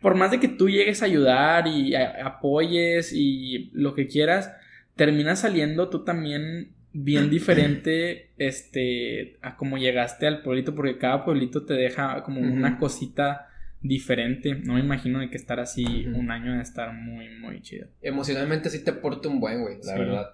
por 0.00 0.14
más 0.14 0.30
de 0.30 0.40
que 0.40 0.48
tú 0.48 0.70
llegues 0.70 1.02
a 1.02 1.06
ayudar 1.06 1.66
y 1.66 1.94
a- 1.94 2.26
apoyes 2.26 3.12
y 3.12 3.70
lo 3.74 3.94
que 3.94 4.06
quieras, 4.06 4.50
terminas 4.96 5.40
saliendo 5.40 5.90
tú 5.90 6.04
también 6.04 6.72
bien 6.94 7.28
diferente, 7.30 8.30
este, 8.38 9.36
a 9.42 9.56
como 9.56 9.76
llegaste 9.76 10.26
al 10.26 10.42
pueblito, 10.42 10.74
porque 10.74 10.96
cada 10.96 11.22
pueblito 11.24 11.66
te 11.66 11.74
deja 11.74 12.22
como 12.22 12.40
una 12.40 12.78
cosita 12.78 13.46
diferente. 13.80 14.54
No 14.56 14.74
me 14.74 14.80
imagino 14.80 15.20
de 15.20 15.30
que 15.30 15.36
estar 15.36 15.60
así 15.60 16.06
un 16.06 16.30
año 16.30 16.54
de 16.56 16.62
estar 16.62 16.92
muy, 16.92 17.28
muy 17.38 17.60
chido. 17.62 17.88
Emocionalmente 18.02 18.70
sí 18.70 18.84
te 18.84 18.90
aporta 18.90 19.28
un 19.28 19.40
buen, 19.40 19.62
güey, 19.62 19.76
la 19.84 19.92
Sí. 19.94 19.98
verdad. 19.98 20.26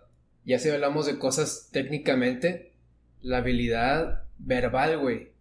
Ya 0.44 0.58
si 0.58 0.68
hablamos 0.70 1.06
de 1.06 1.18
cosas 1.18 1.70
técnicamente, 1.72 2.72
la 3.20 3.38
habilidad 3.38 4.22
verbal, 4.38 4.98
güey, 4.98 5.32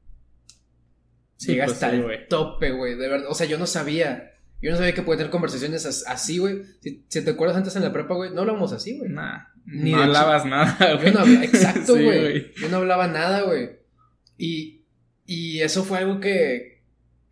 Sí, 1.38 1.52
llega 1.52 1.66
pues 1.66 1.74
hasta 1.76 1.92
sí, 1.92 1.98
el 1.98 2.28
tope, 2.28 2.72
güey, 2.72 2.96
de 2.96 3.10
verdad. 3.10 3.28
O 3.30 3.36
sea, 3.36 3.46
yo 3.46 3.58
no 3.58 3.68
sabía. 3.68 4.32
Yo 4.62 4.72
no 4.72 4.78
sabía 4.78 4.94
que 4.94 5.02
podía 5.02 5.18
tener 5.18 5.32
conversaciones 5.32 5.86
as- 5.86 6.06
así, 6.08 6.38
güey. 6.38 6.62
Si, 6.82 7.04
si 7.10 7.24
te 7.24 7.32
acuerdas 7.32 7.58
antes 7.58 7.76
en 7.76 7.84
la 7.84 7.92
prepa, 7.92 8.16
güey, 8.16 8.32
no 8.34 8.42
hablábamos 8.42 8.72
así, 8.72 8.98
güey. 8.98 9.12
Nah, 9.12 9.40
Ni 9.66 9.92
no 9.92 10.02
hablabas 10.02 10.46
nada, 10.46 10.78
Yo 10.94 10.98
güey. 11.02 11.14
no 11.14 11.20
hablaba, 11.20 11.44
exacto, 11.44 11.96
Sí, 11.98 12.04
güey. 12.04 12.54
yo 12.60 12.70
no 12.70 12.78
hablaba 12.78 13.08
nada, 13.08 13.42
güey. 13.42 13.72
Y, 14.38 14.86
y 15.26 15.60
eso 15.60 15.84
fue 15.84 15.98
algo 16.00 16.20
que, 16.22 16.75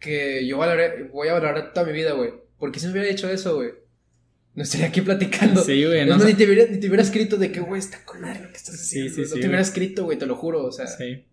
que 0.04 0.46
yo 0.46 0.58
valoré, 0.58 1.10
voy 1.12 1.30
a 1.30 1.34
valorar 1.34 1.74
toda 1.74 1.86
mi 1.88 1.94
vida, 1.94 2.12
güey. 2.12 2.32
Porque 2.60 2.80
si 2.80 2.86
me 2.88 2.92
hubiera 2.92 3.08
dicho 3.10 3.30
eso, 3.30 3.56
güey, 3.56 3.70
no 4.56 4.64
estaría 4.64 4.88
aquí 4.88 5.02
platicando. 5.02 5.62
Sí, 5.64 5.84
güey. 5.86 6.06
No 6.06 6.20
sé- 6.20 6.28
ni, 6.28 6.34
te 6.36 6.46
hubiera, 6.46 6.70
ni 6.70 6.80
te 6.80 6.88
hubiera 6.88 7.02
escrito 7.04 7.38
de 7.38 7.52
que, 7.52 7.60
güey, 7.62 7.80
está 7.80 8.04
con 8.06 8.22
madre 8.22 8.42
lo 8.44 8.50
que 8.52 8.58
estás 8.58 8.76
Sí, 8.78 9.08
haciendo. 9.08 9.14
sí, 9.16 9.22
no 9.22 9.26
sí, 9.28 9.32
te 9.34 9.38
güey. 9.40 9.48
hubiera 9.48 9.62
escrito, 9.62 10.04
güey, 10.04 10.18
te 10.20 10.26
lo 10.26 10.36
juro, 10.36 10.64
o 10.66 10.72
sea. 10.72 10.86
Sí. 10.88 11.26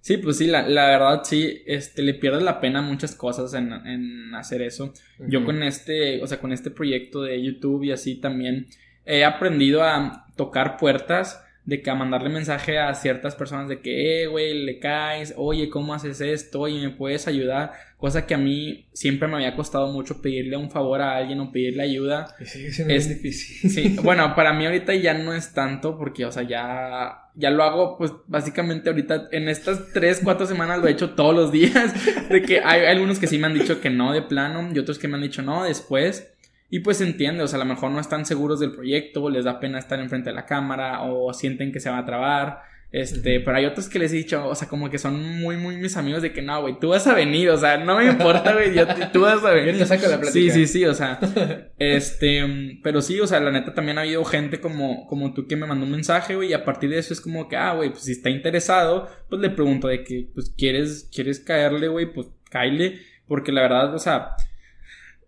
Sí, 0.00 0.18
pues 0.18 0.36
sí, 0.36 0.46
la, 0.46 0.68
la 0.68 0.86
verdad 0.86 1.22
sí, 1.24 1.62
este, 1.66 2.02
le 2.02 2.14
pierdes 2.14 2.42
la 2.42 2.60
pena 2.60 2.80
muchas 2.82 3.14
cosas 3.16 3.54
en, 3.54 3.72
en 3.72 4.34
hacer 4.36 4.62
eso. 4.62 4.92
Yo 5.18 5.44
con 5.44 5.62
este, 5.64 6.22
o 6.22 6.26
sea, 6.28 6.38
con 6.38 6.52
este 6.52 6.70
proyecto 6.70 7.22
de 7.22 7.42
YouTube 7.42 7.82
y 7.82 7.90
así 7.90 8.14
también 8.20 8.66
he 9.04 9.24
aprendido 9.24 9.82
a 9.82 10.26
tocar 10.36 10.76
puertas 10.76 11.42
de 11.66 11.82
que 11.82 11.90
a 11.90 11.94
mandarle 11.96 12.28
mensaje 12.30 12.78
a 12.78 12.94
ciertas 12.94 13.34
personas 13.34 13.68
de 13.68 13.80
que, 13.80 14.22
eh, 14.22 14.26
güey, 14.28 14.64
le 14.64 14.78
caes, 14.78 15.34
oye, 15.36 15.68
¿cómo 15.68 15.92
haces 15.94 16.20
esto? 16.20 16.60
Oye, 16.60 16.80
¿me 16.80 16.90
puedes 16.94 17.26
ayudar? 17.26 17.72
Cosa 17.98 18.24
que 18.24 18.34
a 18.34 18.38
mí 18.38 18.88
siempre 18.92 19.26
me 19.26 19.34
había 19.34 19.56
costado 19.56 19.92
mucho 19.92 20.22
pedirle 20.22 20.56
un 20.56 20.70
favor 20.70 21.00
a 21.02 21.16
alguien 21.16 21.40
o 21.40 21.50
pedirle 21.50 21.82
ayuda. 21.82 22.34
Siendo 22.44 22.94
Es- 22.94 23.08
difícil. 23.08 23.68
Sí, 23.70 23.96
bueno, 24.02 24.34
para 24.36 24.52
mí 24.52 24.64
ahorita 24.64 24.94
ya 24.94 25.14
no 25.14 25.32
es 25.34 25.52
tanto 25.54 25.98
porque, 25.98 26.24
o 26.24 26.30
sea, 26.30 26.44
ya, 26.44 27.30
ya 27.34 27.50
lo 27.50 27.64
hago, 27.64 27.98
pues 27.98 28.12
básicamente 28.28 28.88
ahorita 28.90 29.28
en 29.32 29.48
estas 29.48 29.92
tres, 29.92 30.20
cuatro 30.22 30.46
semanas 30.46 30.78
lo 30.78 30.86
he 30.86 30.92
hecho 30.92 31.10
todos 31.14 31.34
los 31.34 31.50
días. 31.50 31.92
De 32.30 32.42
que 32.42 32.60
hay, 32.60 32.82
hay 32.82 32.94
algunos 32.94 33.18
que 33.18 33.26
sí 33.26 33.38
me 33.38 33.46
han 33.48 33.54
dicho 33.54 33.80
que 33.80 33.90
no 33.90 34.12
de 34.12 34.22
plano 34.22 34.70
y 34.72 34.78
otros 34.78 34.98
que 35.00 35.08
me 35.08 35.16
han 35.16 35.22
dicho 35.22 35.42
no 35.42 35.64
después. 35.64 36.32
Y 36.68 36.80
pues 36.80 37.00
entiende, 37.00 37.42
o 37.44 37.48
sea, 37.48 37.60
a 37.60 37.64
lo 37.64 37.72
mejor 37.72 37.90
no 37.90 38.00
están 38.00 38.26
seguros 38.26 38.58
del 38.60 38.72
proyecto, 38.72 39.30
les 39.30 39.44
da 39.44 39.60
pena 39.60 39.78
estar 39.78 40.00
enfrente 40.00 40.30
de 40.30 40.36
la 40.36 40.46
cámara 40.46 41.02
o 41.02 41.32
sienten 41.32 41.72
que 41.72 41.80
se 41.80 41.90
va 41.90 41.98
a 41.98 42.04
trabar. 42.04 42.60
Este, 42.92 43.40
pero 43.40 43.56
hay 43.56 43.66
otros 43.66 43.88
que 43.88 43.98
les 43.98 44.12
he 44.12 44.16
dicho, 44.16 44.46
o 44.48 44.54
sea, 44.54 44.68
como 44.68 44.88
que 44.88 44.98
son 44.98 45.20
muy, 45.38 45.56
muy 45.56 45.76
mis 45.76 45.96
amigos 45.96 46.22
de 46.22 46.32
que 46.32 46.40
no, 46.40 46.62
güey, 46.62 46.78
tú 46.78 46.88
vas 46.90 47.06
a 47.06 47.14
venir, 47.14 47.50
o 47.50 47.58
sea, 47.58 47.76
no 47.76 47.96
me 47.98 48.06
importa, 48.06 48.54
güey, 48.54 48.72
tú 49.12 49.20
vas 49.20 49.44
a 49.44 49.48
Yo 49.50 49.54
venir. 49.54 49.78
te 49.78 49.86
saco 49.86 50.06
la 50.08 50.18
plática. 50.20 50.32
Sí, 50.32 50.50
sí, 50.50 50.66
sí, 50.66 50.84
o 50.84 50.94
sea, 50.94 51.18
este, 51.78 52.78
pero 52.82 53.02
sí, 53.02 53.20
o 53.20 53.26
sea, 53.26 53.40
la 53.40 53.50
neta 53.50 53.74
también 53.74 53.98
ha 53.98 54.02
habido 54.02 54.24
gente 54.24 54.60
como, 54.60 55.06
como 55.08 55.34
tú 55.34 55.46
que 55.46 55.56
me 55.56 55.66
mandó 55.66 55.84
un 55.84 55.92
mensaje, 55.92 56.36
güey, 56.36 56.50
y 56.50 56.52
a 56.54 56.64
partir 56.64 56.88
de 56.90 56.98
eso 56.98 57.12
es 57.12 57.20
como 57.20 57.48
que, 57.48 57.56
ah, 57.56 57.74
güey, 57.74 57.90
pues 57.90 58.04
si 58.04 58.12
está 58.12 58.30
interesado, 58.30 59.08
pues 59.28 59.42
le 59.42 59.50
pregunto 59.50 59.88
de 59.88 60.02
que, 60.04 60.28
pues 60.32 60.54
quieres, 60.56 61.10
quieres 61.12 61.40
caerle, 61.40 61.88
güey, 61.88 62.12
pues 62.12 62.28
cáele, 62.50 63.00
porque 63.26 63.52
la 63.52 63.62
verdad, 63.62 63.94
o 63.94 63.98
sea, 63.98 64.36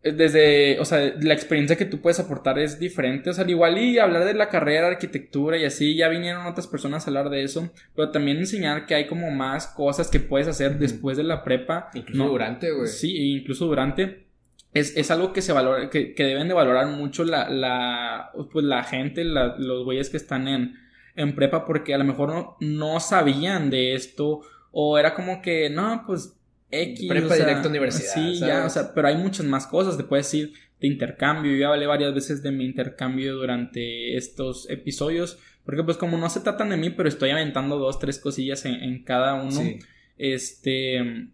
desde, 0.02 0.78
o 0.80 0.84
sea, 0.84 1.12
la 1.20 1.34
experiencia 1.34 1.76
que 1.76 1.84
tú 1.84 2.00
puedes 2.00 2.20
aportar 2.20 2.58
es 2.58 2.78
diferente, 2.78 3.30
o 3.30 3.32
sea, 3.32 3.44
al 3.44 3.50
igual 3.50 3.78
y 3.78 3.98
hablar 3.98 4.24
de 4.24 4.34
la 4.34 4.48
carrera, 4.48 4.86
arquitectura 4.86 5.56
y 5.58 5.64
así, 5.64 5.96
ya 5.96 6.08
vinieron 6.08 6.46
otras 6.46 6.66
personas 6.66 7.04
a 7.06 7.10
hablar 7.10 7.30
de 7.30 7.42
eso, 7.42 7.70
pero 7.96 8.10
también 8.10 8.38
enseñar 8.38 8.86
que 8.86 8.94
hay 8.94 9.06
como 9.06 9.30
más 9.30 9.66
cosas 9.66 10.08
que 10.08 10.20
puedes 10.20 10.46
hacer 10.48 10.78
después 10.78 11.16
de 11.16 11.24
la 11.24 11.42
prepa. 11.42 11.90
Incluso 11.94 12.22
No- 12.24 12.30
durante, 12.30 12.70
güey. 12.72 12.86
Sí, 12.88 13.16
e 13.16 13.22
incluso 13.38 13.66
durante. 13.66 14.26
Es, 14.74 14.96
es 14.96 15.10
algo 15.10 15.32
que 15.32 15.42
se 15.42 15.52
valora, 15.52 15.88
que, 15.90 16.14
que 16.14 16.24
deben 16.24 16.46
de 16.46 16.54
valorar 16.54 16.86
mucho 16.88 17.24
la, 17.24 17.48
la, 17.48 18.30
pues 18.52 18.64
la 18.64 18.84
gente, 18.84 19.24
la- 19.24 19.56
los 19.58 19.84
güeyes 19.84 20.10
que 20.10 20.16
están 20.18 20.46
en, 20.46 20.74
en 21.16 21.34
prepa, 21.34 21.64
porque 21.64 21.94
a 21.94 21.98
lo 21.98 22.04
mejor 22.04 22.28
no, 22.28 22.56
no 22.60 23.00
sabían 23.00 23.70
de 23.70 23.94
esto, 23.94 24.42
o 24.70 24.98
era 24.98 25.14
como 25.14 25.42
que, 25.42 25.70
no, 25.70 26.04
pues 26.06 26.37
X. 26.70 27.08
Prepa 27.08 27.26
o 27.26 27.28
sea, 27.30 27.46
directo 27.46 27.68
a 27.68 27.70
universidad, 27.70 28.14
Sí, 28.14 28.38
ya, 28.40 28.64
o 28.64 28.70
sea, 28.70 28.92
pero 28.94 29.08
hay 29.08 29.16
muchas 29.16 29.46
más 29.46 29.66
cosas, 29.66 29.96
te 29.96 30.04
puedes 30.04 30.32
ir 30.34 30.52
de 30.80 30.86
intercambio, 30.86 31.52
yo 31.52 31.58
ya 31.58 31.68
hablé 31.68 31.86
varias 31.86 32.14
veces 32.14 32.42
de 32.42 32.52
mi 32.52 32.64
intercambio 32.64 33.34
durante 33.34 34.16
estos 34.16 34.68
episodios, 34.70 35.38
porque 35.64 35.82
pues 35.82 35.96
como 35.96 36.16
no 36.16 36.30
se 36.30 36.40
tratan 36.40 36.70
de 36.70 36.76
mí, 36.76 36.90
pero 36.90 37.08
estoy 37.08 37.30
aventando 37.30 37.78
dos, 37.78 37.98
tres 37.98 38.18
cosillas 38.18 38.64
en, 38.64 38.74
en 38.74 39.02
cada 39.02 39.34
uno. 39.34 39.50
Sí. 39.50 39.78
Este, 40.18 41.28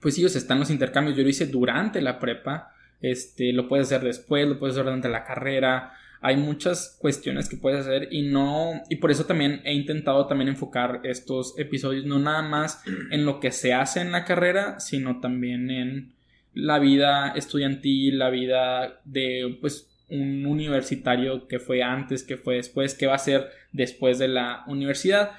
pues 0.00 0.14
sí, 0.14 0.24
o 0.24 0.28
sea, 0.28 0.40
están 0.40 0.60
los 0.60 0.70
intercambios. 0.70 1.16
Yo 1.16 1.22
lo 1.22 1.28
hice 1.28 1.46
durante 1.46 2.00
la 2.00 2.18
prepa. 2.18 2.72
Este, 3.00 3.52
lo 3.52 3.68
puedes 3.68 3.86
hacer 3.86 4.02
después, 4.02 4.46
lo 4.48 4.58
puedes 4.58 4.74
hacer 4.74 4.84
durante 4.84 5.08
la 5.08 5.24
carrera. 5.24 5.92
Hay 6.20 6.36
muchas 6.36 6.96
cuestiones 7.00 7.48
que 7.48 7.56
puedes 7.56 7.80
hacer 7.80 8.08
y 8.10 8.22
no, 8.22 8.82
y 8.88 8.96
por 8.96 9.10
eso 9.10 9.24
también 9.24 9.60
he 9.64 9.74
intentado 9.74 10.26
también 10.26 10.48
enfocar 10.48 11.00
estos 11.04 11.58
episodios 11.58 12.04
no 12.04 12.18
nada 12.18 12.42
más 12.42 12.82
en 13.10 13.24
lo 13.24 13.40
que 13.40 13.52
se 13.52 13.72
hace 13.72 14.00
en 14.00 14.12
la 14.12 14.24
carrera, 14.24 14.80
sino 14.80 15.20
también 15.20 15.70
en 15.70 16.12
la 16.54 16.78
vida 16.78 17.32
estudiantil, 17.36 18.18
la 18.18 18.30
vida 18.30 19.00
de 19.04 19.58
pues 19.60 19.88
un 20.10 20.46
universitario 20.46 21.46
que 21.46 21.58
fue 21.58 21.82
antes, 21.82 22.24
que 22.24 22.36
fue 22.36 22.56
después, 22.56 22.94
que 22.94 23.06
va 23.06 23.14
a 23.14 23.18
ser 23.18 23.48
después 23.72 24.18
de 24.18 24.28
la 24.28 24.64
universidad. 24.66 25.32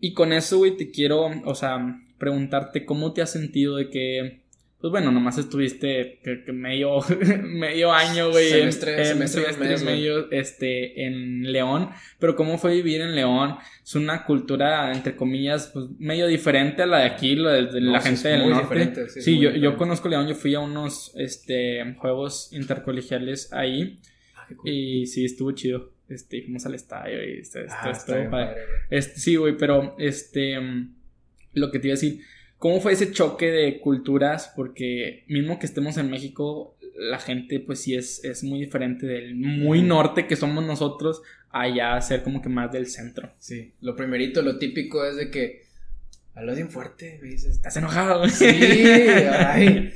Y 0.00 0.14
con 0.14 0.32
eso, 0.32 0.58
güey, 0.58 0.76
te 0.76 0.90
quiero, 0.90 1.30
o 1.44 1.54
sea, 1.54 2.00
preguntarte 2.18 2.84
cómo 2.84 3.12
te 3.12 3.22
has 3.22 3.32
sentido 3.32 3.76
de 3.76 3.90
que, 3.90 4.43
pues 4.84 4.90
bueno, 4.90 5.10
nomás 5.10 5.38
estuviste 5.38 6.18
que- 6.22 6.44
que 6.44 6.52
medio, 6.52 6.98
medio 7.42 7.90
año, 7.90 8.30
güey, 8.30 8.48
en- 8.52 8.58
Semestre, 8.58 8.98
en 8.98 9.04
semestre, 9.06 9.40
semestre 9.44 9.68
mes, 9.70 9.82
güey. 9.82 9.94
medio, 9.96 10.30
este, 10.30 11.06
en 11.06 11.50
León, 11.50 11.88
pero 12.18 12.36
cómo 12.36 12.58
fue 12.58 12.74
vivir 12.74 13.00
en 13.00 13.14
León, 13.14 13.56
es 13.82 13.94
una 13.94 14.26
cultura, 14.26 14.92
entre 14.92 15.16
comillas, 15.16 15.70
pues 15.72 15.86
medio 15.98 16.26
diferente 16.26 16.82
a 16.82 16.86
la 16.86 16.98
de 16.98 17.04
aquí, 17.06 17.34
la 17.34 17.52
de, 17.52 17.66
de 17.72 17.80
No, 17.80 17.92
la 17.92 18.02
sí, 18.02 18.08
gente 18.10 18.28
del 18.28 18.50
norte. 18.50 19.08
sí, 19.08 19.40
yo, 19.40 19.52
yo 19.52 19.78
conozco 19.78 20.10
León, 20.10 20.28
yo 20.28 20.34
fui 20.34 20.54
a 20.54 20.60
unos, 20.60 21.12
este, 21.16 21.94
juegos 21.96 22.50
intercolegiales 22.52 23.54
ahí, 23.54 24.00
Ah, 24.36 24.46
cool. 24.54 24.68
y 24.70 25.06
sí, 25.06 25.24
estuvo 25.24 25.52
chido. 25.52 25.92
Este, 26.10 26.42
fuimos 26.42 26.66
al 26.66 26.74
estadio 26.74 27.24
y 27.24 27.40
Ah, 27.70 27.90
estuvo 27.90 28.30
padre. 28.30 28.56
Este, 28.90 29.18
sí, 29.18 29.36
güey, 29.36 29.56
pero 29.56 29.96
este, 29.98 30.58
lo 31.54 31.70
que 31.70 31.78
te 31.78 31.86
iba 31.88 31.94
a 31.94 31.96
decir, 31.98 32.20
¿cómo 32.64 32.80
fue 32.80 32.94
ese 32.94 33.12
choque 33.12 33.50
de 33.50 33.78
culturas? 33.78 34.50
Porque 34.56 35.24
mismo 35.28 35.58
que 35.58 35.66
estemos 35.66 35.98
en 35.98 36.08
México, 36.08 36.78
la 36.96 37.18
gente 37.18 37.60
pues 37.60 37.82
sí 37.82 37.94
es, 37.94 38.24
es 38.24 38.42
muy 38.42 38.58
diferente 38.58 39.04
del 39.04 39.34
muy 39.34 39.82
norte 39.82 40.26
que 40.26 40.34
somos 40.34 40.64
nosotros 40.64 41.20
allá 41.50 41.94
a 41.94 42.00
ser 42.00 42.22
como 42.22 42.40
que 42.40 42.48
más 42.48 42.72
del 42.72 42.86
centro. 42.86 43.30
Sí, 43.38 43.74
lo 43.82 43.94
primerito, 43.94 44.40
lo 44.40 44.56
típico 44.56 45.04
es 45.04 45.16
de 45.16 45.30
que 45.30 45.64
hablas 46.34 46.56
bien 46.56 46.70
fuerte, 46.70 47.18
me 47.20 47.28
dices, 47.28 47.56
¿Estás 47.56 47.76
enojado? 47.76 48.26
Sí, 48.30 48.46
ay. 48.46 49.92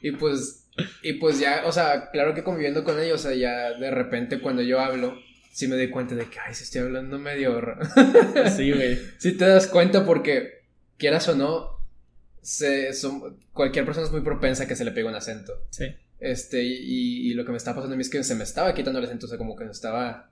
Y 0.00 0.12
pues, 0.12 0.68
y 1.02 1.14
pues 1.14 1.40
ya, 1.40 1.64
o 1.66 1.72
sea, 1.72 2.12
claro 2.12 2.34
que 2.34 2.44
conviviendo 2.44 2.84
con 2.84 3.00
ellos, 3.00 3.24
o 3.24 3.28
sea, 3.30 3.36
ya 3.36 3.72
de 3.72 3.90
repente 3.90 4.40
cuando 4.40 4.62
yo 4.62 4.78
hablo, 4.78 5.18
sí 5.50 5.66
me 5.66 5.74
doy 5.74 5.90
cuenta 5.90 6.14
de 6.14 6.26
que, 6.26 6.38
ay, 6.38 6.54
se 6.54 6.62
estoy 6.62 6.82
hablando 6.82 7.18
medio... 7.18 7.60
ra-". 7.60 7.80
sí, 8.48 8.70
güey. 8.70 8.96
sí 9.18 9.32
te 9.36 9.44
das 9.44 9.66
cuenta 9.66 10.06
porque, 10.06 10.57
quieras 10.98 11.28
o 11.28 11.34
no, 11.34 11.78
se, 12.42 12.92
son, 12.92 13.38
cualquier 13.52 13.84
persona 13.84 14.06
es 14.06 14.12
muy 14.12 14.22
propensa 14.22 14.64
a 14.64 14.66
que 14.66 14.76
se 14.76 14.84
le 14.84 14.90
pegue 14.90 15.08
un 15.08 15.14
acento. 15.14 15.54
Sí. 15.70 15.86
Este, 16.20 16.62
y, 16.62 17.30
y 17.30 17.34
lo 17.34 17.44
que 17.44 17.52
me 17.52 17.56
estaba 17.56 17.76
pasando 17.76 17.94
a 17.94 17.96
mí 17.96 18.02
es 18.02 18.10
que 18.10 18.24
se 18.24 18.34
me 18.34 18.44
estaba 18.44 18.74
quitando 18.74 18.98
el 18.98 19.04
acento, 19.04 19.26
o 19.26 19.28
sea, 19.28 19.38
como 19.38 19.56
que 19.56 19.64
me 19.64 19.70
estaba, 19.70 20.30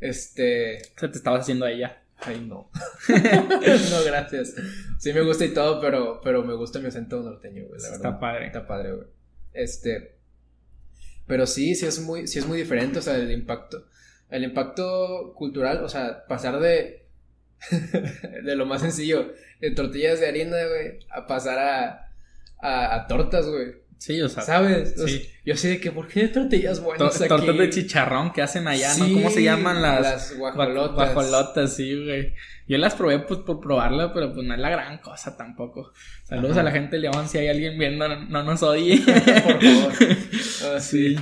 este... 0.00 0.82
Se 0.96 1.08
te 1.08 1.18
estabas 1.18 1.42
haciendo 1.42 1.66
a 1.66 1.72
ella. 1.72 2.02
Ay, 2.18 2.44
no. 2.46 2.70
no, 3.08 4.04
gracias. 4.04 4.54
Sí 4.98 5.12
me 5.12 5.22
gusta 5.22 5.44
y 5.44 5.52
todo, 5.52 5.80
pero, 5.80 6.20
pero 6.22 6.44
me 6.44 6.54
gusta 6.54 6.78
mi 6.78 6.86
acento 6.86 7.20
norteño, 7.22 7.66
güey, 7.66 7.80
la 7.80 7.90
verdad. 7.90 8.06
Está 8.06 8.20
padre. 8.20 8.46
Está 8.46 8.66
padre, 8.66 8.92
güey. 8.92 9.08
Este... 9.52 10.14
Pero 11.26 11.46
sí, 11.46 11.74
sí 11.74 11.86
es 11.86 12.00
muy, 12.00 12.26
sí 12.26 12.38
es 12.38 12.46
muy 12.46 12.58
diferente, 12.58 12.98
o 12.98 13.02
sea, 13.02 13.16
el 13.16 13.30
impacto. 13.30 13.86
El 14.28 14.44
impacto 14.44 15.32
cultural, 15.34 15.82
o 15.82 15.88
sea, 15.88 16.26
pasar 16.26 16.60
de... 16.60 17.03
de 18.44 18.56
lo 18.56 18.66
más 18.66 18.80
sencillo, 18.82 19.32
de 19.60 19.70
tortillas 19.70 20.20
de 20.20 20.28
harina, 20.28 20.56
güey, 20.68 20.98
a 21.10 21.26
pasar 21.26 21.58
a, 21.58 22.08
a, 22.60 22.94
a 22.94 23.06
tortas, 23.06 23.46
güey. 23.46 23.82
Sí, 23.96 24.20
o 24.20 24.28
sea. 24.28 24.42
¿Sabes? 24.42 24.98
O 24.98 25.06
sí. 25.08 25.18
sea, 25.18 25.30
yo 25.46 25.56
sé 25.56 25.68
de 25.68 25.80
que, 25.80 25.90
¿por 25.90 26.08
qué 26.08 26.20
hay 26.22 26.28
tortillas 26.28 26.80
buenas 26.80 27.18
aquí? 27.18 27.28
tortas 27.28 27.56
de 27.56 27.70
chicharrón 27.70 28.32
que 28.32 28.42
hacen 28.42 28.66
allá, 28.68 28.92
¿no? 28.98 29.04
¿Cómo 29.14 29.30
se 29.30 29.42
llaman 29.42 29.80
las? 29.80 30.00
Las 30.02 30.32
gua- 30.36 30.52
guajolotas. 30.54 31.14
Guajolotas, 31.14 31.74
sí, 31.76 32.04
güey. 32.04 32.34
Yo 32.68 32.76
las 32.78 32.94
probé 32.94 33.20
pues 33.20 33.40
por 33.40 33.60
probarla, 33.60 34.12
pero 34.12 34.32
pues 34.34 34.46
no 34.46 34.52
es 34.54 34.60
la 34.60 34.68
gran 34.68 34.98
cosa 34.98 35.36
tampoco. 35.36 35.92
Saludos 36.24 36.52
Ajá. 36.52 36.60
a 36.60 36.64
la 36.64 36.70
gente 36.72 36.96
de 36.96 37.02
León, 37.02 37.28
si 37.28 37.38
hay 37.38 37.48
alguien 37.48 37.78
viendo, 37.78 38.06
no, 38.08 38.24
no 38.26 38.42
nos 38.42 38.62
odie. 38.62 38.98
Por 39.06 39.62
favor. 39.62 39.92
Ah, 40.76 40.80
Sí. 40.80 41.16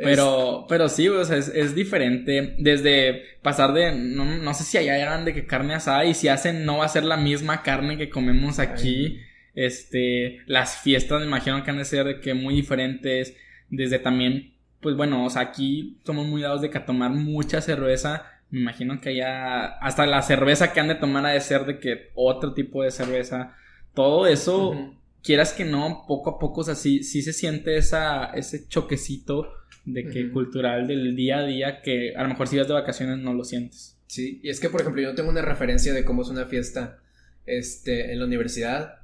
Pero, 0.00 0.66
pero 0.68 0.88
sí, 0.88 1.08
o 1.08 1.24
sea, 1.24 1.36
es, 1.36 1.48
es 1.48 1.74
diferente. 1.74 2.54
Desde 2.58 3.22
pasar 3.42 3.72
de, 3.72 3.92
no, 3.92 4.24
no 4.24 4.54
sé 4.54 4.64
si 4.64 4.78
allá 4.78 4.94
hagan 4.94 5.24
de 5.24 5.34
que 5.34 5.46
carne 5.46 5.74
asada 5.74 6.04
y 6.04 6.14
si 6.14 6.28
hacen 6.28 6.64
no 6.64 6.78
va 6.78 6.84
a 6.84 6.88
ser 6.88 7.04
la 7.04 7.16
misma 7.16 7.62
carne 7.62 7.98
que 7.98 8.08
comemos 8.08 8.58
aquí. 8.58 9.20
Este, 9.54 10.38
las 10.46 10.78
fiestas 10.78 11.20
me 11.20 11.26
imagino 11.26 11.62
que 11.64 11.70
han 11.70 11.78
de 11.78 11.84
ser 11.84 12.06
de 12.06 12.20
que 12.20 12.34
muy 12.34 12.54
diferentes. 12.54 13.36
Desde 13.70 13.98
también, 13.98 14.54
pues 14.80 14.96
bueno, 14.96 15.24
o 15.24 15.30
sea, 15.30 15.42
aquí 15.42 15.98
somos 16.06 16.26
muy 16.26 16.42
dados 16.42 16.62
de 16.62 16.70
que 16.70 16.78
a 16.78 16.86
tomar 16.86 17.10
mucha 17.10 17.60
cerveza. 17.60 18.24
Me 18.50 18.60
imagino 18.60 19.00
que 19.00 19.10
allá, 19.10 19.66
hasta 19.78 20.06
la 20.06 20.22
cerveza 20.22 20.72
que 20.72 20.80
han 20.80 20.88
de 20.88 20.94
tomar 20.94 21.26
ha 21.26 21.30
de 21.30 21.40
ser 21.40 21.66
de 21.66 21.80
que 21.80 22.10
otro 22.14 22.54
tipo 22.54 22.84
de 22.84 22.92
cerveza. 22.92 23.56
Todo 23.94 24.28
eso, 24.28 24.94
quieras 25.24 25.52
que 25.52 25.64
no, 25.64 26.04
poco 26.06 26.30
a 26.30 26.38
poco, 26.38 26.60
o 26.60 26.64
sea, 26.64 26.76
sí, 26.76 27.02
sí 27.02 27.20
se 27.20 27.32
siente 27.32 27.76
esa, 27.76 28.26
ese 28.26 28.68
choquecito 28.68 29.57
de 29.92 30.06
que 30.06 30.30
cultural 30.30 30.86
del 30.86 31.16
día 31.16 31.38
a 31.38 31.44
día 31.46 31.82
que 31.82 32.14
a 32.16 32.22
lo 32.22 32.28
mejor 32.28 32.48
si 32.48 32.56
vas 32.58 32.68
de 32.68 32.74
vacaciones 32.74 33.18
no 33.18 33.32
lo 33.34 33.44
sientes. 33.44 33.96
Sí, 34.06 34.40
y 34.42 34.48
es 34.48 34.60
que, 34.60 34.70
por 34.70 34.80
ejemplo, 34.80 35.02
yo 35.02 35.08
no 35.10 35.14
tengo 35.14 35.28
una 35.30 35.42
referencia 35.42 35.92
de 35.92 36.04
cómo 36.04 36.22
es 36.22 36.28
una 36.28 36.46
fiesta 36.46 36.98
este, 37.46 38.12
en 38.12 38.18
la 38.20 38.24
universidad 38.26 39.00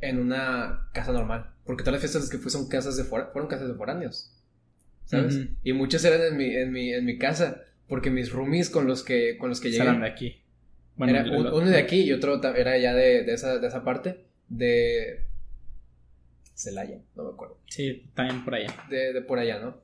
en 0.00 0.18
una 0.18 0.88
casa 0.92 1.12
normal. 1.12 1.50
Porque 1.64 1.82
todas 1.82 1.94
las 1.94 2.00
fiestas 2.00 2.22
las 2.22 2.30
que 2.30 2.38
fui 2.38 2.50
son 2.50 2.68
casas 2.68 2.96
de 2.96 3.04
fora- 3.04 3.30
fueron 3.32 3.48
casas 3.48 3.68
de 3.68 3.74
foráneos. 3.74 4.32
¿Sabes? 5.04 5.40
Y 5.64 5.72
muchas 5.72 6.04
eran 6.04 6.20
en 6.22 6.36
mi, 6.36 6.54
en 6.54 6.70
mi, 6.72 6.92
en 6.92 7.04
mi 7.04 7.18
casa. 7.18 7.62
Porque 7.88 8.10
mis 8.10 8.30
roomies 8.32 8.68
con 8.70 8.86
los 8.86 9.02
que, 9.02 9.36
con 9.38 9.48
los 9.48 9.60
que 9.60 9.70
llegué. 9.70 9.84
Salen 9.84 10.00
de 10.02 10.06
aquí. 10.08 10.42
Bueno, 10.96 11.14
era 11.14 11.24
lo- 11.26 11.56
uno 11.56 11.68
de 11.70 11.78
aquí 11.78 12.00
y 12.02 12.12
otro 12.12 12.42
era 12.54 12.76
ya 12.78 12.94
de, 12.94 13.22
de, 13.24 13.32
esa, 13.32 13.58
de 13.58 13.66
esa 13.66 13.82
parte. 13.84 14.24
De. 14.48 15.24
Celaya, 16.54 16.98
no 17.14 17.24
me 17.24 17.30
acuerdo. 17.30 17.58
Sí, 17.66 18.10
también 18.14 18.44
por 18.44 18.54
allá. 18.56 18.74
de, 18.90 19.12
de 19.12 19.22
por 19.22 19.38
allá, 19.38 19.60
¿no? 19.60 19.80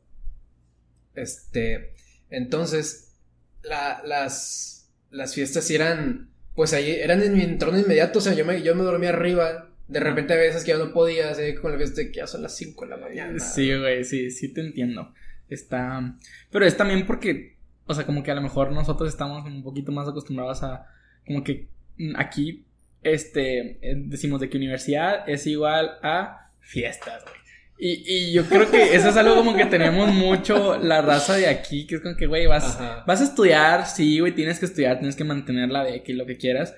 Este, 1.14 1.92
entonces, 2.30 3.14
la- 3.62 4.02
las, 4.04 4.90
las 5.10 5.34
fiestas 5.34 5.70
eran, 5.70 6.30
pues 6.54 6.72
ahí 6.72 6.90
eran 6.90 7.22
en 7.22 7.34
mi 7.34 7.42
entorno 7.42 7.78
inmediato, 7.78 8.18
o 8.18 8.22
sea, 8.22 8.34
yo 8.34 8.44
me, 8.44 8.62
yo 8.62 8.74
me 8.74 8.82
dormía 8.84 9.10
arriba, 9.10 9.70
de 9.88 10.00
repente 10.00 10.32
a 10.32 10.36
veces 10.36 10.64
que 10.64 10.70
ya 10.72 10.78
no 10.78 10.92
podía, 10.92 11.30
así 11.30 11.54
con 11.54 11.72
la 11.72 11.78
fiesta 11.78 12.00
de 12.00 12.10
que 12.10 12.16
ya 12.18 12.26
son 12.26 12.42
las 12.42 12.56
5 12.56 12.84
de 12.84 12.90
la 12.90 12.96
mañana. 12.96 13.38
Sí, 13.38 13.74
güey, 13.76 14.04
sí, 14.04 14.30
sí 14.30 14.48
te 14.48 14.60
entiendo. 14.60 15.12
Está. 15.48 16.16
Pero 16.50 16.64
es 16.66 16.76
también 16.76 17.06
porque, 17.06 17.56
o 17.86 17.94
sea, 17.94 18.04
como 18.06 18.22
que 18.22 18.30
a 18.30 18.34
lo 18.34 18.40
mejor 18.42 18.72
nosotros 18.72 19.08
estamos 19.10 19.44
un 19.44 19.62
poquito 19.62 19.92
más 19.92 20.08
acostumbrados 20.08 20.62
a. 20.62 20.86
Como 21.26 21.44
que 21.44 21.68
aquí, 22.16 22.64
este, 23.02 23.78
eh, 23.82 23.94
decimos 24.06 24.40
de 24.40 24.48
que 24.48 24.56
universidad 24.56 25.28
es 25.28 25.46
igual 25.46 25.98
a 26.02 26.50
fiestas, 26.60 27.22
güey. 27.24 27.36
Y, 27.76 28.04
y 28.06 28.32
yo 28.32 28.46
creo 28.46 28.70
que 28.70 28.94
eso 28.94 29.08
es 29.08 29.16
algo 29.16 29.34
como 29.34 29.56
que 29.56 29.66
tenemos 29.66 30.12
mucho 30.12 30.78
la 30.78 31.02
raza 31.02 31.36
de 31.36 31.48
aquí, 31.48 31.86
que 31.86 31.96
es 31.96 32.00
como 32.00 32.16
que, 32.16 32.26
güey, 32.26 32.46
vas, 32.46 32.76
Ajá. 32.76 33.04
vas 33.06 33.20
a 33.20 33.24
estudiar, 33.24 33.86
sí, 33.86 34.20
güey, 34.20 34.32
tienes 34.32 34.60
que 34.60 34.66
estudiar, 34.66 34.98
tienes 34.98 35.16
que 35.16 35.24
mantener 35.24 35.70
la 35.70 35.82
beca 35.82 36.12
y 36.12 36.14
lo 36.14 36.24
que 36.24 36.36
quieras. 36.36 36.74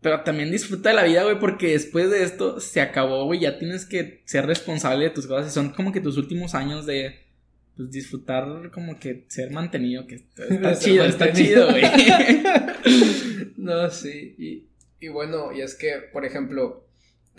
Pero 0.00 0.22
también 0.22 0.50
disfruta 0.50 0.88
de 0.88 0.94
la 0.94 1.04
vida, 1.04 1.24
güey, 1.24 1.38
porque 1.38 1.72
después 1.72 2.10
de 2.10 2.22
esto 2.22 2.58
se 2.58 2.80
acabó, 2.80 3.26
güey. 3.26 3.40
Ya 3.40 3.58
tienes 3.58 3.84
que 3.84 4.22
ser 4.24 4.46
responsable 4.46 5.04
de 5.04 5.10
tus 5.10 5.26
cosas. 5.26 5.52
Y 5.52 5.54
son 5.54 5.70
como 5.70 5.92
que 5.92 6.00
tus 6.00 6.16
últimos 6.16 6.54
años 6.54 6.86
de 6.86 7.16
pues, 7.76 7.90
disfrutar, 7.90 8.70
como 8.70 8.98
que 8.98 9.26
ser 9.28 9.50
mantenido. 9.50 10.06
Que 10.06 10.14
está, 10.14 10.74
chido, 10.78 11.04
está 11.04 11.32
chido, 11.34 11.68
güey. 11.68 11.82
no, 13.58 13.90
sí, 13.90 14.34
y, 14.38 14.64
y 15.04 15.08
bueno, 15.08 15.52
y 15.52 15.60
es 15.60 15.74
que, 15.74 15.92
por 16.12 16.24
ejemplo, 16.24 16.86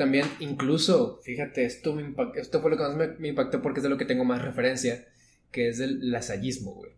también 0.02 0.26
incluso, 0.40 1.20
fíjate, 1.24 1.66
esto, 1.66 1.94
me 1.96 2.04
impact- 2.04 2.38
esto 2.38 2.62
fue 2.62 2.72
lo 2.72 2.78
que 2.78 2.84
más 2.84 2.96
me, 2.96 3.08
me 3.20 3.28
impactó 3.30 3.62
porque 3.62 3.80
es 3.80 3.84
de 3.84 3.90
lo 3.90 3.98
que 3.98 4.06
tengo 4.06 4.26
más 4.26 4.42
referencia, 4.42 5.06
que 5.52 5.70
es 5.70 5.80
el 5.80 6.10
lasallismo, 6.12 6.74
güey. 6.74 6.92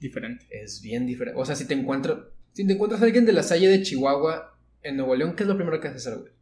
Diferente. 0.00 0.46
es 0.50 0.80
bien 0.82 1.06
diferente. 1.06 1.40
O 1.40 1.44
sea, 1.46 1.56
si 1.56 1.66
te 1.66 1.74
encuentras, 1.74 2.18
si 2.52 2.66
te 2.66 2.72
encuentras 2.74 3.00
a 3.02 3.04
alguien 3.06 3.24
de 3.26 3.32
la 3.32 3.42
Salle 3.42 3.68
de 3.68 3.82
Chihuahua 3.82 4.58
en 4.82 4.96
Nuevo 4.96 5.14
León, 5.16 5.34
¿qué 5.36 5.42
es 5.44 5.48
lo 5.48 5.56
primero 5.56 5.80
que 5.80 5.88
haces 5.88 6.06
hacer, 6.06 6.18
güey? 6.20 6.32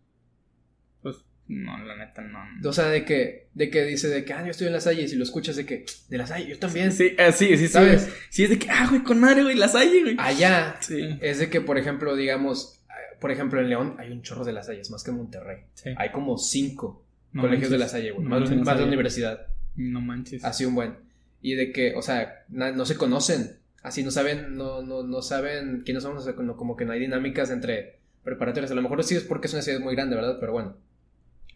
Pues, 1.03 1.17
no, 1.49 1.79
la 1.85 1.97
neta, 1.97 2.23
no. 2.23 2.39
O 2.69 2.73
sea, 2.73 2.87
de 2.89 3.05
que, 3.05 3.49
de 3.55 3.71
que 3.71 3.85
dice 3.85 4.09
de 4.09 4.25
que, 4.25 4.33
ah, 4.33 4.43
yo 4.45 4.51
estoy 4.51 4.67
en 4.67 4.73
la 4.73 4.81
Salle, 4.81 5.03
y 5.03 5.09
si 5.09 5.17
lo 5.17 5.25
escuchas 5.25 5.57
de 5.57 5.67
que, 5.67 5.85
de 6.09 6.19
la 6.19 6.27
Salle, 6.27 6.49
yo 6.49 6.59
también. 6.59 6.91
Sí, 6.93 7.15
eh, 7.19 7.33
sí, 7.33 7.57
sí. 7.57 7.69
¿Sabes? 7.69 8.09
Sí, 8.31 8.45
es 8.45 8.51
de 8.51 8.59
que, 8.59 8.69
ah, 8.71 8.87
güey, 8.91 9.03
con 9.03 9.21
madre, 9.21 9.43
güey, 9.43 9.57
las 9.57 9.75
hay, 9.75 10.01
güey. 10.03 10.17
Allá 10.19 10.77
Sí. 10.81 11.17
es 11.21 11.39
de 11.39 11.49
que, 11.51 11.61
por 11.61 11.79
ejemplo, 11.79 12.17
digamos, 12.17 12.81
por 13.25 13.31
ejemplo, 13.31 13.59
en 13.59 13.71
León 13.71 13.95
hay 13.99 14.13
un 14.13 14.21
chorro 14.21 14.45
de 14.45 14.53
la 14.53 14.63
Salle, 14.63 14.81
es 14.83 14.91
más 14.91 15.03
que 15.03 15.11
en 15.11 15.17
Monterrey. 15.17 15.63
sí. 15.73 15.95
Hay 15.97 16.13
como 16.13 16.37
cinco 16.37 17.07
No 17.33 17.41
colegios 17.41 17.71
de 17.71 17.79
la. 17.79 17.89
Salle, 17.89 18.11
güey. 18.11 18.23
No 18.23 18.29
Más, 18.29 18.41
manches, 18.41 18.59
más 18.59 18.67
de 18.67 18.73
sabía. 18.73 18.87
universidad. 18.87 19.47
No 19.77 20.01
manches. 20.03 20.45
Así 20.45 20.67
un 20.67 20.75
buen. 20.75 20.97
Y 21.41 21.55
de 21.55 21.73
que, 21.73 21.95
o 21.95 22.03
sea, 22.03 22.45
na- 22.51 22.73
no 22.73 22.85
se 22.85 22.97
conocen. 22.99 23.57
Así 23.83 24.03
no 24.03 24.11
saben, 24.11 24.57
no, 24.59 24.83
no, 24.83 25.03
no 25.05 25.23
saben 25.23 25.81
quiénes 25.87 26.03
somos. 26.03 26.21
O 26.21 26.25
sea, 26.27 26.35
como, 26.37 26.55
como 26.59 26.77
que 26.77 26.85
no 26.85 26.93
hay 26.93 27.01
dinámicas 27.01 27.51
entre 27.51 28.01
preparatorias. 28.25 28.71
A 28.71 28.75
lo 28.75 28.83
mejor 28.83 29.03
sí 29.05 29.15
es 29.17 29.23
porque 29.25 29.47
es 29.47 29.55
una 29.55 29.63
ciudad 29.63 29.81
muy 29.81 29.95
grande, 29.95 30.17
¿verdad? 30.17 30.37
Pero 30.39 30.53
bueno. 30.53 30.77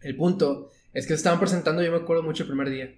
El 0.01 0.17
punto 0.17 0.71
es 0.95 1.05
que 1.05 1.09
se 1.09 1.17
estaban 1.17 1.39
presentando, 1.39 1.83
yo 1.83 1.91
me 1.93 1.99
acuerdo 1.99 2.23
mucho 2.23 2.45
el 2.45 2.49
primer 2.49 2.71
día. 2.71 2.95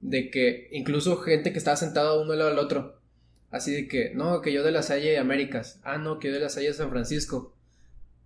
De 0.00 0.30
que 0.30 0.68
incluso 0.72 1.16
gente 1.18 1.52
que 1.52 1.58
estaba 1.58 1.76
sentada 1.76 2.20
uno 2.20 2.32
al 2.32 2.38
lado 2.38 2.50
del 2.50 2.58
otro. 2.58 2.98
Así 3.52 3.72
de 3.72 3.86
que, 3.86 4.12
no, 4.16 4.40
que 4.42 4.52
yo 4.52 4.64
de 4.64 4.72
la 4.72 4.82
Salle 4.82 5.16
Américas. 5.16 5.78
Ah, 5.84 5.96
no, 5.96 6.18
que 6.18 6.26
yo 6.28 6.34
de 6.34 6.40
la 6.40 6.48
Salle 6.48 6.72
San 6.72 6.90
Francisco. 6.90 7.53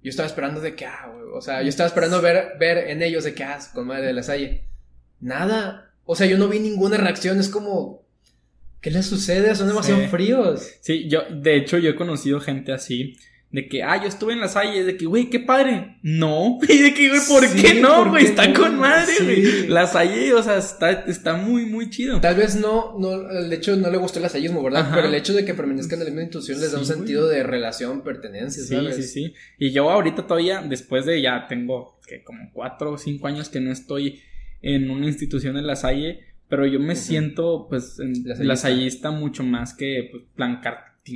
Yo 0.03 0.11
estaba 0.11 0.27
esperando 0.27 0.61
de 0.61 0.75
que, 0.75 0.87
ah, 0.87 1.11
güey. 1.13 1.25
O 1.35 1.41
sea, 1.41 1.63
yo 1.63 1.69
estaba 1.69 1.87
esperando 1.89 2.21
ver, 2.23 2.53
ver 2.59 2.79
en 2.91 3.03
ellos 3.03 3.25
de 3.25 3.35
que, 3.35 3.45
ah, 3.45 3.59
con 3.75 3.87
madre 3.87 4.07
de 4.07 4.13
la 4.13 4.23
Salle. 4.23 4.65
Nada. 5.21 5.93
O 6.05 6.15
sea, 6.17 6.27
yo 6.27 6.39
no 6.39 6.49
vi 6.49 6.59
ninguna 6.61 6.97
reacción. 6.97 7.39
Es 7.41 7.49
como, 7.49 8.03
¿qué 8.81 8.91
les 8.91 9.07
sucede? 9.07 9.55
Son 9.55 9.67
demasiado 9.69 10.01
Sí. 10.03 10.07
fríos. 10.09 10.71
Sí, 10.81 11.09
yo, 11.09 11.23
de 11.31 11.57
hecho, 11.57 11.79
yo 11.79 11.91
he 11.91 11.97
conocido 11.97 12.41
gente 12.41 12.73
así. 12.73 13.17
De 13.51 13.67
que, 13.67 13.83
ah, 13.83 13.99
yo 14.03 14.09
estuve 14.09 14.35
en 14.35 14.41
la 14.41 14.49
salle, 14.49 14.85
de 14.85 14.99
que, 14.99 15.07
güey, 15.07 15.31
qué 15.31 15.41
padre. 15.41 15.97
No, 16.03 16.59
y 16.69 16.79
de 16.83 16.93
que, 16.93 17.09
güey, 17.09 17.21
¿por 17.27 17.47
Sí, 17.47 17.63
qué 17.63 17.81
no, 17.81 17.97
¿por 17.97 18.11
güey? 18.11 18.25
Está 18.27 18.47
no? 18.47 18.61
con 18.61 18.79
madre, 18.79 19.15
Sí. 19.17 19.25
güey. 19.25 19.69
La 19.69 19.87
salle, 19.87 20.35
o 20.35 20.43
sea, 20.43 20.59
está, 20.59 20.91
está 21.07 21.35
muy, 21.37 21.65
muy 21.65 21.89
chido. 21.89 22.21
Tal 22.21 22.37
vez 22.37 22.57
no, 22.57 22.95
no, 22.99 23.31
el 23.31 23.51
hecho 23.51 23.75
no 23.77 23.91
le 23.91 23.97
gustó 23.97 24.19
el 24.19 24.27
asallismo, 24.27 24.63
¿verdad? 24.63 24.83
Ajá. 24.83 24.97
Pero 24.97 25.09
el 25.09 25.15
hecho 25.15 25.33
de 25.33 25.47
que 25.47 25.55
permanezcan 25.55 25.99
en 26.01 26.05
la 26.05 26.11
misma 26.11 26.23
institución 26.25 26.61
les 26.61 26.73
da 26.73 26.79
un 26.79 26.85
Sí, 26.85 26.93
sentido 26.93 27.27
de 27.27 27.43
relación, 27.43 28.03
pertenencia, 28.03 28.63
Sí, 28.63 28.75
¿sabes? 28.75 28.97
sí, 28.97 29.03
sí. 29.05 29.35
Y 29.59 29.71
yo 29.71 29.89
ahorita 29.91 30.27
todavía, 30.27 30.61
después 30.61 31.07
de 31.07 31.23
ya 31.23 31.47
tengo 31.49 31.99
que 32.07 32.23
como 32.25 32.51
cuatro 32.53 32.93
o 32.93 32.99
cinco 32.99 33.29
años 33.29 33.49
que 33.49 33.61
no 33.61 33.73
estoy 33.73 34.21
en 34.61 34.91
una 34.91 35.07
institución 35.07 35.57
en 35.57 35.67
la 35.67 35.77
Salle, 35.77 36.21
pero 36.51 36.67
yo 36.67 36.81
me 36.81 36.97
siento 36.97 37.67
pues 37.69 37.99
en 37.99 38.09
Lasallista. 38.25 38.45
lasallista 38.45 39.11
mucho 39.11 39.43
más 39.45 39.73
que 39.75 40.09
pues, 40.11 40.25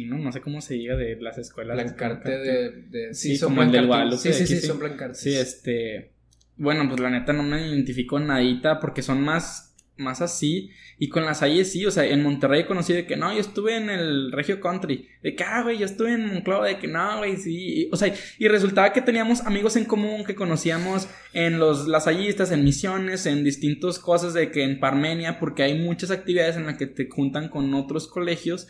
no 0.06 0.32
sé 0.32 0.40
cómo 0.40 0.60
se 0.60 0.74
diga 0.74 0.96
de 0.96 1.16
las 1.20 1.38
escuelas. 1.38 1.76
Blancarte 1.76 2.30
de, 2.30 2.70
de- 2.88 3.14
Sí, 3.14 3.36
son 3.36 3.50
como 3.50 3.62
el 3.62 3.72
del. 3.72 3.86
Guadalupe 3.86 4.16
Sí, 4.16 4.32
sí, 4.32 4.46
sí, 4.46 4.60
sí. 4.60 4.66
son 4.66 4.78
blancartes. 4.78 5.20
Sí, 5.20 5.34
este. 5.34 6.12
Bueno, 6.56 6.88
pues 6.88 7.00
la 7.00 7.10
neta 7.10 7.32
no 7.32 7.42
me 7.42 7.66
identifico 7.68 8.18
nadita 8.20 8.78
porque 8.80 9.02
son 9.02 9.20
más, 9.22 9.74
más 9.96 10.20
así. 10.22 10.70
Y 10.98 11.08
con 11.08 11.24
las 11.24 11.38
Salle 11.40 11.64
sí, 11.64 11.84
o 11.84 11.90
sea, 11.90 12.04
en 12.04 12.22
Monterrey 12.22 12.64
conocí 12.64 12.92
de 12.92 13.06
que 13.06 13.16
no, 13.16 13.32
yo 13.32 13.40
estuve 13.40 13.76
en 13.76 13.90
el 13.90 14.30
Regio 14.30 14.60
Country. 14.60 15.08
De 15.22 15.34
que, 15.34 15.42
ah, 15.42 15.62
güey, 15.62 15.78
yo 15.78 15.84
estuve 15.86 16.12
en 16.14 16.26
Monclova. 16.26 16.66
De 16.68 16.78
que 16.78 16.86
no, 16.86 17.18
güey, 17.18 17.36
sí. 17.38 17.56
Y, 17.82 17.88
o 17.90 17.96
sea, 17.96 18.14
y 18.38 18.48
resultaba 18.48 18.92
que 18.92 19.00
teníamos 19.02 19.40
amigos 19.40 19.74
en 19.76 19.84
común 19.84 20.24
que 20.24 20.34
conocíamos 20.36 21.08
en 21.32 21.58
los 21.58 21.88
lasallistas, 21.88 22.52
en 22.52 22.62
misiones, 22.64 23.26
en 23.26 23.42
distintas 23.42 23.98
cosas 23.98 24.32
de 24.32 24.50
que 24.52 24.62
en 24.62 24.78
Parmenia, 24.78 25.40
porque 25.40 25.64
hay 25.64 25.78
muchas 25.78 26.10
actividades 26.10 26.56
en 26.56 26.66
las 26.66 26.78
que 26.78 26.86
te 26.86 27.08
juntan 27.08 27.48
con 27.48 27.74
otros 27.74 28.06
colegios. 28.06 28.68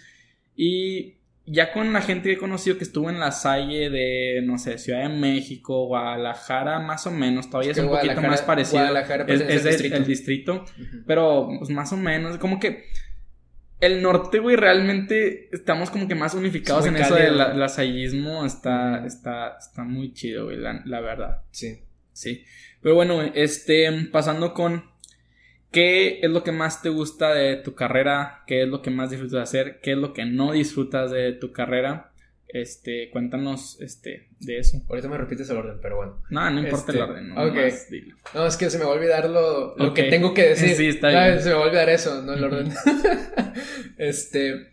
Y 0.56 1.16
ya 1.44 1.72
con 1.72 1.92
la 1.92 2.02
gente 2.02 2.28
que 2.28 2.34
he 2.34 2.38
conocido 2.38 2.78
que 2.78 2.84
estuvo 2.84 3.10
en 3.10 3.18
la 3.18 3.32
Salle 3.32 3.90
de, 3.90 4.42
no 4.44 4.58
sé, 4.58 4.78
Ciudad 4.78 5.02
de 5.02 5.08
México, 5.08 5.86
Guadalajara, 5.86 6.78
más 6.78 7.06
o 7.06 7.10
menos, 7.10 7.50
todavía 7.50 7.72
es, 7.72 7.78
un 7.78 7.88
poquito 7.88 8.20
más 8.22 8.42
parecido. 8.42 8.84
es, 9.26 9.40
es 9.40 9.64
distrito. 9.64 9.96
el 9.96 10.06
distrito, 10.06 10.64
pero 11.06 11.48
pues 11.58 11.70
más 11.70 11.92
o 11.92 11.96
menos, 11.96 12.38
como 12.38 12.60
que 12.60 12.84
el 13.82 14.00
norte, 14.00 14.38
güey, 14.38 14.54
realmente 14.54 15.48
estamos 15.52 15.90
como 15.90 16.06
que 16.06 16.14
más 16.14 16.34
unificados 16.34 16.86
en 16.86 16.96
eso 16.96 17.16
del 17.16 17.36
la. 17.36 17.66
Está, 18.46 19.04
está, 19.04 19.56
está 19.58 19.82
muy 19.82 20.14
chido, 20.14 20.44
güey, 20.44 20.58
la, 20.58 21.00
verdad. 21.00 21.42
Sí. 21.50 21.80
Sí. 22.12 22.44
Pero 22.80 22.94
bueno, 22.94 23.20
este, 23.22 23.90
pasando 24.12 24.54
con 24.54 24.91
qué 25.72 26.20
es 26.20 26.30
lo 26.30 26.44
que 26.44 26.52
más 26.52 26.82
te 26.82 26.90
gusta 26.90 27.34
de 27.34 27.56
tu 27.56 27.74
carrera, 27.74 28.44
qué 28.46 28.62
es 28.62 28.68
lo 28.68 28.82
que 28.82 28.90
más 28.90 29.10
disfrutas 29.10 29.32
de 29.32 29.42
hacer, 29.42 29.80
qué 29.80 29.92
es 29.92 29.98
lo 29.98 30.12
que 30.12 30.24
no 30.24 30.52
disfrutas 30.52 31.10
de 31.10 31.32
tu 31.32 31.52
carrera. 31.52 32.10
Este, 32.46 33.08
cuéntanos 33.10 33.80
este, 33.80 34.28
de 34.38 34.58
eso. 34.58 34.82
Ahorita 34.86 35.08
me 35.08 35.16
repites 35.16 35.48
el 35.48 35.56
orden, 35.56 35.78
pero 35.80 35.96
bueno. 35.96 36.22
No, 36.28 36.50
no 36.50 36.60
importa 36.60 36.92
el 36.92 36.98
este, 36.98 37.10
orden. 37.10 37.28
No, 37.30 37.46
no, 38.34 38.46
es 38.46 38.56
que 38.58 38.68
se 38.68 38.78
me 38.78 38.84
va 38.84 38.90
a 38.90 38.94
olvidar 38.94 39.30
lo, 39.30 39.74
lo 39.78 39.94
que 39.94 40.04
tengo 40.04 40.34
que 40.34 40.50
decir. 40.50 40.76
Sí, 40.76 40.88
está 40.88 41.08
bien. 41.08 41.40
Se 41.40 41.48
me 41.48 41.54
va 41.54 41.62
a 41.62 41.66
olvidar 41.66 41.88
eso, 41.88 42.20
no 42.20 42.34
el 42.34 42.44
orden. 42.44 42.70
este, 43.96 44.70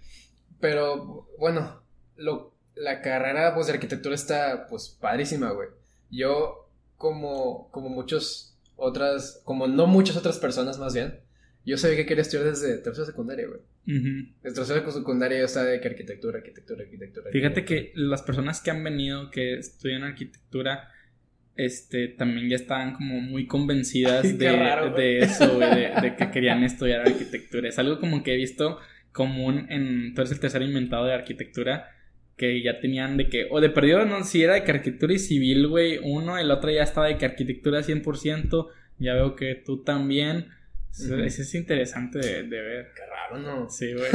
pero 0.59 1.29
bueno, 1.37 1.81
lo, 2.17 2.53
la 2.75 3.01
carrera 3.01 3.55
pues, 3.55 3.67
de 3.67 3.73
arquitectura 3.73 4.13
está 4.13 4.67
pues 4.67 4.97
padrísima, 4.99 5.51
güey. 5.51 5.69
Yo, 6.11 6.69
como, 6.97 7.71
como 7.71 7.87
muchos 7.87 8.57
otras, 8.79 9.41
como 9.45 9.67
no 9.67 9.87
muchas 9.87 10.17
otras 10.17 10.39
personas 10.39 10.79
más 10.79 10.93
bien, 10.93 11.19
yo 11.65 11.77
sabía 11.77 11.97
que 11.97 12.05
quería 12.05 12.21
estudiar 12.21 12.49
desde 12.49 12.77
tercera 12.77 13.05
secundaria, 13.05 13.47
güey. 13.47 13.59
Desde 13.85 14.55
tercera 14.55 14.91
secundaria 14.91 15.39
yo 15.39 15.47
sabía 15.47 15.71
de 15.71 15.81
que 15.81 15.87
arquitectura, 15.87 16.39
arquitectura, 16.39 16.83
arquitectura. 16.83 17.31
Fíjate 17.31 17.65
que 17.65 17.91
las 17.95 18.21
personas 18.21 18.61
que 18.61 18.71
han 18.71 18.83
venido, 18.83 19.29
que 19.29 19.59
estudian 19.59 20.03
arquitectura, 20.03 20.89
este, 21.55 22.07
también 22.07 22.49
ya 22.49 22.55
estaban 22.55 22.93
como 22.93 23.19
muy 23.19 23.45
convencidas 23.45 24.23
de, 24.37 24.49
de, 24.95 25.19
eso, 25.19 25.55
güey, 25.55 25.91
de, 26.01 26.15
que 26.17 26.31
querían 26.31 26.63
estudiar 26.63 27.01
arquitectura. 27.01 27.67
Es 27.67 27.77
algo 27.77 27.99
como 27.99 28.23
que 28.23 28.33
he 28.33 28.37
visto 28.37 28.79
común 29.11 29.67
en, 29.69 30.13
todo 30.13 30.25
el 30.25 30.39
tercer 30.39 30.61
inventado 30.61 31.05
de 31.05 31.13
arquitectura, 31.13 31.91
que 32.39 32.63
ya 32.63 32.79
tenían 32.79 33.17
de 33.17 33.27
que, 33.27 33.47
o 33.51 33.59
de 33.59 33.69
perdido, 33.69 34.05
no, 34.05 34.23
si 34.23 34.41
era 34.41 34.53
de 34.53 34.63
que 34.63 34.71
arquitectura 34.71 35.13
y 35.13 35.19
civil, 35.19 35.67
güey, 35.67 35.99
uno, 36.01 36.37
el 36.37 36.49
otro 36.51 36.71
ya 36.71 36.83
estaba 36.83 37.07
de 37.07 37.17
que 37.17 37.25
arquitectura 37.25 37.81
100%, 37.81 38.69
ya 38.97 39.13
veo 39.13 39.35
que 39.35 39.55
tú 39.55 39.83
también. 39.83 40.47
Eso, 40.89 41.17
es 41.17 41.53
interesante 41.53 42.19
de, 42.19 42.43
ver. 42.43 42.91
Qué 42.95 43.01
raro, 43.05 43.39
¿no? 43.39 43.69
Sí, 43.69 43.93
güey. 43.93 44.09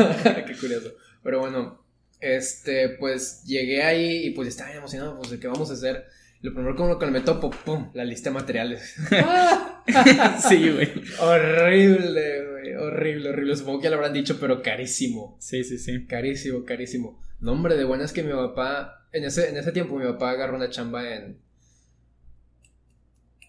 Qué 0.47 0.57
curioso. 0.59 0.95
Pero 1.23 1.41
bueno, 1.41 1.85
este, 2.19 2.97
pues 2.99 3.45
llegué 3.45 3.83
ahí 3.83 4.27
y 4.27 4.31
pues 4.31 4.49
estaba 4.49 4.73
emocionado, 4.73 5.19
pues 5.19 5.31
de 5.31 5.39
qué 5.39 5.47
vamos 5.47 5.69
a 5.71 5.75
hacer. 5.75 6.07
Lo 6.41 6.55
primero 6.55 6.77
con 6.77 6.89
lo 6.89 6.99
que 6.99 7.07
me 7.07 7.21
topo, 7.21 7.51
pum, 7.51 7.91
la 7.93 8.05
lista 8.05 8.31
de 8.31 8.35
materiales. 8.35 8.97
sí, 10.49 10.71
güey. 10.71 10.91
horrible, 11.21 12.51
güey. 12.51 12.75
Horrible, 12.75 13.29
horrible. 13.31 13.57
Supongo 13.57 13.81
que 13.81 13.85
ya 13.85 13.91
lo 13.91 13.97
habrán 13.97 14.15
dicho, 14.15 14.39
pero 14.41 14.63
carísimo. 14.63 15.37
Sí, 15.41 15.63
sí, 15.63 15.79
sí. 15.79 16.07
Carísimo, 16.07 16.65
carísimo. 16.65 17.21
Nombre 17.45 17.77
de 17.77 17.85
buenas 17.85 18.15
que 18.15 18.23
mi 18.23 18.33
papá. 18.33 19.07
En 19.13 19.23
ese, 19.23 19.51
en 19.51 19.59
ese 19.59 19.71
tiempo 19.71 19.99
mi 19.99 20.07
papá 20.07 20.31
agarró 20.31 20.57
una 20.57 20.71
chamba 20.71 21.15
en. 21.15 21.39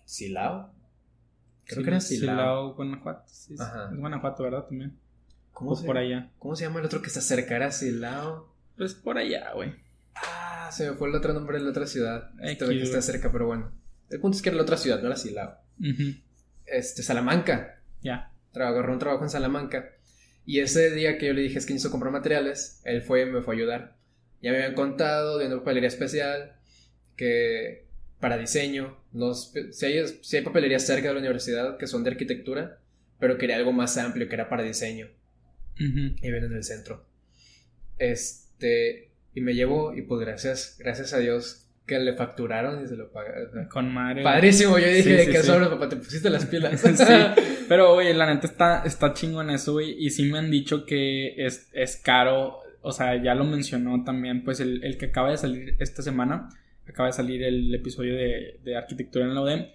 Silao. 0.04 0.74
Creo 1.66 1.82
que 1.82 1.90
era 1.92 2.02
Silao. 2.02 2.76
Guanajuato. 2.76 3.24
Sí, 3.28 3.56
Ajá. 3.58 3.90
Es 3.94 3.98
Guanajuato, 3.98 4.44
¿verdad? 4.44 4.66
También. 4.66 5.00
¿Cómo 5.54 5.78
se, 5.78 5.86
por 5.86 5.98
allá. 5.98 6.30
¿Cómo 6.40 6.58
se 6.58 6.66
llama 6.66 6.82
el 6.82 6.86
otro 6.88 7.02
que 7.02 7.08
está 7.08 7.22
cerca? 7.22 7.56
¿Era 7.56 7.72
Silao? 7.72 8.54
Pues 8.76 8.96
por 8.96 9.18
allá, 9.18 9.54
güey. 9.54 9.74
Ah, 10.14 10.70
se 10.74 10.92
me 10.92 10.98
fue 10.98 11.08
el 11.08 11.16
otro 11.16 11.32
nombre 11.34 11.58
de 11.58 11.64
la 11.64 11.70
otra 11.70 11.88
ciudad. 11.88 12.32
Este 12.42 12.68
que 12.68 12.84
está 12.84 13.02
cerca, 13.02 13.32
pero 13.32 13.48
bueno. 13.48 13.72
El 14.10 14.20
punto 14.20 14.36
es 14.36 14.42
que 14.42 14.50
era 14.50 14.58
la 14.58 14.64
otra 14.64 14.76
ciudad, 14.76 15.00
no 15.00 15.08
era 15.08 15.16
Silao. 15.16 15.56
Este, 16.66 17.02
Salamanca. 17.02 17.82
Ya. 18.02 18.34
Agarró 18.54 18.92
un 18.92 19.00
trabajo 19.00 19.24
en 19.24 19.30
Salamanca. 19.30 19.95
Y 20.46 20.60
ese 20.60 20.92
día 20.92 21.18
que 21.18 21.28
yo 21.28 21.34
le 21.34 21.42
dije 21.42 21.58
es 21.58 21.66
que 21.66 21.74
necesito 21.74 21.92
comprar 21.92 22.12
materiales, 22.12 22.82
él 22.86 23.02
fue 23.02 23.24
y 23.24 23.26
me 23.26 23.42
fue 23.42 23.56
a 23.56 23.58
ayudar. 23.58 23.98
Ya 24.42 24.52
me 24.52 24.58
habían 24.58 24.76
contado 24.76 25.38
de 25.38 25.48
una 25.48 25.58
papelería 25.58 25.88
especial 25.88 26.56
que 27.16 27.88
para 28.20 28.38
diseño. 28.38 28.98
si, 29.72 29.86
hay, 29.86 30.08
si 30.22 30.38
hay 30.38 30.44
papelerías 30.44 30.86
cerca 30.86 31.08
de 31.08 31.14
la 31.16 31.20
universidad 31.20 31.78
que 31.78 31.88
son 31.88 32.04
de 32.04 32.12
arquitectura, 32.12 32.80
pero 33.20 33.38
quería 33.38 33.56
algo 33.56 33.72
más 33.72 33.98
amplio 33.98 34.28
que 34.28 34.36
era 34.36 34.50
para 34.50 34.64
diseño. 34.64 35.10
Y 35.78 36.22
viene 36.22 36.46
en 36.46 36.54
el 36.54 36.64
centro. 36.64 37.06
Este, 37.98 39.12
y 39.34 39.42
me 39.42 39.56
llevó, 39.56 39.94
y 39.94 40.04
pues 40.04 40.22
gracias, 40.22 40.78
gracias 40.80 41.14
a 41.14 41.20
Dios 41.20 41.65
que 41.86 42.00
le 42.00 42.14
facturaron 42.14 42.84
y 42.84 42.88
se 42.88 42.96
lo 42.96 43.12
pagaron. 43.12 43.68
Con 43.68 43.94
madre. 43.94 44.24
Padrísimo, 44.24 44.78
yo 44.80 44.88
dije, 44.88 45.14
de 45.14 45.28
qué 45.28 45.44
sobra, 45.44 45.70
papá, 45.70 45.90
te 45.90 45.98
pusiste 45.98 46.30
las 46.30 46.46
pilas. 46.46 46.84
Pero, 47.68 47.94
oye, 47.94 48.14
la 48.14 48.34
neta 48.34 48.48
está, 48.48 48.84
está 48.86 49.14
chingo 49.14 49.42
en 49.42 49.52
eso, 49.52 49.74
güey. 49.74 49.96
Y 49.98 50.10
sí 50.10 50.24
me 50.32 50.40
han 50.40 50.50
dicho 50.52 50.86
que 50.86 51.46
es, 51.46 51.70
es 51.74 51.98
caro. 51.98 52.60
O 52.82 52.92
sea, 52.92 53.22
ya 53.22 53.34
lo 53.34 53.46
mencionó 53.46 54.04
también, 54.04 54.44
pues 54.44 54.60
el, 54.60 54.84
el 54.84 54.98
que 54.98 55.08
acaba 55.08 55.32
de 55.32 55.38
salir 55.38 55.76
esta 55.80 56.02
semana 56.02 56.50
acaba 56.88 57.08
de 57.08 57.14
salir 57.14 57.44
el 57.44 57.74
episodio 57.74 58.16
de, 58.16 58.76
arquitectura 58.76 59.26
en 59.26 59.36
la 59.36 59.42
UDEM. 59.42 59.66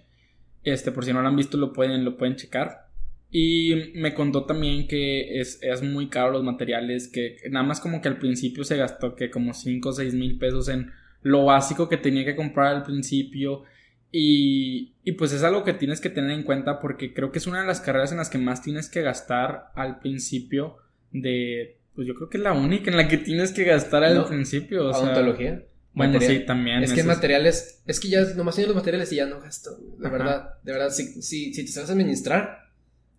Este, 0.63 0.91
por 0.91 1.05
si 1.05 1.13
no 1.13 1.21
lo 1.21 1.27
han 1.27 1.35
visto, 1.35 1.57
lo 1.57 1.73
pueden, 1.73 2.05
lo 2.05 2.17
pueden 2.17 2.35
checar. 2.35 2.87
Y 3.29 3.93
me 3.95 4.13
contó 4.13 4.45
también 4.45 4.87
que 4.87 5.39
es, 5.39 5.59
muy 5.83 6.09
caro 6.09 6.31
los 6.31 6.43
materiales, 6.43 7.07
que 7.07 7.37
nada 7.49 7.65
más 7.65 7.79
como 7.79 8.01
que 8.01 8.09
al 8.09 8.19
principio 8.19 8.63
se 8.63 8.77
gastó 8.77 9.15
que 9.15 9.29
como 9.29 9.53
5 9.53 9.89
o 9.89 9.93
6 9.93 10.13
mil 10.15 10.37
pesos 10.37 10.67
en 10.67 10.91
lo 11.21 11.45
básico 11.45 11.87
que 11.89 11.97
tenía 11.97 12.25
que 12.25 12.35
comprar 12.35 12.75
al 12.75 12.83
principio. 12.83 13.63
Y, 14.11 14.93
y, 15.03 15.13
pues 15.13 15.31
es 15.31 15.43
algo 15.43 15.63
que 15.63 15.73
tienes 15.73 16.01
que 16.01 16.09
tener 16.09 16.31
en 16.31 16.43
cuenta 16.43 16.79
porque 16.81 17.13
creo 17.13 17.31
que 17.31 17.39
es 17.39 17.47
una 17.47 17.61
de 17.61 17.67
las 17.67 17.79
carreras 17.79 18.11
en 18.11 18.17
las 18.17 18.29
que 18.29 18.37
más 18.37 18.61
tienes 18.61 18.89
que 18.89 19.01
gastar 19.01 19.71
al 19.75 19.99
principio 19.99 20.77
de... 21.11 21.77
Pues 21.95 22.07
yo 22.07 22.15
creo 22.15 22.29
que 22.29 22.37
es 22.37 22.43
la 22.43 22.53
única 22.53 22.89
en 22.89 22.97
la 22.97 23.07
que 23.07 23.17
tienes 23.17 23.51
que 23.51 23.63
gastar 23.63 24.03
al 24.03 24.25
principio. 24.25 24.87
O 24.87 24.91
¿Odontología? 24.91 25.63
Bueno, 25.93 26.19
sí, 26.21 26.39
también. 26.45 26.83
Es 26.83 26.93
que 26.93 27.03
materiales, 27.03 27.81
es 27.85 27.99
que 27.99 28.09
ya 28.09 28.21
nomás 28.35 28.55
tienes 28.55 28.69
los 28.69 28.75
materiales 28.75 29.11
y 29.11 29.17
ya 29.17 29.25
no 29.25 29.41
gasto, 29.41 29.77
de 29.97 30.09
verdad, 30.09 30.55
de 30.63 30.71
verdad, 30.71 30.89
si, 30.89 31.21
si, 31.21 31.53
si 31.53 31.65
te 31.65 31.71
sabes 31.71 31.89
administrar, 31.89 32.69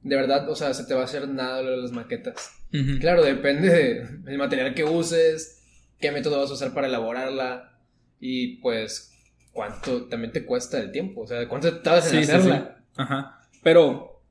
de 0.03 0.16
verdad, 0.16 0.48
o 0.48 0.57
sea, 0.57 0.72
se 0.72 0.84
te 0.84 0.94
va 0.94 1.03
a 1.03 1.05
hacer 1.05 1.28
nada 1.28 1.62
lo 1.62 1.72
de 1.72 1.76
las 1.76 1.92
maquetas. 1.92 2.50
Claro, 3.00 3.22
depende 3.22 4.07
del 4.24 4.38
material 4.38 4.74
que 4.74 4.84
uses, 4.84 5.62
qué 6.00 6.11
método 6.11 6.40
vas 6.40 6.50
a 6.50 6.55
usar 6.55 6.72
para 6.72 6.86
elaborarla 6.86 7.72
y 8.25 8.59
pues 8.59 9.12
cuánto 9.53 10.05
también 10.05 10.33
te 10.33 10.47
cuesta 10.47 10.79
el 10.79 10.93
tiempo, 10.93 11.23
o 11.23 11.27
sea, 11.27 11.49
cuánto 11.49 11.81
tardas 11.81 12.12
en 12.12 12.20
hacerla. 12.20 12.85
Ajá, 12.95 13.41
pero, 13.64 14.23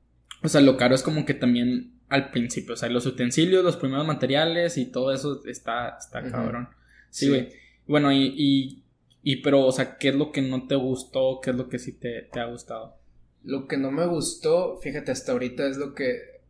o 0.42 0.48
sea, 0.48 0.62
lo 0.62 0.78
caro 0.78 0.94
es 0.94 1.02
como 1.02 1.26
que 1.26 1.34
también 1.34 1.92
al 2.08 2.30
principio, 2.30 2.72
o 2.72 2.76
sea, 2.78 2.88
los 2.88 3.04
utensilios, 3.04 3.62
los 3.62 3.76
primeros 3.76 4.06
materiales 4.06 4.78
y 4.78 4.86
todo 4.86 5.12
eso 5.12 5.42
está, 5.44 5.98
está 6.00 6.22
cabrón. 6.22 6.70
Sí, 7.10 7.28
güey. 7.28 7.50
Bueno, 7.86 8.10
y, 8.12 8.32
y, 8.34 8.82
y, 9.22 9.42
pero, 9.42 9.60
o 9.66 9.72
sea, 9.72 9.98
¿qué 9.98 10.08
es 10.08 10.14
lo 10.14 10.32
que 10.32 10.40
no 10.40 10.66
te 10.66 10.74
gustó? 10.74 11.40
¿Qué 11.42 11.50
es 11.50 11.56
lo 11.56 11.68
que 11.68 11.78
sí 11.78 11.92
te, 11.92 12.22
te 12.32 12.40
ha 12.40 12.46
gustado? 12.46 12.96
Lo 13.44 13.68
que 13.68 13.76
no 13.76 13.90
me 13.90 14.06
gustó, 14.06 14.78
fíjate, 14.78 15.12
hasta 15.12 15.32
ahorita 15.32 15.66
es 15.66 15.76
lo 15.76 15.94
que... 15.94 16.40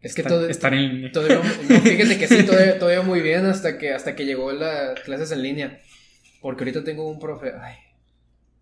Es 0.00 0.16
que 0.16 0.24
todo... 0.24 0.48
Estar 0.48 0.74
en 0.74 0.94
línea. 0.94 1.12
fíjate 1.12 2.18
que 2.18 2.26
sí, 2.26 2.44
todo, 2.78 2.92
iba 2.92 3.02
muy 3.02 3.20
bien 3.20 3.46
hasta 3.46 3.78
que, 3.78 3.92
hasta 3.92 4.16
que 4.16 4.24
llegó 4.26 4.50
las 4.50 4.98
clases 5.00 5.30
en 5.30 5.42
línea. 5.42 5.80
Porque 6.40 6.64
ahorita 6.64 6.84
tengo 6.84 7.08
un 7.08 7.18
profe... 7.18 7.52
Ay, 7.58 7.76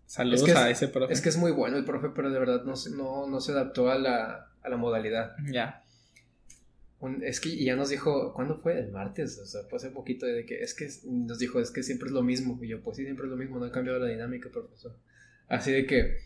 Saludos 0.05 0.49
a 0.49 0.69
ese 0.69 0.87
profe. 0.87 1.11
Es 1.11 1.21
que 1.21 1.29
es 1.29 1.37
muy 1.37 1.51
bueno 1.51 1.77
el 1.77 1.83
profe, 1.83 2.09
pero 2.15 2.31
de 2.31 2.39
verdad 2.39 2.63
no, 2.63 2.73
no, 2.95 3.27
no 3.27 3.41
se 3.41 3.51
adaptó 3.51 3.89
a 3.89 3.97
la, 3.97 4.51
a 4.61 4.69
la 4.69 4.77
modalidad. 4.77 5.35
Ya 5.51 5.83
es 7.21 7.39
que 7.39 7.63
ya 7.63 7.75
nos 7.75 7.89
dijo, 7.89 8.33
¿cuándo 8.33 8.57
fue? 8.57 8.79
El 8.79 8.91
martes, 8.91 9.37
o 9.37 9.45
sea, 9.45 9.61
fue 9.69 9.77
hace 9.77 9.91
poquito 9.91 10.25
de 10.25 10.45
que 10.45 10.61
es 10.61 10.73
que 10.73 10.89
nos 11.05 11.37
dijo, 11.37 11.59
es 11.59 11.69
que 11.69 11.83
siempre 11.83 12.07
es 12.07 12.13
lo 12.13 12.23
mismo. 12.23 12.59
Y 12.61 12.69
yo, 12.69 12.81
pues 12.81 12.97
sí, 12.97 13.03
siempre 13.03 13.25
es 13.25 13.29
lo 13.29 13.37
mismo, 13.37 13.59
no 13.59 13.65
ha 13.65 13.71
cambiado 13.71 13.99
la 13.99 14.07
dinámica, 14.07 14.49
profesor. 14.49 14.97
Así 15.47 15.71
de 15.71 15.85
que, 15.85 16.17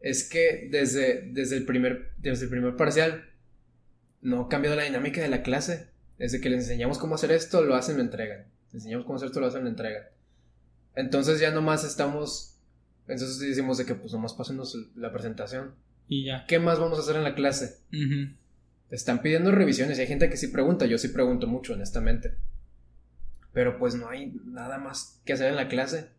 es 0.00 0.28
que 0.28 0.68
desde, 0.70 1.28
desde, 1.32 1.58
el, 1.58 1.66
primer, 1.66 2.12
desde 2.16 2.44
el 2.44 2.50
primer 2.50 2.76
parcial 2.76 3.28
no 4.22 4.42
ha 4.42 4.48
cambiado 4.48 4.76
la 4.76 4.84
dinámica 4.84 5.20
de 5.20 5.28
la 5.28 5.42
clase. 5.42 5.88
Desde 6.18 6.40
que 6.40 6.48
les 6.48 6.60
enseñamos 6.60 6.96
cómo 6.96 7.16
hacer 7.16 7.30
esto, 7.30 7.62
lo 7.62 7.74
hacen, 7.74 7.98
lo 7.98 8.02
entregan. 8.02 8.46
Les 8.66 8.76
enseñamos 8.76 9.04
cómo 9.04 9.16
hacer 9.16 9.26
esto, 9.26 9.40
lo 9.40 9.48
hacen, 9.48 9.64
lo 9.64 9.68
entregan. 9.68 10.04
Entonces 10.96 11.38
ya 11.38 11.50
nomás 11.50 11.84
estamos, 11.84 12.58
entonces 13.06 13.38
decimos 13.38 13.78
de 13.78 13.84
que 13.84 13.94
pues 13.94 14.12
nomás 14.12 14.34
pásenos 14.34 14.76
la 14.96 15.12
presentación. 15.12 15.74
Y 16.08 16.24
ya. 16.24 16.46
¿Qué 16.46 16.58
más 16.58 16.80
vamos 16.80 16.98
a 16.98 17.02
hacer 17.02 17.16
en 17.16 17.24
la 17.24 17.34
clase? 17.34 17.78
están 18.90 19.20
pidiendo 19.20 19.50
revisiones 19.50 19.98
y 19.98 20.02
hay 20.02 20.06
gente 20.06 20.30
que 20.30 20.36
sí 20.36 20.48
pregunta, 20.48 20.86
yo 20.86 20.96
sí 20.96 21.08
pregunto 21.08 21.46
mucho, 21.46 21.74
honestamente. 21.74 22.34
Pero 23.52 23.78
pues 23.78 23.94
no 23.94 24.08
hay 24.08 24.40
nada 24.44 24.78
más 24.78 25.20
que 25.24 25.32
hacer 25.32 25.48
en 25.48 25.56
la 25.56 25.68
clase. 25.68 26.10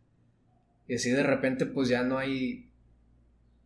Y 0.88 0.96
así 0.96 1.10
de 1.12 1.24
repente 1.24 1.66
pues 1.66 1.90
ya 1.90 2.04
no 2.04 2.18
hay... 2.18 2.70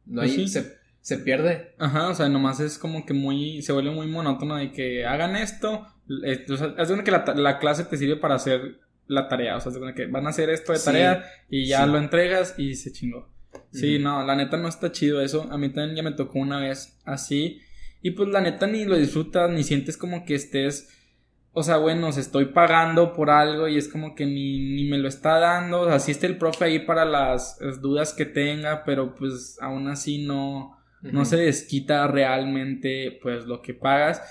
No 0.06 0.22
pues 0.22 0.38
hay... 0.38 0.48
Sí. 0.48 0.64
se 1.02 1.18
pierde. 1.18 1.74
Ajá, 1.78 2.10
o 2.10 2.16
sea, 2.16 2.30
nomás 2.30 2.60
es 2.60 2.78
como 2.78 3.06
que 3.06 3.14
muy, 3.14 3.62
se 3.62 3.74
vuelve 3.74 3.92
muy 3.92 4.08
monótono 4.08 4.56
de 4.56 4.72
que 4.72 5.06
hagan 5.06 5.36
esto, 5.36 5.88
eh, 6.24 6.46
o 6.50 6.58
sea, 6.58 6.76
es 6.78 6.92
que 7.04 7.12
la, 7.12 7.24
la, 7.36 7.60
clase 7.60 7.86
te 7.86 7.98
sirve 7.98 8.18
para 8.18 8.36
hacer 8.36 8.81
la 9.08 9.28
tarea, 9.28 9.58
o 9.58 9.62
sea, 9.62 9.72
que 9.94 10.06
van 10.08 10.26
a 10.26 10.30
hacer 10.30 10.50
esto 10.50 10.74
de 10.74 10.80
tarea 10.80 11.26
y 11.50 11.66
ya 11.66 11.86
lo 11.86 11.98
entregas 11.98 12.56
y 12.58 12.76
se 12.76 12.92
chingó. 12.92 13.30
Sí, 13.72 14.00
no, 14.00 14.26
la 14.26 14.36
neta 14.36 14.58
no 14.58 14.68
está 14.68 14.92
chido 14.92 15.22
eso, 15.22 15.48
a 15.52 15.58
mí 15.58 15.70
también 15.70 15.98
ya 15.98 16.04
me 16.04 16.16
tocó 16.16 16.40
una 16.40 16.60
vez 16.60 17.00
así 17.04 17.62
y 18.02 18.12
pues 18.12 18.30
la 18.30 18.42
neta 18.42 18.68
ni 18.68 18.86
lo 18.86 18.96
disfrutas, 18.96 19.50
ni 19.50 19.64
sientes 19.64 19.98
como 19.98 20.26
que 20.26 20.36
estés 20.36 20.90
o 21.54 21.64
sea, 21.64 21.78
bueno, 21.78 22.12
se 22.14 22.22
estoy 22.22 22.46
pagando 22.46 23.14
por 23.14 23.30
algo 23.30 23.68
y 23.68 23.78
es 23.78 23.90
como 23.90 24.16
que 24.16 24.26
ni, 24.26 24.74
ni 24.74 24.86
me 24.90 24.98
lo 24.98 25.10
está 25.10 25.38
dando. 25.40 25.82
O 25.82 25.86
sea, 25.86 26.00
sí 26.00 26.12
está 26.12 26.28
el 26.28 26.38
profe 26.38 26.66
ahí 26.66 26.80
para 26.80 27.04
las, 27.04 27.60
dudas 27.82 28.14
que 28.14 28.26
tenga, 28.26 28.86
pero 28.86 29.16
pues 29.16 29.58
aún 29.62 29.90
así 29.90 30.26
no, 30.26 30.78
no 31.02 31.26
se 31.26 31.36
desquita 31.38 32.08
realmente 32.08 33.20
pues 33.22 33.46
lo 33.46 33.62
que 33.62 33.74
pagas. 33.74 34.22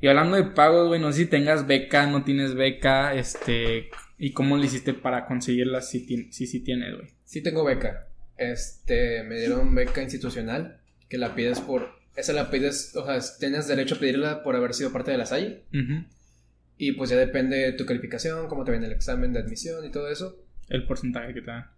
Y 0.00 0.08
hablando 0.08 0.36
de 0.36 0.44
pagos, 0.44 0.88
güey, 0.88 1.00
no 1.00 1.12
sé 1.12 1.24
si 1.24 1.26
tengas 1.26 1.66
beca, 1.66 2.06
no 2.06 2.24
tienes 2.24 2.54
beca, 2.54 3.14
este, 3.14 3.90
y 4.22 4.32
cómo 4.32 4.58
le 4.58 4.66
hiciste 4.66 4.92
para 4.92 5.24
conseguirla 5.24 5.80
si 5.80 6.00
sí 6.30 6.46
si, 6.46 6.60
tienes, 6.60 6.94
güey. 6.94 7.08
Sí 7.24 7.42
tengo 7.42 7.64
beca. 7.64 8.06
Este, 8.36 9.22
me 9.22 9.38
dieron 9.38 9.74
beca 9.74 10.02
institucional, 10.02 10.78
que 11.08 11.16
la 11.16 11.34
pides 11.34 11.58
por, 11.60 11.88
esa 12.14 12.34
la 12.34 12.50
pides, 12.50 12.94
o 12.96 13.06
sea, 13.06 13.18
tienes 13.38 13.66
derecho 13.66 13.94
a 13.94 13.98
pedirla 13.98 14.42
por 14.42 14.54
haber 14.56 14.74
sido 14.74 14.92
parte 14.92 15.10
de 15.10 15.16
la 15.16 15.24
SAI. 15.24 15.64
Y 16.76 16.92
pues 16.92 17.08
ya 17.08 17.16
depende 17.16 17.56
de 17.56 17.72
tu 17.72 17.86
calificación, 17.86 18.46
cómo 18.48 18.64
te 18.64 18.72
viene 18.72 18.88
el 18.88 18.92
examen 18.92 19.32
de 19.32 19.40
admisión 19.40 19.86
y 19.86 19.90
todo 19.90 20.08
eso. 20.08 20.36
El 20.68 20.86
porcentaje 20.86 21.32
que 21.32 21.40
te 21.40 21.50
da. 21.50 21.72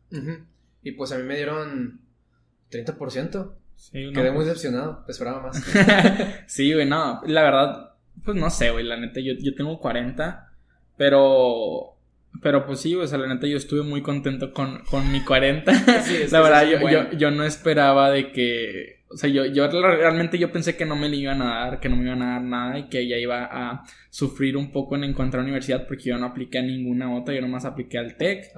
Y 0.83 0.93
pues 0.93 1.13
a 1.13 1.19
mí 1.19 1.23
me 1.23 1.37
dieron 1.37 2.01
30%. 2.73 3.55
Sí, 3.77 4.13
Quedé 4.13 4.33
muy 4.33 4.45
decepcionado, 4.45 5.05
esperaba 5.09 5.43
más. 5.43 5.65
sí, 6.49 6.73
güey, 6.73 6.89
no, 6.89 7.23
la 7.25 7.43
verdad, 7.43 7.95
pues 8.25 8.37
no 8.37 8.51
sé, 8.51 8.71
güey, 8.71 8.85
la 8.85 8.97
neta, 8.97 9.21
yo, 9.21 9.33
yo 9.39 9.55
tengo 9.55 9.79
40, 9.79 10.53
pero, 10.97 11.92
pero 12.41 12.67
pues 12.67 12.81
sí, 12.81 12.95
o 12.95 13.07
sea, 13.07 13.19
la 13.19 13.27
neta, 13.27 13.47
yo 13.47 13.57
estuve 13.57 13.83
muy 13.83 14.03
contento 14.03 14.53
con, 14.53 14.83
con 14.91 15.11
mi 15.13 15.21
40. 15.21 15.73
Sí, 16.03 16.19
la 16.31 16.41
verdad, 16.41 16.67
yo, 16.67 16.89
yo, 16.89 17.13
yo 17.13 17.31
no 17.31 17.45
esperaba 17.45 18.11
de 18.11 18.33
que 18.33 19.03
o 19.13 19.17
sea, 19.17 19.29
yo, 19.29 19.45
yo 19.47 19.69
realmente 19.69 20.39
yo 20.39 20.51
pensé 20.51 20.77
que 20.77 20.87
no 20.87 20.97
me 20.97 21.09
le 21.09 21.17
iban 21.17 21.43
a 21.43 21.61
dar, 21.61 21.81
que 21.81 21.89
no 21.89 21.97
me 21.97 22.05
iban 22.05 22.23
a 22.23 22.33
dar 22.33 22.43
nada 22.43 22.79
y 22.79 22.89
que 22.89 23.07
ya 23.07 23.19
iba 23.19 23.45
a 23.45 23.85
sufrir 24.11 24.57
un 24.57 24.73
poco 24.73 24.97
en 24.97 25.05
encontrar 25.05 25.43
universidad 25.43 25.87
porque 25.87 26.05
yo 26.05 26.19
no 26.19 26.27
apliqué 26.27 26.59
a 26.59 26.63
ninguna 26.63 27.15
otra, 27.15 27.35
yo 27.35 27.43
nomás 27.43 27.65
apliqué 27.65 27.99
al 27.99 28.17
TEC 28.17 28.53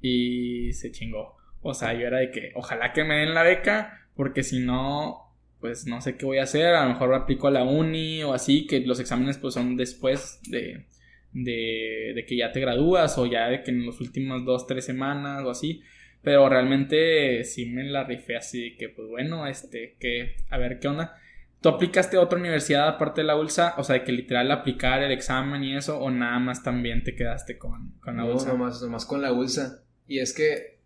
y 0.00 0.72
se 0.72 0.92
chingó. 0.92 1.36
O 1.62 1.74
sea, 1.74 1.94
yo 1.94 2.06
era 2.06 2.18
de 2.18 2.30
que 2.30 2.52
ojalá 2.54 2.92
que 2.92 3.02
me 3.02 3.16
den 3.16 3.34
la 3.34 3.42
beca 3.42 4.06
porque 4.14 4.44
si 4.44 4.60
no, 4.60 5.34
pues 5.60 5.86
no 5.86 6.00
sé 6.00 6.16
qué 6.16 6.24
voy 6.24 6.38
a 6.38 6.44
hacer, 6.44 6.74
a 6.74 6.84
lo 6.84 6.90
mejor 6.90 7.12
aplico 7.14 7.48
a 7.48 7.52
la 7.52 7.64
uni 7.64 8.22
o 8.22 8.32
así, 8.32 8.66
que 8.66 8.80
los 8.80 9.00
exámenes 9.00 9.38
pues 9.38 9.54
son 9.54 9.76
después 9.76 10.40
de, 10.48 10.86
de, 11.32 12.12
de 12.14 12.24
que 12.26 12.36
ya 12.36 12.52
te 12.52 12.60
gradúas 12.60 13.18
o 13.18 13.26
ya 13.26 13.48
de 13.48 13.62
que 13.62 13.70
en 13.70 13.86
las 13.86 14.00
últimas 14.00 14.44
dos, 14.44 14.66
tres 14.66 14.84
semanas 14.84 15.44
o 15.44 15.50
así. 15.50 15.82
Pero 16.22 16.48
realmente 16.48 17.44
sí 17.44 17.66
me 17.66 17.84
la 17.84 18.04
rifé 18.04 18.36
así 18.36 18.76
que, 18.76 18.88
pues 18.88 19.08
bueno, 19.08 19.46
este, 19.46 19.96
que, 20.00 20.36
a 20.50 20.58
ver 20.58 20.80
qué 20.80 20.88
onda. 20.88 21.16
¿Tú 21.60 21.68
aplicaste 21.68 22.16
a 22.16 22.20
otra 22.20 22.38
universidad 22.38 22.88
aparte 22.88 23.20
de 23.20 23.26
la 23.26 23.36
ULSA? 23.36 23.74
O 23.78 23.84
sea, 23.84 23.94
de 23.94 24.04
que 24.04 24.12
literal 24.12 24.50
aplicar 24.50 25.02
el 25.02 25.10
examen 25.10 25.64
y 25.64 25.76
eso, 25.76 25.98
o 25.98 26.10
nada 26.10 26.38
más 26.38 26.62
también 26.62 27.02
te 27.02 27.14
quedaste 27.16 27.58
con, 27.58 27.94
con 28.00 28.16
la 28.16 28.24
ULSA? 28.24 28.48
No, 28.48 28.52
nomás, 28.52 28.82
nomás 28.82 29.06
con 29.06 29.22
la 29.22 29.32
ULSA. 29.32 29.82
Y 30.06 30.20
es 30.20 30.32
que, 30.32 30.77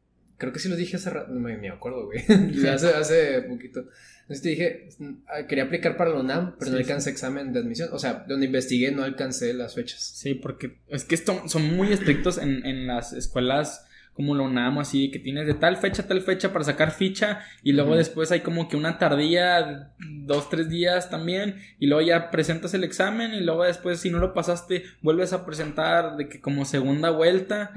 creo 0.43 0.53
que 0.53 0.59
sí 0.59 0.69
lo 0.69 0.75
dije 0.75 0.97
hace 0.97 1.09
rato, 1.09 1.33
no 1.33 1.39
me, 1.39 1.69
acuerdo, 1.69 2.05
güey. 2.07 2.19
hace, 2.69 2.89
hace 2.89 3.43
poquito. 3.43 3.87
Entonces 4.23 4.43
te 4.43 4.49
dije, 4.49 4.89
ah, 5.29 5.47
quería 5.47 5.65
aplicar 5.65 5.97
para 5.97 6.11
la 6.11 6.19
UNAM, 6.19 6.57
pero 6.59 6.73
no 6.73 6.79
alcancé 6.79 7.11
examen 7.11 7.53
de 7.53 7.61
admisión. 7.61 7.91
O 7.93 8.01
sea, 8.01 8.25
donde 8.27 8.47
investigué 8.47 8.91
no 8.91 9.05
alcancé 9.05 9.55
las 9.55 9.77
fechas. 9.77 10.03
Sí, 10.03 10.35
porque 10.35 10.79
es 10.89 11.05
que 11.05 11.15
esto, 11.15 11.49
son 11.49 11.77
muy 11.77 11.93
estrictos 11.93 12.39
en, 12.39 12.67
en 12.67 12.89
las 12.89 13.13
escuelas 13.13 13.87
como 14.15 14.35
lo 14.35 14.45
UNAM, 14.45 14.79
así 14.79 15.11
que 15.11 15.19
tienes 15.19 15.47
de 15.47 15.55
tal 15.55 15.77
fecha 15.77 16.03
a 16.03 16.07
tal 16.07 16.21
fecha 16.21 16.53
para 16.53 16.65
sacar 16.65 16.91
ficha 16.91 17.41
y 17.63 17.73
luego 17.73 17.97
después 17.97 18.31
hay 18.31 18.41
como 18.41 18.69
que 18.69 18.77
una 18.77 18.99
tardía, 18.99 19.93
dos, 19.99 20.51
tres 20.51 20.69
días 20.69 21.09
también 21.09 21.57
y 21.79 21.87
luego 21.87 22.03
ya 22.03 22.31
presentas 22.31 22.75
el 22.75 22.85
examen 22.85 23.33
y 23.35 23.41
luego 23.41 23.65
después 23.65 24.01
si 24.01 24.11
no 24.11 24.19
lo 24.19 24.35
pasaste 24.35 24.85
vuelves 25.01 25.33
a 25.33 25.47
presentar 25.47 26.17
de 26.17 26.29
que 26.29 26.41
como 26.41 26.65
segunda 26.65 27.11
vuelta 27.11 27.73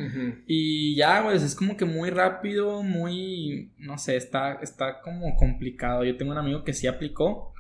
y 0.46 0.96
ya, 0.96 1.24
pues 1.24 1.44
es 1.44 1.56
como 1.56 1.78
que 1.78 1.86
muy 1.86 2.10
rápido, 2.10 2.84
muy, 2.84 3.72
no 3.78 3.98
sé, 3.98 4.16
está, 4.16 4.60
está 4.62 5.02
como 5.02 5.36
complicado. 5.36 6.04
Yo 6.04 6.18
tengo 6.18 6.32
un 6.32 6.38
amigo 6.38 6.64
que 6.64 6.74
sí 6.74 6.88
aplicó. 6.88 7.54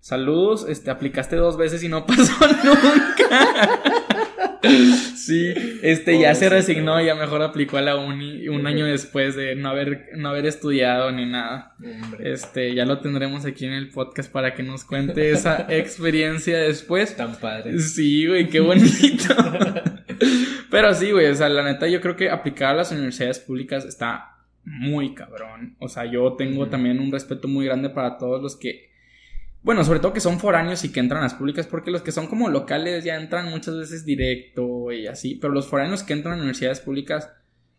Saludos, 0.00 0.66
este, 0.68 0.90
aplicaste 0.90 1.36
dos 1.36 1.56
veces 1.56 1.82
y 1.82 1.88
no 1.88 2.06
pasó 2.06 2.34
nunca. 2.64 4.24
Sí, 5.16 5.54
este 5.82 6.18
ya 6.20 6.34
se 6.34 6.48
resignó, 6.48 7.00
ya 7.00 7.14
mejor 7.14 7.42
aplicó 7.42 7.78
a 7.78 7.82
la 7.82 7.96
uni 7.96 8.48
un 8.48 8.66
año 8.66 8.86
después 8.86 9.34
de 9.34 9.56
no 9.56 9.68
haber, 9.70 10.10
no 10.16 10.28
haber 10.28 10.46
estudiado 10.46 11.10
ni 11.10 11.26
nada. 11.26 11.74
Este, 12.20 12.74
ya 12.74 12.84
lo 12.84 13.00
tendremos 13.00 13.44
aquí 13.44 13.66
en 13.66 13.72
el 13.72 13.90
podcast 13.90 14.30
para 14.30 14.54
que 14.54 14.62
nos 14.62 14.84
cuente 14.84 15.30
esa 15.30 15.66
experiencia 15.68 16.58
después. 16.58 17.16
Tan 17.16 17.36
padre. 17.36 17.78
Sí, 17.80 18.26
güey, 18.26 18.48
qué 18.48 18.60
bonito. 18.60 19.34
Pero 20.70 20.94
sí, 20.94 21.10
güey, 21.10 21.26
o 21.26 21.34
sea, 21.34 21.48
la 21.48 21.64
neta 21.64 21.88
yo 21.88 22.00
creo 22.00 22.16
que 22.16 22.30
aplicar 22.30 22.70
a 22.70 22.74
las 22.74 22.92
universidades 22.92 23.38
públicas 23.40 23.84
está 23.84 24.36
muy 24.64 25.14
cabrón. 25.14 25.76
O 25.78 25.88
sea, 25.88 26.04
yo 26.04 26.34
tengo 26.34 26.68
también 26.68 27.00
un 27.00 27.12
respeto 27.12 27.48
muy 27.48 27.66
grande 27.66 27.88
para 27.90 28.18
todos 28.18 28.42
los 28.42 28.56
que 28.56 28.90
bueno, 29.66 29.82
sobre 29.82 29.98
todo 29.98 30.12
que 30.12 30.20
son 30.20 30.38
foráneos 30.38 30.84
y 30.84 30.92
que 30.92 31.00
entran 31.00 31.22
a 31.22 31.24
las 31.24 31.34
públicas, 31.34 31.66
porque 31.66 31.90
los 31.90 32.00
que 32.00 32.12
son 32.12 32.28
como 32.28 32.48
locales 32.48 33.02
ya 33.02 33.16
entran 33.16 33.50
muchas 33.50 33.76
veces 33.76 34.04
directo 34.04 34.92
y 34.92 35.08
así, 35.08 35.34
pero 35.40 35.52
los 35.52 35.66
foráneos 35.66 36.04
que 36.04 36.12
entran 36.12 36.34
a 36.34 36.36
universidades 36.36 36.78
públicas, 36.78 37.32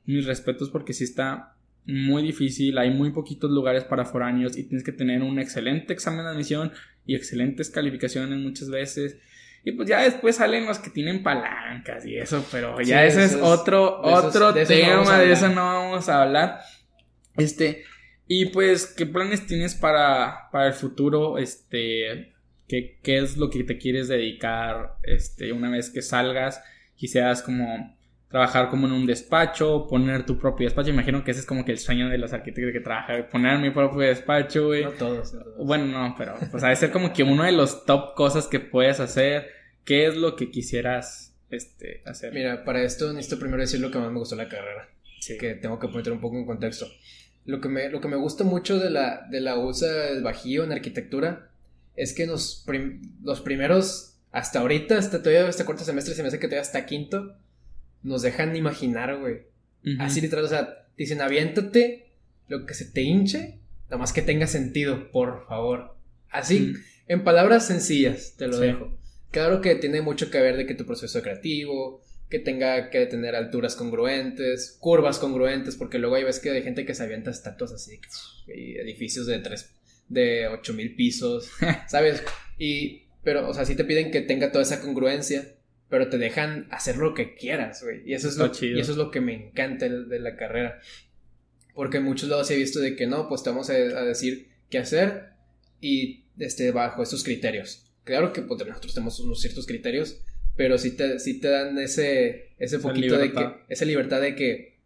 mis 0.03 0.25
respetos 0.25 0.69
porque 0.69 0.91
sí 0.91 1.05
está 1.05 1.55
muy 1.85 2.23
difícil, 2.23 2.77
hay 2.77 2.89
muy 2.89 3.11
poquitos 3.11 3.49
lugares 3.51 3.85
para 3.85 4.03
foráneos 4.03 4.57
y 4.57 4.65
tienes 4.65 4.83
que 4.83 4.91
tener 4.91 5.23
un 5.23 5.39
excelente 5.39 5.93
examen 5.93 6.25
de 6.25 6.31
admisión 6.31 6.73
y 7.05 7.15
excelentes 7.15 7.69
calificaciones 7.69 8.37
muchas 8.37 8.69
veces. 8.69 9.17
Y 9.63 9.71
pues 9.71 9.87
ya 9.87 10.01
después 10.01 10.35
salen 10.35 10.65
los 10.65 10.79
que 10.79 10.89
tienen 10.89 11.23
palancas 11.23 12.05
y 12.05 12.17
eso, 12.17 12.45
pero 12.51 12.81
ya 12.81 13.05
ese 13.05 13.23
es 13.23 13.35
otro, 13.35 14.01
otro 14.01 14.53
tema, 14.53 15.19
de 15.19 15.31
eso 15.31 15.47
no 15.47 15.63
vamos 15.63 16.09
a 16.09 16.23
hablar. 16.23 16.59
Este, 17.37 17.85
y 18.27 18.47
pues, 18.47 18.85
¿qué 18.85 19.05
planes 19.05 19.45
tienes 19.47 19.75
para, 19.75 20.49
para 20.51 20.67
el 20.67 20.73
futuro? 20.73 21.37
Este, 21.37 22.33
¿qué, 22.67 22.99
¿qué, 23.01 23.19
es 23.19 23.37
lo 23.37 23.49
que 23.49 23.63
te 23.63 23.77
quieres 23.77 24.07
dedicar? 24.07 24.97
Este, 25.03 25.53
una 25.53 25.69
vez 25.69 25.89
que 25.89 26.01
salgas, 26.01 26.61
quisieras 26.95 27.41
como 27.41 27.95
trabajar 28.29 28.69
como 28.69 28.87
en 28.87 28.93
un 28.93 29.05
despacho, 29.05 29.87
poner 29.87 30.25
tu 30.25 30.37
propio 30.37 30.67
despacho. 30.67 30.89
Imagino 30.89 31.23
que 31.23 31.31
ese 31.31 31.39
es 31.41 31.45
como 31.45 31.63
que 31.63 31.71
el 31.71 31.79
sueño 31.79 32.09
de 32.09 32.17
los 32.17 32.33
arquitectos 32.33 32.73
que 32.73 32.81
trabajan, 32.81 33.27
poner 33.31 33.59
mi 33.59 33.69
propio 33.69 34.01
despacho, 34.01 34.67
güey. 34.67 34.83
No 34.83 34.91
todos, 34.91 35.35
Bueno, 35.57 35.85
no, 35.85 36.15
pero 36.17 36.35
pues 36.51 36.63
ha 36.63 36.69
de 36.69 36.75
ser 36.75 36.91
como 36.91 37.13
que 37.13 37.23
uno 37.23 37.43
de 37.43 37.53
los 37.53 37.85
top 37.85 38.13
cosas 38.15 38.47
que 38.47 38.59
puedes 38.59 38.99
hacer. 38.99 39.49
¿Qué 39.85 40.05
es 40.05 40.17
lo 40.17 40.35
que 40.35 40.51
quisieras 40.51 41.33
este, 41.49 42.01
hacer? 42.05 42.33
Mira, 42.33 42.65
para 42.65 42.83
esto 42.83 43.13
necesito 43.13 43.39
primero 43.39 43.61
decir 43.61 43.79
lo 43.79 43.89
que 43.89 43.99
más 43.99 44.11
me 44.11 44.19
gustó 44.19 44.35
la 44.35 44.49
carrera. 44.49 44.89
Sí. 45.21 45.37
Que 45.37 45.55
tengo 45.55 45.79
que 45.79 45.87
poner 45.87 46.11
un 46.11 46.19
poco 46.19 46.37
en 46.37 46.45
contexto. 46.45 46.87
Lo 47.47 47.61
que 47.61 47.69
me, 47.69 47.89
lo 47.89 48.01
que 48.01 48.09
me 48.09 48.17
gusta 48.17 48.43
mucho 48.43 48.77
de 48.77 48.89
la, 48.89 49.25
de 49.31 49.39
la 49.39 49.57
USA 49.57 49.87
del 49.87 50.21
Bajío 50.21 50.65
en 50.65 50.73
arquitectura 50.73 51.49
es 51.95 52.13
que 52.13 52.27
los, 52.27 52.65
los 53.23 53.39
primeros, 53.39 54.17
hasta 54.33 54.59
ahorita, 54.59 54.97
hasta 54.97 55.23
todavía 55.23 55.47
este 55.47 55.63
cuarto 55.63 55.85
semestre, 55.85 56.13
se 56.13 56.21
me 56.21 56.27
hace 56.27 56.39
que 56.39 56.47
todavía 56.47 56.61
hasta 56.61 56.85
quinto, 56.85 57.37
nos 58.03 58.21
dejan 58.21 58.55
imaginar, 58.55 59.17
güey. 59.17 59.43
Así 59.99 60.19
literal, 60.19 60.43
o 60.43 60.49
sea, 60.49 60.85
dicen, 60.97 61.21
aviéntate 61.21 62.11
lo 62.49 62.65
que 62.65 62.73
se 62.73 62.83
te 62.83 63.01
hinche, 63.01 63.59
nada 63.85 63.97
más 63.97 64.11
que 64.11 64.21
tenga 64.21 64.45
sentido, 64.45 65.09
por 65.11 65.47
favor. 65.47 65.95
Así, 66.29 66.73
en 67.07 67.23
palabras 67.23 67.65
sencillas, 67.65 68.33
te 68.37 68.47
lo 68.47 68.59
dejo. 68.59 68.97
Claro 69.31 69.61
que 69.61 69.75
tiene 69.75 70.01
mucho 70.01 70.29
que 70.29 70.41
ver 70.41 70.57
de 70.57 70.65
que 70.65 70.75
tu 70.75 70.85
proceso 70.85 71.21
creativo, 71.21 72.03
que 72.29 72.39
tenga 72.39 72.89
que 72.89 73.05
tener 73.05 73.35
alturas 73.35 73.75
congruentes, 73.75 74.77
curvas 74.79 75.19
congruentes, 75.19 75.75
porque 75.75 75.97
luego 75.97 76.15
hay 76.15 76.23
veces 76.23 76.41
que 76.41 76.51
hay 76.51 76.63
gente 76.63 76.85
que 76.85 76.93
se 76.93 77.03
avienta 77.03 77.31
estatuas 77.31 77.71
así, 77.71 77.99
y 78.47 78.77
edificios 78.77 79.27
de 79.27 79.39
tres, 79.39 79.71
de 80.09 80.47
ocho 80.47 80.73
mil 80.73 80.95
pisos, 80.95 81.49
¿sabes? 81.87 82.23
Y, 82.57 83.03
pero, 83.23 83.47
o 83.47 83.53
sea, 83.53 83.65
sí 83.65 83.75
te 83.75 83.85
piden 83.85 84.11
que 84.11 84.21
tenga 84.21 84.51
toda 84.51 84.63
esa 84.63 84.81
congruencia, 84.81 85.55
pero 85.89 86.09
te 86.09 86.17
dejan 86.17 86.67
hacer 86.69 86.97
lo 86.97 87.13
que 87.13 87.33
quieras, 87.33 87.81
güey. 87.81 88.01
Y 88.05 88.13
eso 88.13 88.27
es 88.27 88.35
lo, 88.37 88.47
y 88.47 88.79
eso 88.79 88.91
es 88.91 88.97
lo 88.97 89.09
que 89.09 89.21
me 89.21 89.33
encanta 89.33 89.87
de 89.87 90.19
la 90.19 90.35
carrera. 90.35 90.81
Porque 91.73 91.97
en 91.97 92.03
muchos 92.03 92.27
lados 92.27 92.49
he 92.51 92.57
visto 92.57 92.79
de 92.79 92.95
que 92.95 93.07
no, 93.07 93.29
pues 93.29 93.43
te 93.43 93.49
vamos 93.49 93.69
a, 93.69 93.73
decir 93.73 94.49
qué 94.69 94.79
hacer 94.79 95.29
y 95.79 96.25
este, 96.39 96.71
bajo 96.71 97.03
estos 97.03 97.23
criterios. 97.23 97.85
Claro 98.03 98.33
que 98.33 98.41
pues, 98.41 98.65
nosotros 98.65 98.93
tenemos 98.93 99.19
unos 99.19 99.39
ciertos 99.39 99.65
criterios, 99.65 100.19
pero 100.57 100.77
sí 100.77 100.97
te, 100.97 101.17
te 101.17 101.49
dan 101.49 101.77
ese, 101.77 102.49
ese 102.57 102.79
poquito 102.79 103.17
de 103.17 103.31
que, 103.31 103.49
esa 103.69 103.85
libertad 103.85 104.19
de 104.19 104.35
que 104.35 104.77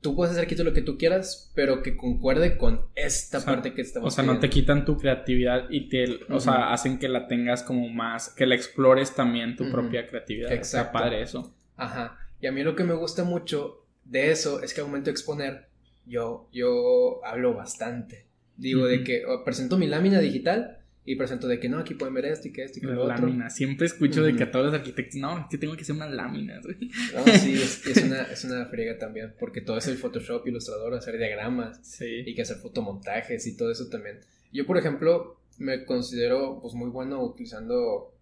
tú 0.00 0.16
puedes 0.16 0.32
hacer 0.32 0.44
aquí 0.44 0.54
todo 0.54 0.64
lo 0.64 0.72
que 0.72 0.82
tú 0.82 0.96
quieras, 0.96 1.52
pero 1.54 1.82
que 1.82 1.96
concuerde 1.96 2.56
con 2.56 2.80
esta 2.94 3.44
parte 3.44 3.74
que 3.74 3.82
estamos 3.82 4.12
O 4.12 4.14
sea, 4.14 4.24
no 4.24 4.38
te 4.38 4.48
quitan 4.48 4.84
tu 4.84 4.96
creatividad 4.96 5.68
y 5.68 5.88
te, 5.88 6.20
o 6.30 6.40
sea, 6.40 6.72
hacen 6.72 6.98
que 6.98 7.08
la 7.08 7.26
tengas 7.26 7.62
como 7.62 7.88
más, 7.88 8.30
que 8.30 8.46
la 8.46 8.54
explores 8.54 9.14
también 9.14 9.56
tu 9.56 9.70
propia 9.70 10.06
creatividad. 10.06 10.52
Exacto. 10.52 10.86
Está 10.86 10.92
padre 10.92 11.22
eso. 11.22 11.54
Ajá. 11.76 12.18
Y 12.40 12.46
a 12.46 12.52
mí 12.52 12.62
lo 12.62 12.76
que 12.76 12.84
me 12.84 12.94
gusta 12.94 13.24
mucho 13.24 13.84
de 14.04 14.30
eso 14.30 14.62
es 14.62 14.72
que 14.72 14.80
al 14.80 14.86
momento 14.86 15.06
de 15.06 15.12
exponer, 15.12 15.66
yo, 16.06 16.48
yo 16.52 17.20
hablo 17.24 17.52
bastante. 17.54 18.26
Digo, 18.56 18.86
de 18.86 19.04
que 19.04 19.24
presento 19.44 19.76
mi 19.76 19.86
lámina 19.86 20.18
digital 20.20 20.79
y 21.04 21.16
presento 21.16 21.48
de 21.48 21.58
que 21.58 21.68
no, 21.68 21.78
aquí 21.78 21.94
pueden 21.94 22.14
ver 22.14 22.26
esto 22.26 22.48
y 22.48 22.52
que 22.52 22.64
esto 22.64 22.78
y 22.78 22.82
que 22.82 22.88
lo 22.88 23.04
otro. 23.04 23.26
Lámina. 23.26 23.50
Siempre 23.50 23.86
escucho 23.86 24.22
de 24.22 24.36
que 24.36 24.44
a 24.44 24.50
todos 24.50 24.66
los 24.66 24.74
arquitectos, 24.74 25.16
no, 25.16 25.46
que 25.50 25.58
tengo 25.58 25.74
que 25.74 25.82
hacer 25.82 25.96
una 25.96 26.08
lámina. 26.08 26.60
No, 26.60 27.32
sí, 27.38 27.54
es, 27.54 28.02
una, 28.04 28.22
es 28.24 28.44
una 28.44 28.66
friega 28.66 28.98
también, 28.98 29.34
porque 29.38 29.60
todo 29.60 29.78
es 29.78 29.86
el 29.88 29.96
Photoshop, 29.96 30.46
Ilustrador, 30.46 30.94
hacer 30.94 31.16
diagramas 31.16 31.80
sí. 31.82 32.22
y 32.26 32.34
que 32.34 32.42
hacer 32.42 32.58
fotomontajes 32.58 33.46
y 33.46 33.56
todo 33.56 33.70
eso 33.70 33.88
también. 33.88 34.20
Yo, 34.52 34.66
por 34.66 34.76
ejemplo, 34.76 35.40
me 35.58 35.84
considero 35.84 36.58
pues 36.60 36.74
muy 36.74 36.90
bueno 36.90 37.22
utilizando 37.22 38.14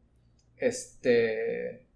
este, 0.58 1.86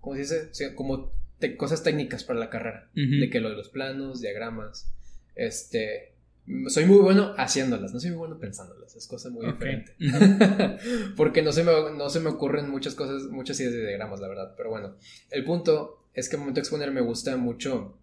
¿cómo 0.00 0.16
se 0.16 0.46
dice? 0.46 0.74
como 0.74 1.12
cosas 1.56 1.82
técnicas 1.82 2.24
para 2.24 2.38
la 2.38 2.50
carrera, 2.50 2.88
de 2.94 3.28
que 3.30 3.40
lo 3.40 3.50
de 3.50 3.56
los 3.56 3.68
planos, 3.68 4.20
diagramas, 4.20 4.92
este, 5.34 6.11
soy 6.68 6.86
muy 6.86 6.98
bueno 6.98 7.34
haciéndolas, 7.36 7.92
no 7.92 8.00
soy 8.00 8.10
muy 8.10 8.18
bueno 8.18 8.38
pensándolas, 8.38 8.96
es 8.96 9.06
cosa 9.06 9.30
muy 9.30 9.46
diferente. 9.46 9.94
Porque 11.16 11.42
no 11.42 11.52
se, 11.52 11.62
me, 11.62 11.72
no 11.96 12.10
se 12.10 12.20
me 12.20 12.30
ocurren 12.30 12.68
muchas 12.68 12.94
cosas, 12.94 13.30
muchas 13.30 13.60
ideas 13.60 13.74
de 13.74 13.86
diagramas, 13.86 14.20
la 14.20 14.28
verdad. 14.28 14.54
Pero 14.56 14.70
bueno, 14.70 14.96
el 15.30 15.44
punto 15.44 16.08
es 16.14 16.28
que 16.28 16.36
al 16.36 16.40
momento 16.40 16.56
de 16.56 16.62
exponer 16.62 16.90
me 16.90 17.00
gusta 17.00 17.36
mucho, 17.36 17.96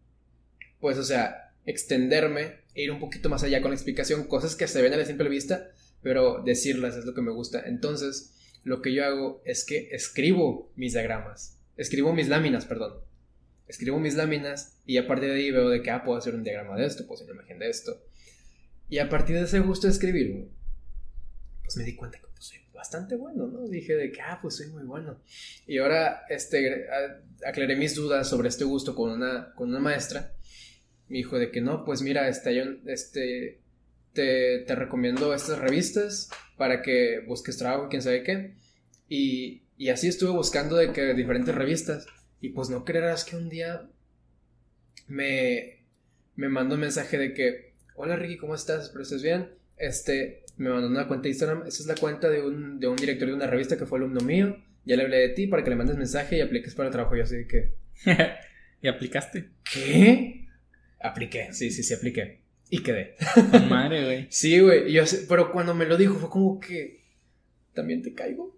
pues, 0.80 0.98
o 0.98 1.04
sea, 1.04 1.54
extenderme, 1.66 2.60
e 2.76 2.84
ir 2.84 2.92
un 2.92 3.00
poquito 3.00 3.30
más 3.30 3.44
allá 3.44 3.62
con 3.62 3.72
la 3.72 3.76
explicación, 3.76 4.24
cosas 4.24 4.56
que 4.56 4.68
se 4.68 4.82
ven 4.82 4.94
a 4.94 4.98
la 4.98 5.06
simple 5.06 5.28
vista, 5.28 5.72
pero 6.02 6.42
decirlas 6.44 6.96
es 6.96 7.06
lo 7.06 7.14
que 7.14 7.22
me 7.22 7.32
gusta. 7.32 7.62
Entonces, 7.66 8.36
lo 8.64 8.82
que 8.82 8.94
yo 8.94 9.04
hago 9.06 9.42
es 9.44 9.66
que 9.66 9.90
escribo 9.92 10.72
mis 10.76 10.94
diagramas, 10.94 11.58
escribo 11.76 12.14
mis 12.14 12.30
láminas, 12.30 12.66
perdón. 12.66 13.02
Escribo 13.68 14.00
mis 14.00 14.16
láminas 14.16 14.80
y 14.86 14.98
a 14.98 15.06
partir 15.06 15.30
de 15.30 15.36
ahí 15.36 15.52
veo 15.52 15.70
de 15.70 15.84
que, 15.84 15.92
ah, 15.92 16.04
puedo 16.04 16.18
hacer 16.18 16.34
un 16.34 16.44
diagrama 16.44 16.76
de 16.76 16.88
esto, 16.88 17.06
puedo 17.06 17.22
hacer 17.22 17.32
una 17.32 17.42
imagen 17.42 17.60
de 17.60 17.70
esto 17.70 18.02
y 18.90 18.98
a 18.98 19.10
partir 19.10 19.36
de 19.36 19.44
ese 19.44 19.60
gusto 19.60 19.88
de 19.88 19.94
escribir, 19.94 20.50
pues 21.64 21.78
me 21.78 21.84
di 21.84 21.96
cuenta 21.96 22.18
que 22.18 22.26
pues, 22.34 22.46
soy 22.46 22.58
bastante 22.74 23.16
bueno, 23.16 23.48
¿no? 23.48 23.68
Dije 23.68 23.96
de 23.96 24.12
que, 24.12 24.22
ah, 24.22 24.40
pues 24.42 24.58
soy 24.58 24.68
muy 24.68 24.84
bueno. 24.84 25.22
Y 25.68 25.78
ahora 25.78 26.24
este, 26.30 26.88
aclaré 27.46 27.76
mis 27.76 27.96
dudas 27.96 28.28
sobre 28.28 28.50
este 28.50 28.64
gusto 28.64 28.96
con 28.96 29.12
una, 29.12 29.54
con 29.54 29.70
una 29.70 29.80
maestra. 29.80 30.34
Me 31.08 31.18
dijo 31.18 31.38
de 31.38 31.52
que 31.52 31.62
no, 31.62 31.86
pues 31.86 32.02
mira, 32.02 32.28
este, 32.28 32.56
yo, 32.56 32.64
este, 32.88 33.62
te, 34.14 34.60
te, 34.60 34.76
recomiendo 34.76 35.34
estas 35.34 35.60
revistas 35.60 36.30
para 36.58 36.82
que 36.82 37.24
busques 37.28 37.58
trabajo 37.58 37.90
quién 37.90 38.02
sabe 38.02 38.24
qué. 38.24 38.56
Y, 39.08 39.64
y 39.78 39.90
así 39.90 40.08
estuve 40.08 40.32
buscando 40.32 40.76
de 40.76 40.92
que 40.92 41.14
diferentes 41.14 41.54
revistas. 41.54 42.08
Y 42.42 42.50
pues 42.50 42.70
no 42.70 42.86
creerás 42.86 43.24
que 43.24 43.36
un 43.36 43.50
día 43.50 43.88
me, 45.08 45.86
me 46.36 46.50
mandó 46.50 46.76
un 46.76 46.82
mensaje 46.82 47.18
de 47.18 47.34
que 47.34 47.68
hola 48.02 48.16
Ricky, 48.16 48.38
¿cómo 48.38 48.56
estás? 48.56 48.86
Espero 48.86 49.04
estés 49.04 49.22
bien. 49.22 49.50
Este, 49.76 50.43
me 50.56 50.70
mandó 50.70 50.88
una 50.88 51.06
cuenta 51.06 51.24
de 51.24 51.30
Instagram. 51.30 51.68
Esa 51.68 51.84
es 51.84 51.86
la 51.86 51.95
cuenta 51.95 52.30
de 52.30 52.41
un, 52.41 52.80
de 52.80 52.88
un 52.88 52.95
director 52.95 53.28
de 53.28 53.34
una 53.34 53.45
revista 53.45 53.78
que 53.78 53.86
fue 53.86 54.00
alumno 54.00 54.22
mío. 54.22 54.56
Ya 54.86 54.95
le 54.95 55.04
hablé 55.04 55.18
de 55.18 55.30
ti 55.30 55.47
para 55.47 55.66
que 55.66 55.70
le 55.70 55.76
mandes 55.76 55.97
mensaje 55.97 56.38
y 56.38 56.41
apliques 56.41 56.76
para 56.76 56.88
el 56.88 56.93
trabajo. 56.93 57.18
Yo 57.18 57.24
así 57.24 57.45
que... 57.45 57.74
¿Y 58.82 58.88
aplicaste? 58.88 59.50
¿Qué? 59.74 60.47
Apliqué, 61.02 61.50
sí, 61.52 61.72
sí, 61.72 61.84
sí, 61.84 61.93
apliqué. 61.93 62.39
Y 62.70 62.84
quedé. 62.84 63.18
Madre, 63.68 64.06
güey. 64.06 64.28
sí, 64.30 64.62
güey. 64.62 64.97
Pero 65.28 65.52
cuando 65.52 65.76
me 65.76 65.86
lo 65.86 65.97
dijo 65.97 66.16
fue 66.16 66.30
como 66.30 66.58
que... 66.58 67.02
¿También 67.74 68.02
te 68.02 68.14
caigo? 68.14 68.56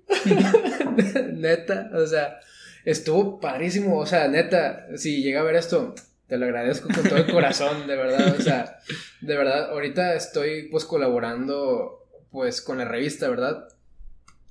neta, 1.33 1.89
o 1.95 2.05
sea, 2.05 2.39
estuvo 2.85 3.39
padrísimo. 3.39 3.97
O 3.97 4.05
sea, 4.05 4.27
neta, 4.27 4.85
si 4.97 5.23
llega 5.23 5.39
a 5.39 5.43
ver 5.43 5.55
esto, 5.55 5.95
te 6.31 6.37
lo 6.37 6.45
agradezco 6.45 6.87
con 6.87 7.03
todo 7.03 7.17
el 7.17 7.29
corazón, 7.29 7.87
de 7.87 7.97
verdad. 7.97 8.33
O 8.39 8.41
sea, 8.41 8.79
de 9.19 9.35
verdad, 9.35 9.71
ahorita 9.71 10.15
estoy 10.15 10.69
pues 10.69 10.85
colaborando 10.85 12.07
pues 12.31 12.61
con 12.61 12.77
la 12.77 12.85
revista, 12.85 13.27
¿verdad? 13.27 13.67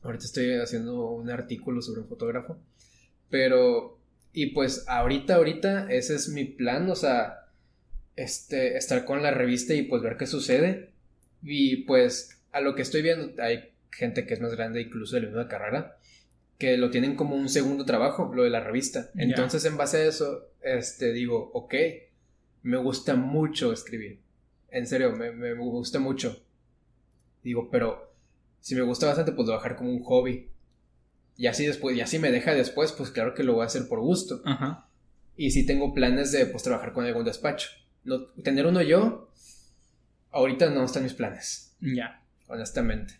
Ahorita 0.02 0.26
estoy 0.26 0.52
haciendo 0.56 1.08
un 1.08 1.30
artículo 1.30 1.80
sobre 1.80 2.02
un 2.02 2.06
fotógrafo. 2.06 2.58
Pero, 3.30 3.98
y 4.34 4.48
pues 4.48 4.84
ahorita, 4.88 5.36
ahorita, 5.36 5.90
ese 5.90 6.16
es 6.16 6.28
mi 6.28 6.44
plan, 6.44 6.90
o 6.90 6.94
sea, 6.94 7.46
este, 8.14 8.76
estar 8.76 9.06
con 9.06 9.22
la 9.22 9.30
revista 9.30 9.72
y 9.72 9.80
pues 9.80 10.02
ver 10.02 10.18
qué 10.18 10.26
sucede. 10.26 10.90
Y 11.42 11.84
pues 11.84 12.42
a 12.52 12.60
lo 12.60 12.74
que 12.74 12.82
estoy 12.82 13.00
viendo, 13.00 13.42
hay 13.42 13.70
gente 13.90 14.26
que 14.26 14.34
es 14.34 14.40
más 14.42 14.54
grande 14.54 14.82
incluso 14.82 15.16
de 15.16 15.22
la 15.22 15.28
misma 15.28 15.48
carrera 15.48 15.96
que 16.58 16.76
lo 16.76 16.90
tienen 16.90 17.16
como 17.16 17.36
un 17.36 17.48
segundo 17.48 17.86
trabajo, 17.86 18.30
lo 18.34 18.44
de 18.44 18.50
la 18.50 18.60
revista. 18.60 19.10
Entonces, 19.16 19.64
en 19.64 19.78
base 19.78 19.96
a 19.96 20.04
eso, 20.04 20.49
este, 20.62 21.12
digo, 21.12 21.50
ok, 21.54 21.74
me 22.62 22.76
gusta 22.76 23.16
mucho 23.16 23.72
escribir. 23.72 24.20
En 24.70 24.86
serio, 24.86 25.12
me, 25.12 25.54
gusta 25.54 25.98
mucho. 25.98 26.44
Digo, 27.42 27.68
pero 27.70 28.12
si 28.60 28.74
me 28.74 28.82
gusta 28.82 29.06
bastante, 29.06 29.32
pues 29.32 29.46
lo 29.46 29.52
voy 29.52 29.60
a 29.60 29.62
dejar 29.62 29.76
como 29.76 29.90
un 29.90 30.02
hobby. 30.02 30.48
Y 31.36 31.46
así 31.46 31.66
después, 31.66 31.96
y 31.96 32.00
así 32.00 32.18
me 32.18 32.30
deja 32.30 32.54
después, 32.54 32.92
pues 32.92 33.10
claro 33.10 33.34
que 33.34 33.42
lo 33.42 33.54
voy 33.54 33.62
a 33.62 33.66
hacer 33.66 33.88
por 33.88 34.00
gusto. 34.00 34.42
Ajá. 34.44 34.86
Y 35.36 35.50
si 35.52 35.64
tengo 35.64 35.94
planes 35.94 36.32
de 36.32 36.46
pues 36.46 36.62
trabajar 36.62 36.92
con 36.92 37.04
algún 37.04 37.24
despacho. 37.24 37.70
No, 38.04 38.26
tener 38.42 38.66
uno 38.66 38.82
yo, 38.82 39.30
ahorita 40.30 40.70
no 40.70 40.84
están 40.84 41.02
mis 41.02 41.14
planes. 41.14 41.74
Ya. 41.80 42.22
Honestamente. 42.46 43.14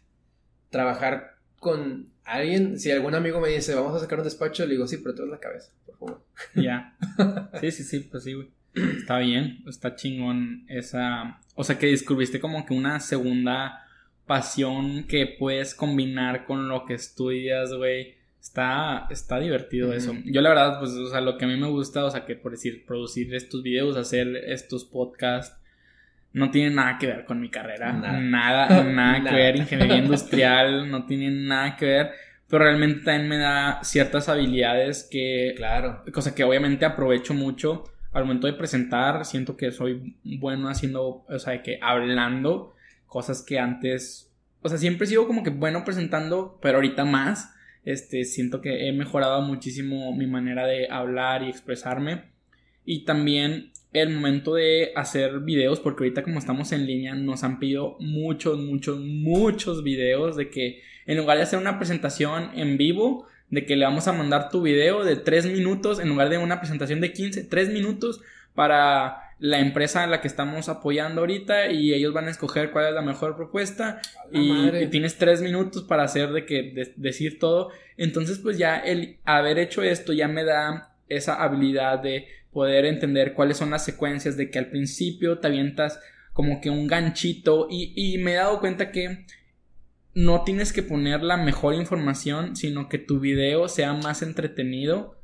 Trabajar 0.69 1.40
con 1.61 2.07
alguien, 2.25 2.79
si 2.81 2.91
algún 2.91 3.15
amigo 3.15 3.39
me 3.39 3.51
dice, 3.51 3.75
vamos 3.75 3.95
a 3.95 4.01
sacar 4.01 4.19
un 4.19 4.25
despacho, 4.25 4.65
le 4.65 4.73
digo, 4.73 4.89
sí, 4.89 4.97
pero 4.97 5.15
tú 5.15 5.27
la 5.27 5.39
cabeza, 5.39 5.71
por 5.87 5.97
favor. 5.99 6.25
Ya. 6.57 6.97
Sí, 7.61 7.71
sí, 7.71 7.85
sí, 7.85 8.01
pues 8.01 8.25
sí, 8.25 8.33
güey. 8.33 8.49
Está 8.75 9.19
bien, 9.19 9.63
está 9.69 9.95
chingón 9.95 10.65
esa... 10.69 11.41
O 11.55 11.63
sea, 11.63 11.79
que 11.79 11.89
descubriste 11.89 12.41
como 12.41 12.65
que 12.65 12.73
una 12.73 12.99
segunda 13.01 13.85
pasión 14.27 15.05
que 15.05 15.27
puedes 15.39 15.75
combinar 15.75 16.47
con 16.47 16.69
lo 16.69 16.87
que 16.87 16.95
estudias, 16.95 17.75
güey. 17.75 18.15
Está, 18.41 19.07
está 19.11 19.39
divertido 19.39 19.93
eso. 19.93 20.15
Yo 20.25 20.41
la 20.41 20.49
verdad, 20.49 20.79
pues, 20.79 20.93
o 20.93 21.11
sea, 21.11 21.21
lo 21.21 21.37
que 21.37 21.45
a 21.45 21.49
mí 21.49 21.57
me 21.59 21.69
gusta, 21.69 22.07
o 22.07 22.11
sea, 22.11 22.25
que 22.25 22.37
por 22.37 22.53
decir, 22.53 22.87
producir 22.87 23.35
estos 23.35 23.63
videos, 23.63 23.97
hacer 23.99 24.35
estos 24.47 24.85
podcasts, 24.85 25.60
no 26.33 26.51
tiene 26.51 26.75
nada 26.75 26.99
que 26.99 27.07
ver 27.07 27.25
con 27.25 27.41
mi 27.41 27.49
carrera. 27.49 27.93
Nada, 27.93 28.21
nada, 28.21 28.85
nada 28.85 29.25
que 29.29 29.35
ver. 29.35 29.57
Ingeniería 29.57 29.97
industrial 30.05 30.91
no 30.91 31.07
tiene 31.07 31.31
nada 31.31 31.77
que 31.77 31.87
ver. 31.87 32.11
Pero 32.49 32.65
realmente 32.65 33.05
también 33.05 33.29
me 33.29 33.39
da 33.39 33.81
ciertas 33.83 34.29
habilidades 34.29 35.09
que. 35.11 35.55
Claro. 35.57 36.05
Cosa 36.13 36.35
que 36.35 36.45
obviamente 36.45 36.85
aprovecho 36.85 37.35
mucho 37.35 37.85
al 38.13 38.25
momento 38.25 38.47
de 38.47 38.55
presentar. 38.55 39.25
Siento 39.25 39.57
que 39.57 39.71
soy 39.73 40.17
bueno 40.25 40.69
haciendo, 40.69 41.25
o 41.29 41.39
sea, 41.39 41.63
que 41.63 41.79
hablando 41.83 42.75
cosas 43.07 43.43
que 43.43 43.59
antes. 43.59 44.33
O 44.63 44.69
sea, 44.69 44.79
siempre 44.79 45.07
he 45.07 45.09
sido 45.09 45.27
como 45.27 45.43
que 45.43 45.51
bueno 45.51 45.85
presentando, 45.85 46.59
pero 46.63 46.77
ahorita 46.77 47.05
más. 47.05 47.55
Este, 47.83 48.25
siento 48.25 48.61
que 48.61 48.89
he 48.89 48.93
mejorado 48.93 49.41
muchísimo 49.41 50.15
mi 50.15 50.27
manera 50.27 50.67
de 50.67 50.89
hablar 50.91 51.43
y 51.43 51.49
expresarme. 51.49 52.25
Y 52.85 53.05
también 53.05 53.73
el 53.93 54.11
momento 54.11 54.55
de 54.55 54.93
hacer 54.95 55.41
videos, 55.41 55.81
porque 55.81 56.05
ahorita 56.05 56.23
como 56.23 56.39
estamos 56.39 56.73
en 56.73 56.87
línea 56.87 57.15
nos 57.15 57.43
han 57.43 57.59
pedido 57.59 57.97
muchos, 57.99 58.59
muchos, 58.59 59.01
muchos 59.01 59.83
videos 59.83 60.37
de 60.37 60.49
que 60.49 60.83
en 61.07 61.19
lugar 61.19 61.37
de 61.39 61.43
hacer 61.43 61.59
una 61.59 61.79
presentación 61.79 62.51
en 62.55 62.77
vivo, 62.77 63.27
de 63.51 63.67
que 63.67 63.75
le 63.75 63.85
vamos 63.85 64.07
a 64.07 64.13
mandar 64.13 64.49
tu 64.49 64.63
video 64.63 65.05
de 65.05 65.17
3 65.17 65.47
minutos 65.47 65.99
en 65.99 66.09
lugar 66.09 66.29
de 66.29 66.39
una 66.39 66.61
presentación 66.61 67.01
de 67.01 67.13
15, 67.13 67.45
3 67.45 67.71
minutos 67.71 68.21
para 68.55 69.31
la 69.41 69.59
empresa 69.59 70.05
a 70.05 70.07
la 70.07 70.21
que 70.21 70.29
estamos 70.29 70.69
apoyando 70.69 71.23
ahorita 71.23 71.69
y 71.69 71.95
ellos 71.95 72.13
van 72.13 72.29
a 72.29 72.31
escoger 72.31 72.71
cuál 72.71 72.89
es 72.89 72.95
la 72.95 73.03
mejor 73.03 73.37
propuesta 73.37 74.01
y, 74.31 74.87
tienes 74.89 75.19
3 75.19 75.43
minutos 75.43 75.83
para 75.83 76.05
hacer 76.05 76.31
de 76.31 76.45
que 76.45 76.93
decir 76.97 77.39
todo. 77.41 77.71
Entonces 77.97 78.39
pues 78.39 78.57
ya 78.57 78.79
el 78.79 79.17
haber 79.25 79.59
hecho 79.59 79.83
esto 79.83 80.13
ya 80.13 80.29
me 80.29 80.45
da 80.45 80.93
esa 81.09 81.43
habilidad 81.43 81.99
de 81.99 82.29
poder 82.53 82.85
entender 82.85 83.35
cuáles 83.35 83.57
son 83.57 83.71
las 83.71 83.85
secuencias 83.85 84.37
de 84.37 84.51
que 84.51 84.59
al 84.59 84.71
principio 84.71 85.39
te 85.39 85.47
avientas 85.47 86.01
como 86.33 86.61
que 86.61 86.71
un 86.71 86.87
ganchito 86.87 87.69
y, 87.71 87.93
y 87.95 88.19
me 88.19 88.33
he 88.33 88.37
dado 88.37 88.61
cuenta 88.61 88.91
que 88.91 89.27
no 90.15 90.43
tienes 90.43 90.73
que 90.73 90.83
poner 90.83 91.23
la 91.23 91.37
mejor 91.37 91.75
información, 91.75 92.57
sino 92.57 92.89
que 92.89 92.99
tu 92.99 93.21
video 93.21 93.69
sea 93.69 93.93
más 93.95 94.23
entretenido 94.23 95.21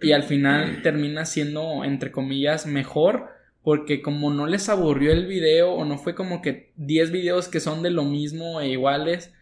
y 0.00 0.12
al 0.12 0.24
final 0.24 0.82
termina 0.82 1.24
siendo, 1.24 1.84
entre 1.84 2.10
comillas, 2.10 2.66
mejor 2.66 3.36
porque 3.66 4.00
como 4.00 4.30
no 4.30 4.46
les 4.46 4.68
aburrió 4.68 5.10
el 5.10 5.26
video 5.26 5.72
o 5.72 5.84
no 5.84 5.98
fue 5.98 6.14
como 6.14 6.40
que 6.40 6.70
10 6.76 7.10
videos 7.10 7.48
que 7.48 7.58
son 7.58 7.82
de 7.82 7.90
lo 7.90 8.04
mismo 8.04 8.60
e 8.60 8.68
iguales, 8.68 9.32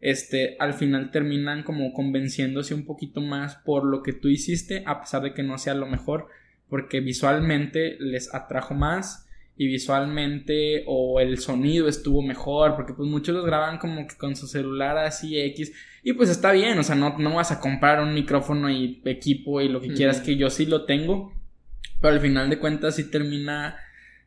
este, 0.00 0.56
al 0.58 0.74
final 0.74 1.12
terminan 1.12 1.62
como 1.62 1.92
convenciéndose 1.92 2.74
un 2.74 2.84
poquito 2.84 3.20
más 3.20 3.54
por 3.54 3.84
lo 3.84 4.02
que 4.02 4.12
tú 4.12 4.26
hiciste, 4.26 4.82
a 4.84 5.00
pesar 5.00 5.22
de 5.22 5.32
que 5.32 5.44
no 5.44 5.58
sea 5.58 5.74
lo 5.74 5.86
mejor, 5.86 6.26
porque 6.68 7.00
visualmente 7.00 7.96
les 8.00 8.34
atrajo 8.34 8.74
más 8.74 9.26
y 9.56 9.66
visualmente 9.66 10.84
o 10.86 11.18
el 11.20 11.38
sonido 11.38 11.88
estuvo 11.88 12.22
mejor, 12.22 12.76
porque 12.76 12.94
pues 12.94 13.08
muchos 13.08 13.34
los 13.34 13.44
graban 13.44 13.78
como 13.78 14.06
que 14.06 14.16
con 14.16 14.36
su 14.36 14.46
celular 14.46 14.96
así 14.98 15.38
X 15.38 15.72
y 16.04 16.12
pues 16.12 16.30
está 16.30 16.52
bien, 16.52 16.78
o 16.78 16.84
sea, 16.84 16.94
no, 16.94 17.18
no 17.18 17.34
vas 17.34 17.50
a 17.50 17.58
comprar 17.58 18.00
un 18.00 18.14
micrófono 18.14 18.70
y 18.70 19.02
equipo 19.04 19.60
y 19.60 19.68
lo 19.68 19.80
que 19.80 19.92
quieras, 19.92 20.20
que 20.20 20.36
yo 20.36 20.48
sí 20.48 20.64
lo 20.64 20.84
tengo, 20.84 21.32
pero 22.00 22.14
al 22.14 22.20
final 22.20 22.48
de 22.48 22.58
cuentas 22.58 22.94
sí 22.94 23.10
termina 23.10 23.76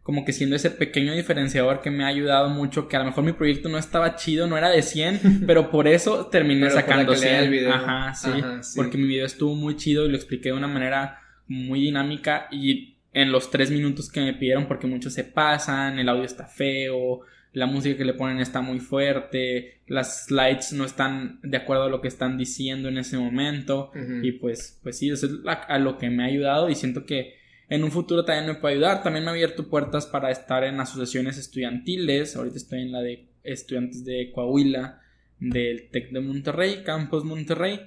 como 0.03 0.25
que 0.25 0.33
siendo 0.33 0.55
ese 0.55 0.71
pequeño 0.71 1.13
diferenciador 1.13 1.81
que 1.81 1.91
me 1.91 2.03
ha 2.03 2.07
ayudado 2.07 2.49
mucho, 2.49 2.87
que 2.87 2.97
a 2.97 2.99
lo 2.99 3.05
mejor 3.05 3.23
mi 3.23 3.33
proyecto 3.33 3.69
no 3.69 3.77
estaba 3.77 4.15
chido, 4.15 4.47
no 4.47 4.57
era 4.57 4.69
de 4.69 4.81
100, 4.81 5.43
pero 5.47 5.69
por 5.69 5.87
eso 5.87 6.25
terminé 6.27 6.69
sacando 6.71 7.15
100. 7.15 7.67
Ajá, 7.71 8.13
sí, 8.13 8.29
porque 8.75 8.97
mi 8.97 9.07
video 9.07 9.25
estuvo 9.25 9.55
muy 9.55 9.77
chido 9.77 10.05
y 10.05 10.09
lo 10.09 10.17
expliqué 10.17 10.49
de 10.49 10.55
una 10.55 10.67
manera 10.67 11.20
muy 11.51 11.81
dinámica 11.81 12.47
y 12.49 12.95
en 13.13 13.31
los 13.31 13.51
tres 13.51 13.71
minutos 13.71 14.09
que 14.09 14.21
me 14.21 14.33
pidieron 14.33 14.67
porque 14.67 14.87
muchos 14.87 15.13
se 15.13 15.25
pasan, 15.25 15.99
el 15.99 16.07
audio 16.07 16.23
está 16.23 16.47
feo, 16.47 17.21
la 17.51 17.65
música 17.65 17.97
que 17.97 18.05
le 18.05 18.13
ponen 18.13 18.39
está 18.39 18.61
muy 18.61 18.79
fuerte, 18.79 19.81
las 19.87 20.27
slides 20.27 20.71
no 20.71 20.85
están 20.85 21.39
de 21.43 21.57
acuerdo 21.57 21.83
a 21.83 21.89
lo 21.89 21.99
que 21.99 22.07
están 22.07 22.37
diciendo 22.37 22.87
en 22.87 22.97
ese 22.97 23.17
momento. 23.17 23.91
Y 24.23 24.31
pues 24.33 24.79
pues 24.81 24.97
sí, 24.97 25.09
eso 25.09 25.25
es 25.25 25.33
a 25.45 25.77
lo 25.77 25.97
que 25.97 26.09
me 26.09 26.23
ha 26.23 26.27
ayudado 26.27 26.69
y 26.69 26.75
siento 26.75 27.05
que 27.05 27.35
en 27.67 27.83
un 27.83 27.91
futuro 27.91 28.23
también 28.23 28.47
me 28.47 28.55
puede 28.55 28.75
ayudar, 28.75 29.03
también 29.03 29.25
me 29.25 29.31
ha 29.31 29.33
abierto 29.33 29.69
puertas 29.69 30.05
para 30.05 30.31
estar 30.31 30.63
en 30.63 30.79
asociaciones 30.79 31.37
estudiantiles, 31.37 32.35
ahorita 32.35 32.57
estoy 32.57 32.81
en 32.81 32.91
la 32.91 33.01
de 33.01 33.27
estudiantes 33.43 34.05
de 34.05 34.31
Coahuila, 34.33 35.01
del 35.39 35.89
TEC 35.89 36.11
de 36.11 36.19
Monterrey, 36.21 36.83
Campus 36.85 37.23
Monterrey 37.23 37.79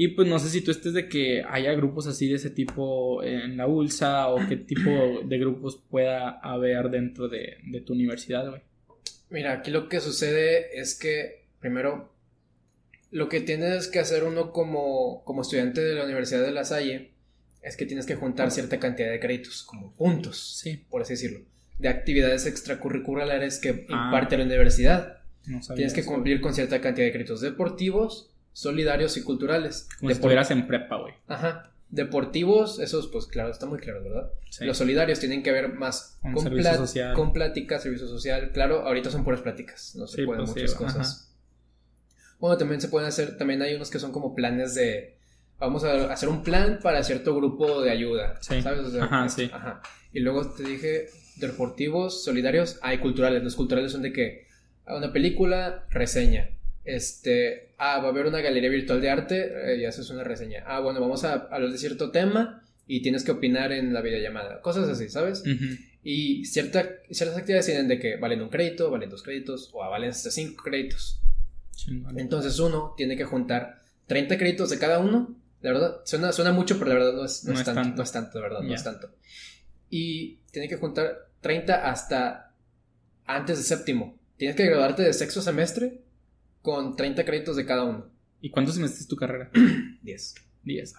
y 0.00 0.06
pues 0.08 0.28
no 0.28 0.38
sé 0.38 0.48
si 0.48 0.60
tú 0.60 0.70
estés 0.70 0.92
de 0.92 1.08
que 1.08 1.42
haya 1.42 1.72
grupos 1.72 2.06
así 2.06 2.28
de 2.28 2.36
ese 2.36 2.50
tipo 2.50 3.20
en 3.24 3.56
la 3.56 3.66
ULSA 3.66 4.28
o 4.28 4.48
qué 4.48 4.56
tipo 4.56 4.88
de 5.24 5.38
grupos 5.38 5.82
pueda 5.90 6.38
haber 6.38 6.88
dentro 6.88 7.28
de, 7.28 7.56
tu 7.84 7.94
universidad, 7.94 8.48
güey. 8.48 8.62
Mira, 9.28 9.54
aquí 9.54 9.72
lo 9.72 9.88
que 9.88 9.98
sucede 9.98 10.78
es 10.80 10.94
que, 10.94 11.46
primero, 11.58 12.12
lo 13.10 13.28
que 13.28 13.40
tienes 13.40 13.88
que 13.88 13.98
hacer 13.98 14.22
uno 14.22 14.52
como, 14.52 15.24
como 15.24 15.42
estudiante 15.42 15.80
de 15.80 15.96
la 15.96 16.04
Universidad 16.04 16.44
de 16.44 16.52
La 16.52 16.64
Salle 16.64 17.10
es 17.60 17.76
que 17.76 17.84
tienes 17.84 18.06
que 18.06 18.14
juntar 18.14 18.52
cierta 18.52 18.78
cantidad 18.78 19.10
de 19.10 19.18
créditos, 19.18 19.64
como 19.64 19.96
puntos, 19.96 20.60
sí. 20.60 20.84
por 20.88 21.02
así 21.02 21.14
decirlo, 21.14 21.40
de 21.76 21.88
actividades 21.88 22.46
extracurriculares 22.46 23.58
que 23.58 23.70
ah. 23.90 24.04
imparte 24.06 24.38
la 24.38 24.44
universidad. 24.44 25.22
tienes 25.74 25.92
que 25.92 26.04
cumplir 26.04 26.40
con 26.40 26.54
cierta 26.54 26.80
cantidad 26.80 27.04
de 27.04 27.12
créditos 27.12 27.40
deportivos, 27.40 28.30
solidarios 28.58 29.16
y 29.16 29.22
culturales. 29.22 29.88
Como 30.00 30.10
si 30.10 30.14
estuvieras 30.14 30.50
en 30.50 30.66
prepa, 30.66 30.96
güey. 30.96 31.14
Ajá. 31.28 31.70
Deportivos, 31.90 32.80
esos, 32.80 33.06
pues 33.06 33.26
claro, 33.26 33.50
está 33.50 33.66
muy 33.66 33.78
claro, 33.78 34.02
¿verdad? 34.02 34.32
Los 34.60 34.76
solidarios 34.76 35.20
tienen 35.20 35.44
que 35.44 35.52
ver 35.52 35.74
más 35.74 36.18
con, 36.20 36.40
servicio 36.40 36.74
social. 36.74 37.14
con 37.14 37.32
pláticas, 37.32 37.84
servicio 37.84 38.08
social. 38.08 38.50
Claro, 38.52 38.82
ahorita 38.82 39.10
son 39.10 39.22
puras 39.22 39.42
pláticas, 39.42 39.94
no 39.94 40.08
se 40.08 40.24
pueden 40.24 40.44
pues 40.44 40.56
muchas 40.56 40.74
cosas. 40.74 41.36
Bueno, 42.40 42.58
también 42.58 42.80
se 42.80 42.88
pueden 42.88 43.08
hacer, 43.08 43.38
también 43.38 43.62
hay 43.62 43.74
unos 43.74 43.90
que 43.90 44.00
son 44.00 44.10
como 44.10 44.34
planes 44.34 44.74
de, 44.74 45.18
vamos 45.60 45.84
a 45.84 46.12
hacer 46.12 46.28
un 46.28 46.42
plan 46.42 46.80
para 46.82 47.04
cierto 47.04 47.36
grupo 47.36 47.80
de 47.80 47.92
ayuda, 47.92 48.38
¿sabes? 48.40 48.66
ajá, 49.00 49.28
sí. 49.28 49.48
Ajá. 49.52 49.82
Y 50.12 50.18
luego 50.18 50.50
te 50.50 50.64
dije, 50.64 51.06
deportivos, 51.36 52.24
solidarios, 52.24 52.80
hay 52.82 52.98
culturales. 52.98 53.44
Los 53.44 53.54
culturales 53.54 53.92
son 53.92 54.02
de 54.02 54.12
que 54.12 54.48
una 54.88 55.12
película, 55.12 55.86
reseña 55.90 56.57
este, 56.88 57.72
ah, 57.76 57.98
va 57.98 58.06
a 58.06 58.10
haber 58.10 58.26
una 58.26 58.40
galería 58.40 58.70
virtual 58.70 59.00
de 59.02 59.10
arte 59.10 59.72
eh, 59.72 59.76
y 59.76 59.84
haces 59.84 60.08
una 60.08 60.24
reseña. 60.24 60.64
Ah, 60.66 60.80
bueno, 60.80 61.00
vamos 61.00 61.22
a 61.24 61.34
hablar 61.34 61.70
de 61.70 61.76
cierto 61.76 62.10
tema 62.10 62.64
y 62.86 63.02
tienes 63.02 63.24
que 63.24 63.32
opinar 63.32 63.72
en 63.72 63.92
la 63.92 64.00
videollamada. 64.00 64.62
Cosas 64.62 64.88
así, 64.88 65.10
¿sabes? 65.10 65.42
Y 66.02 66.46
cierta, 66.46 66.88
ciertas 67.10 67.36
actividades 67.36 67.66
tienen 67.66 67.88
de 67.88 67.98
que 67.98 68.16
valen 68.16 68.40
un 68.40 68.48
crédito, 68.48 68.90
valen 68.90 69.10
dos 69.10 69.22
créditos 69.22 69.68
o 69.74 69.80
valen 69.80 70.10
hasta 70.10 70.30
cinco 70.30 70.64
créditos. 70.64 71.20
Entonces 72.16 72.58
uno 72.58 72.94
tiene 72.96 73.16
que 73.16 73.24
juntar 73.24 73.82
30 74.06 74.38
créditos 74.38 74.70
de 74.70 74.78
cada 74.78 74.98
uno. 74.98 75.36
La 75.60 75.72
verdad, 75.72 76.00
suena, 76.04 76.32
suena 76.32 76.52
mucho, 76.52 76.78
pero 76.78 76.88
la 76.88 76.94
verdad 76.94 77.12
no 77.12 77.24
es, 77.26 77.44
no, 77.44 77.52
es, 77.52 77.64
tanto, 77.64 77.96
No 77.96 78.02
es 78.02 78.12
tanto, 78.12 78.38
de 78.38 78.42
verdad, 78.42 78.60
no 78.62 78.74
es 78.74 78.82
tanto. 78.82 79.10
Y 79.90 80.36
tiene 80.50 80.68
que 80.68 80.76
juntar 80.76 81.28
30 81.42 81.90
hasta 81.90 82.54
antes 83.26 83.58
de 83.58 83.64
séptimo. 83.64 84.16
Tienes 84.38 84.56
que 84.56 84.64
graduarte 84.64 85.02
de 85.02 85.12
sexto 85.12 85.42
semestre 85.42 86.07
con 86.62 86.96
30 86.96 87.24
créditos 87.24 87.56
de 87.56 87.66
cada 87.66 87.84
uno. 87.84 88.10
¿Y 88.40 88.50
cuántos 88.50 88.74
semestres 88.74 89.02
es 89.02 89.08
tu 89.08 89.16
carrera? 89.16 89.50
10. 90.02 90.34
10, 90.64 90.94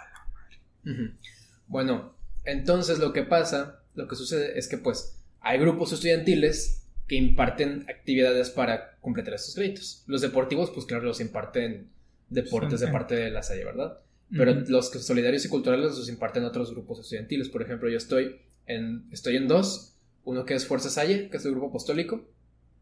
Bueno, 1.67 2.15
entonces 2.43 2.99
lo 2.99 3.13
que 3.13 3.23
pasa, 3.23 3.83
lo 3.95 4.07
que 4.07 4.15
sucede 4.15 4.57
es 4.57 4.67
que 4.67 4.77
pues 4.77 5.19
hay 5.41 5.59
grupos 5.59 5.93
estudiantiles 5.93 6.87
que 7.07 7.15
imparten 7.15 7.85
actividades 7.89 8.49
para 8.49 8.97
completar 9.01 9.33
estos 9.33 9.55
créditos. 9.55 10.03
Los 10.07 10.21
deportivos, 10.21 10.71
pues 10.71 10.85
claro, 10.85 11.05
los 11.05 11.21
imparten 11.21 11.89
deportes 12.29 12.79
de 12.79 12.87
parte 12.87 13.15
de 13.15 13.31
la 13.31 13.43
Salle, 13.43 13.65
¿verdad? 13.65 13.99
Pero 14.31 14.53
los 14.67 14.91
solidarios 14.91 15.43
y 15.45 15.49
culturales 15.49 15.97
los 15.97 16.07
imparten 16.07 16.43
otros 16.43 16.71
grupos 16.71 16.99
estudiantiles. 16.99 17.49
Por 17.49 17.63
ejemplo, 17.63 17.89
yo 17.89 17.97
estoy 17.97 18.41
en, 18.67 19.07
estoy 19.11 19.37
en 19.37 19.47
dos. 19.47 19.95
Uno 20.23 20.45
que 20.45 20.53
es 20.53 20.67
Fuerza 20.67 20.91
Salle, 20.91 21.29
que 21.29 21.37
es 21.37 21.45
el 21.45 21.51
grupo 21.51 21.69
apostólico. 21.69 22.27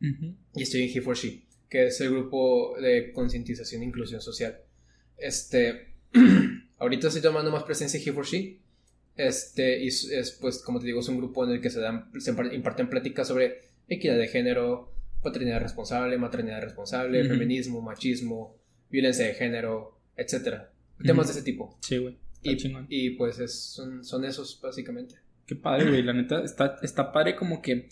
Y 0.02 0.62
estoy 0.62 0.84
en 0.84 0.90
He4She 0.90 1.47
que 1.70 1.88
es 1.88 2.00
el 2.02 2.12
grupo 2.12 2.76
de 2.80 3.12
concientización 3.12 3.82
e 3.82 3.86
inclusión 3.86 4.22
social. 4.22 4.60
Este, 5.18 5.94
ahorita 6.78 7.08
estoy 7.08 7.22
tomando 7.22 7.52
más 7.52 7.64
presencia 7.64 8.00
en 8.00 8.06
He4She. 8.06 8.60
Este, 9.16 9.84
y 9.84 9.88
es, 9.88 10.38
pues, 10.40 10.62
como 10.62 10.80
te 10.80 10.86
digo, 10.86 11.00
es 11.00 11.08
un 11.08 11.18
grupo 11.18 11.44
en 11.44 11.52
el 11.52 11.62
que 11.62 11.70
se, 11.70 11.80
dan, 11.80 12.12
se 12.20 12.32
imparten 12.32 12.90
pláticas 12.90 13.28
sobre 13.28 13.62
equidad 13.88 14.18
de 14.18 14.28
género, 14.28 14.94
paternidad 15.24 15.60
responsable, 15.60 16.18
maternidad 16.18 16.62
responsable, 16.62 17.28
feminismo, 17.28 17.82
machismo, 17.82 18.56
violencia 18.90 19.26
de 19.26 19.34
género, 19.34 20.00
etcétera. 20.16 20.72
Temas 21.04 21.28
de 21.28 21.34
ese 21.34 21.42
tipo. 21.42 21.78
Sí, 21.82 21.98
güey. 21.98 22.18
Y, 22.44 22.58
y, 22.90 23.10
pues 23.12 23.38
son, 23.74 24.04
son 24.04 24.24
esos, 24.24 24.60
básicamente. 24.62 25.16
Qué 25.46 25.56
padre, 25.56 25.90
güey. 25.90 26.04
La 26.04 26.14
neta, 26.14 26.44
está, 26.44 26.78
está 26.82 27.12
padre 27.12 27.36
como 27.36 27.62
que. 27.62 27.90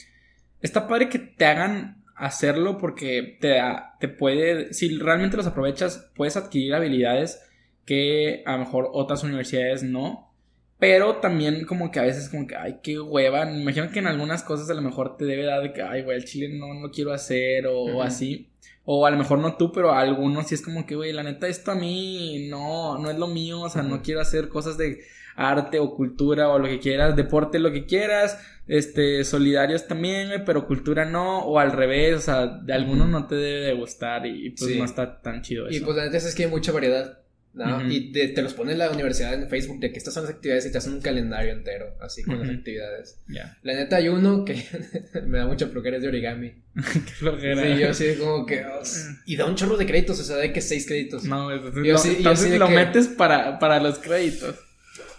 Está 0.62 0.88
padre 0.88 1.10
que 1.10 1.20
te 1.20 1.46
hagan 1.46 2.05
hacerlo 2.16 2.78
porque 2.78 3.38
te, 3.40 3.60
te 4.00 4.08
puede, 4.08 4.74
si 4.74 4.98
realmente 4.98 5.38
los 5.38 5.48
aprovechas, 5.48 6.12
puedes 6.16 6.38
adquirir 6.38 6.74
habilidades 6.74 7.42
que 7.86 8.44
a 8.46 8.54
lo 8.54 8.60
mejor 8.60 8.90
otras 8.94 9.24
universidades 9.24 9.84
no. 9.84 10.34
Pero 10.78 11.18
también 11.18 11.66
como 11.66 11.90
que 11.90 12.00
a 12.00 12.04
veces 12.04 12.28
como 12.30 12.48
que, 12.48 12.56
ay, 12.56 12.80
qué 12.84 13.00
hueva. 13.00 13.46
Me 13.46 13.62
imagino 13.62 13.90
que 13.92 14.00
en 14.00 14.08
algunas 14.08 14.44
cosas 14.44 14.70
a 14.70 14.74
lo 14.74 14.82
mejor 14.82 15.16
te 15.16 15.24
debe 15.24 15.46
dar 15.46 15.62
de 15.62 15.72
que, 15.72 15.82
ay, 15.82 16.04
güey, 16.04 16.18
el 16.18 16.26
chile 16.26 16.50
no 16.50 16.74
lo 16.74 16.92
quiero 16.92 17.14
hacer 17.14 17.66
o, 17.68 18.02
así. 18.04 18.50
O 18.86 19.06
a 19.06 19.12
lo 19.12 19.18
mejor 19.18 19.40
no 19.40 19.58
tú, 19.58 19.72
pero 19.72 19.92
a 19.92 20.00
algunos 20.00 20.48
sí 20.48 20.56
es 20.56 20.62
como 20.62 20.86
que, 20.86 20.96
güey, 20.96 21.12
la 21.12 21.24
neta, 21.24 21.48
esto 21.48 21.72
a 21.72 21.76
mí 21.76 22.48
no, 22.50 22.98
no 23.00 23.10
es 23.10 23.18
lo 23.18 23.28
mío. 23.28 23.62
O 23.62 23.70
sea, 23.70 23.82
no 23.82 24.02
quiero 24.02 24.22
hacer 24.22 24.48
cosas 24.48 24.78
de 24.78 25.00
arte 25.36 25.80
o 25.80 25.96
cultura 25.96 26.50
o 26.50 26.60
lo 26.60 26.68
que 26.68 26.80
quieras, 26.80 27.16
deporte, 27.16 27.60
lo 27.60 27.72
que 27.72 27.86
quieras 27.86 28.38
este, 28.68 29.24
solidarios 29.24 29.88
también, 29.88 30.44
pero 30.46 30.68
cultura 30.68 31.06
no, 31.06 31.40
o 31.40 31.60
al 31.60 31.72
revés, 31.72 32.16
o 32.16 32.22
sea, 32.22 32.48
de 32.48 32.74
algunos 32.74 33.08
no 33.08 33.28
te 33.28 33.36
debe 33.36 33.66
de 33.68 33.74
gustar 33.74 34.26
y, 34.26 34.52
pues 34.52 34.76
no 34.76 34.86
está 34.86 35.22
tan 35.22 35.42
chido 35.42 35.68
eso. 35.68 35.78
Y 35.78 35.82
pues 35.82 35.96
la 35.96 36.06
neta 36.06 36.18
es 36.18 36.36
que 36.36 36.46
hay 36.46 36.50
mucha 36.50 36.72
variedad, 36.72 37.20
¿no? 37.56 37.92
Y 37.92 38.12
te, 38.12 38.42
los 38.42 38.54
pone 38.54 38.76
la 38.76 38.92
universidad 38.92 39.34
en 39.34 39.48
Facebook 39.50 39.80
de 39.80 39.92
que 39.92 39.98
estas 39.98 40.14
son 40.14 40.24
las 40.24 40.34
actividades 40.34 40.66
y 40.66 40.72
te 40.72 40.78
hacen 40.78 40.94
un 40.94 41.02
calendario 41.02 41.54
entero, 41.54 41.96
así 42.02 42.24
con 42.24 42.40
las 42.40 42.50
actividades. 42.50 43.20
La 43.28 43.74
neta 43.74 43.98
hay 43.98 44.10
uno 44.10 44.44
que 44.46 44.64
me 45.26 45.38
da 45.38 45.48
mucha 45.48 45.68
flojera, 45.68 45.98
es 45.98 46.04
de 46.04 46.10
origami. 46.10 46.54
Qué 46.76 47.00
flojera. 47.00 47.64
Sí, 47.64 47.82
yo 47.82 47.90
así 47.90 48.16
como 48.20 48.46
que... 48.46 48.66
Oh, 48.66 48.82
y 49.26 49.36
da 49.36 49.46
un 49.46 49.56
chorro 49.56 49.78
de 49.78 49.86
créditos, 49.86 50.20
o 50.20 50.24
sea, 50.24 50.38
de 50.38 50.52
que 50.52 50.62
seis 50.62 50.86
créditos. 50.86 51.24
No, 51.24 51.52
entonces, 51.52 52.52
lo, 52.52 52.60
lo 52.60 52.70
metes 52.70 53.08
para, 53.08 53.58
para 53.60 53.80
los 53.80 54.00
créditos. 54.00 54.56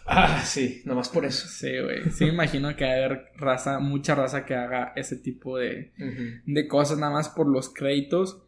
Ah, 0.07 0.43
sí, 0.45 0.83
nomás 0.85 1.09
por 1.09 1.25
eso. 1.25 1.49
Sí, 1.49 1.81
güey. 1.81 2.11
Sí, 2.11 2.27
me 2.27 2.31
imagino 2.31 2.75
que 2.77 2.85
hay 2.85 3.09
raza, 3.37 3.81
mucha 3.81 4.15
raza 4.15 4.47
que 4.47 4.55
haga 4.55 4.93
ese 4.95 5.17
tipo 5.17 5.59
de, 5.59 5.93
de 6.47 6.69
cosas 6.69 6.99
nada 6.99 7.13
más 7.13 7.29
por 7.29 7.49
los 7.49 7.71
créditos. 7.71 8.46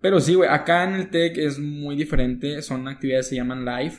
Pero 0.00 0.20
sí, 0.20 0.34
güey, 0.34 0.48
acá 0.48 0.84
en 0.84 0.94
el 0.94 1.10
TEC 1.10 1.38
es 1.38 1.58
muy 1.58 1.96
diferente. 1.96 2.62
Son 2.62 2.88
actividades 2.88 3.26
que 3.26 3.30
se 3.30 3.36
llaman 3.36 3.64
live. 3.64 3.94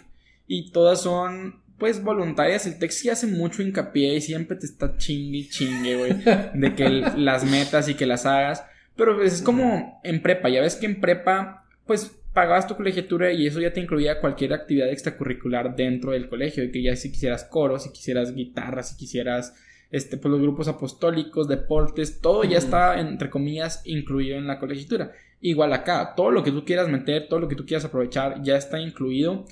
Y 0.48 0.72
todas 0.72 1.02
son, 1.02 1.62
pues, 1.78 2.04
voluntarias. 2.04 2.66
El 2.66 2.80
TEC 2.80 2.92
sí 2.92 3.10
hace 3.10 3.28
mucho 3.28 3.62
hincapié 3.62 4.16
y 4.16 4.22
siempre 4.22 4.58
te 4.58 4.66
está 4.66 4.98
chingue 4.98 5.48
chingue, 5.50 5.96
güey. 5.96 6.14
de 6.54 6.76
que 6.76 6.90
las 7.18 7.44
metas 7.44 7.88
y 7.88 7.94
que 7.94 8.06
las 8.06 8.26
hagas. 8.26 8.64
Pero 8.96 9.16
pues, 9.16 9.34
es 9.34 9.42
como 9.42 10.02
en 10.04 10.22
prepa. 10.22 10.50
Ya 10.50 10.62
ves 10.62 10.76
que 10.76 10.88
en 10.88 11.00
prepa, 11.00 11.66
pues 11.86 12.18
pagabas 12.34 12.68
tu 12.68 12.76
colegiatura 12.76 13.32
y 13.32 13.48
eso 13.48 13.60
ya 13.60 13.74
te 13.74 13.82
incluía 13.82 14.20
cualquier 14.20 14.54
actividad 14.54 14.90
extracurricular 14.90 15.76
dentro 15.76 16.12
del 16.12 16.30
colegio, 16.30 16.64
y 16.64 16.72
que 16.72 16.82
ya 16.82 16.96
si 16.96 17.12
quisieras 17.12 17.44
coro, 17.44 17.78
si 17.80 17.92
quisieras 17.92 18.34
guitarra, 18.34 18.84
si 18.84 18.96
quisieras 18.96 19.54
este 19.92 20.18
pues 20.18 20.32
los 20.32 20.42
grupos 20.42 20.68
apostólicos, 20.68 21.48
deportes, 21.48 22.22
todo 22.22 22.44
ya 22.44 22.58
está 22.58 23.00
entre 23.00 23.30
comillas 23.30 23.82
incluido 23.86 24.38
en 24.38 24.48
la 24.48 24.60
colegiatura. 24.60 25.12
Igual 25.42 25.74
acá, 25.74 26.14
todo 26.16 26.32
lo 26.32 26.44
que 26.44 26.52
tú 26.52 26.66
quieras 26.66 26.88
meter, 26.88 27.28
todo 27.28 27.40
lo 27.40 27.48
que 27.48 27.56
tú 27.56 27.66
quieras 27.66 27.86
aprovechar 27.86 28.42
ya 28.44 28.56
está 28.56 28.80
incluido, 28.80 29.46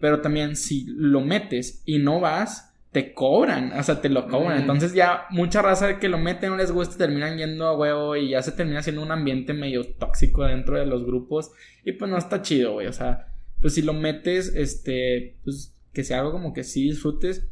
pero 0.00 0.20
también 0.20 0.56
si 0.56 0.84
lo 0.86 1.20
metes 1.20 1.82
y 1.86 1.98
no 1.98 2.20
vas, 2.20 2.74
te 2.92 3.14
cobran, 3.14 3.72
o 3.72 3.82
sea, 3.82 4.00
te 4.00 4.08
lo 4.08 4.28
cobran. 4.28 4.60
Entonces 4.60 4.94
ya 4.94 5.26
mucha 5.30 5.62
raza 5.62 5.98
que 5.98 6.08
lo 6.08 6.18
mete 6.18 6.48
no 6.48 6.56
les 6.56 6.72
gusta, 6.72 6.98
terminan 6.98 7.38
yendo 7.38 7.66
a 7.66 7.76
huevo 7.76 8.16
y 8.16 8.30
ya 8.30 8.42
se 8.42 8.52
termina 8.52 8.82
siendo 8.82 9.02
un 9.02 9.12
ambiente 9.12 9.54
medio 9.54 9.84
tóxico 9.84 10.44
dentro 10.44 10.78
de 10.78 10.86
los 10.86 11.04
grupos 11.04 11.52
y 11.84 11.92
pues 11.92 12.10
no 12.10 12.18
está 12.18 12.42
chido, 12.42 12.74
güey, 12.74 12.86
o 12.86 12.92
sea, 12.92 13.28
pues 13.60 13.74
si 13.74 13.82
lo 13.82 13.92
metes, 13.92 14.54
este, 14.54 15.36
pues 15.44 15.72
que 15.92 16.04
sea 16.04 16.20
algo 16.20 16.32
como 16.32 16.52
que 16.52 16.64
sí 16.64 16.84
disfrutes. 16.84 17.48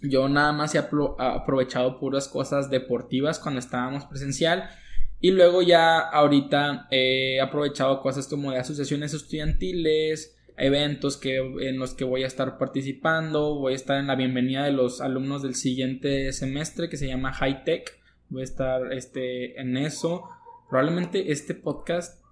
Yo 0.00 0.28
nada 0.28 0.52
más 0.52 0.74
he 0.74 0.78
apro- 0.80 1.16
aprovechado 1.18 1.98
puras 1.98 2.28
cosas 2.28 2.70
deportivas 2.70 3.38
cuando 3.38 3.58
estábamos 3.58 4.04
presencial. 4.04 4.68
Y 5.20 5.32
luego 5.32 5.62
ya 5.62 5.98
ahorita 5.98 6.86
he 6.90 7.40
aprovechado 7.40 8.00
cosas 8.00 8.28
como 8.28 8.52
de 8.52 8.58
asociaciones 8.58 9.14
estudiantiles, 9.14 10.36
eventos 10.56 11.16
que, 11.16 11.38
en 11.38 11.78
los 11.78 11.94
que 11.94 12.04
voy 12.04 12.22
a 12.22 12.28
estar 12.28 12.58
participando. 12.58 13.56
Voy 13.56 13.72
a 13.72 13.76
estar 13.76 13.98
en 13.98 14.06
la 14.06 14.14
bienvenida 14.14 14.64
de 14.64 14.72
los 14.72 15.00
alumnos 15.00 15.42
del 15.42 15.56
siguiente 15.56 16.32
semestre 16.32 16.88
que 16.88 16.96
se 16.96 17.08
llama 17.08 17.32
High 17.32 17.64
Tech. 17.64 17.98
Voy 18.28 18.42
a 18.42 18.44
estar 18.44 18.92
este, 18.92 19.60
en 19.60 19.76
eso. 19.76 20.28
Probablemente 20.70 21.32
este 21.32 21.54
podcast 21.54 22.22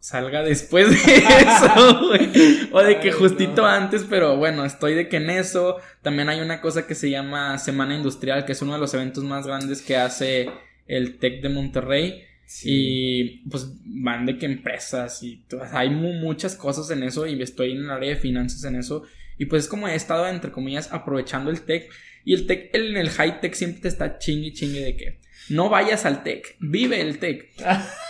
salga 0.00 0.42
después 0.42 0.90
de 0.90 1.16
eso, 1.16 2.06
güey. 2.08 2.68
O 2.72 2.82
de 2.82 3.00
que 3.00 3.08
Ay, 3.08 3.14
justito 3.14 3.62
no. 3.62 3.66
antes, 3.68 4.04
pero 4.08 4.36
bueno, 4.36 4.64
estoy 4.64 4.94
de 4.94 5.08
que 5.08 5.16
en 5.18 5.30
eso. 5.30 5.76
También 6.02 6.28
hay 6.28 6.40
una 6.40 6.60
cosa 6.60 6.86
que 6.86 6.94
se 6.94 7.10
llama 7.10 7.58
Semana 7.58 7.94
Industrial, 7.96 8.44
que 8.44 8.52
es 8.52 8.62
uno 8.62 8.74
de 8.74 8.80
los 8.80 8.94
eventos 8.94 9.24
más 9.24 9.46
grandes 9.46 9.82
que 9.82 9.96
hace 9.96 10.48
el 10.86 11.18
TEC 11.18 11.42
de 11.42 11.48
Monterrey. 11.48 12.22
Y 12.64 13.46
pues 13.50 13.66
van 13.84 14.24
de 14.24 14.38
que 14.38 14.46
empresas 14.46 15.22
y 15.22 15.44
to- 15.48 15.60
hay 15.72 15.90
mu- 15.90 16.14
muchas 16.14 16.56
cosas 16.56 16.90
en 16.90 17.02
eso 17.02 17.26
y 17.26 17.40
estoy 17.42 17.72
en 17.72 17.78
el 17.84 17.90
área 17.90 18.08
de 18.10 18.16
finanzas 18.16 18.64
en 18.64 18.76
eso. 18.76 19.02
Y 19.36 19.44
pues 19.46 19.64
es 19.64 19.68
como 19.68 19.86
he 19.86 19.94
estado, 19.94 20.26
entre 20.26 20.50
comillas, 20.50 20.90
aprovechando 20.92 21.50
el 21.50 21.60
tech. 21.60 21.90
Y 22.24 22.32
el 22.34 22.46
tech, 22.46 22.70
en 22.74 22.96
el 22.96 23.10
high 23.10 23.40
tech 23.40 23.52
siempre 23.52 23.82
te 23.82 23.88
está 23.88 24.18
chingue 24.18 24.52
chingue 24.54 24.80
de 24.80 24.96
que 24.96 25.18
no 25.50 25.68
vayas 25.68 26.06
al 26.06 26.22
tech, 26.22 26.56
vive 26.58 27.00
el 27.02 27.18
tech. 27.18 27.50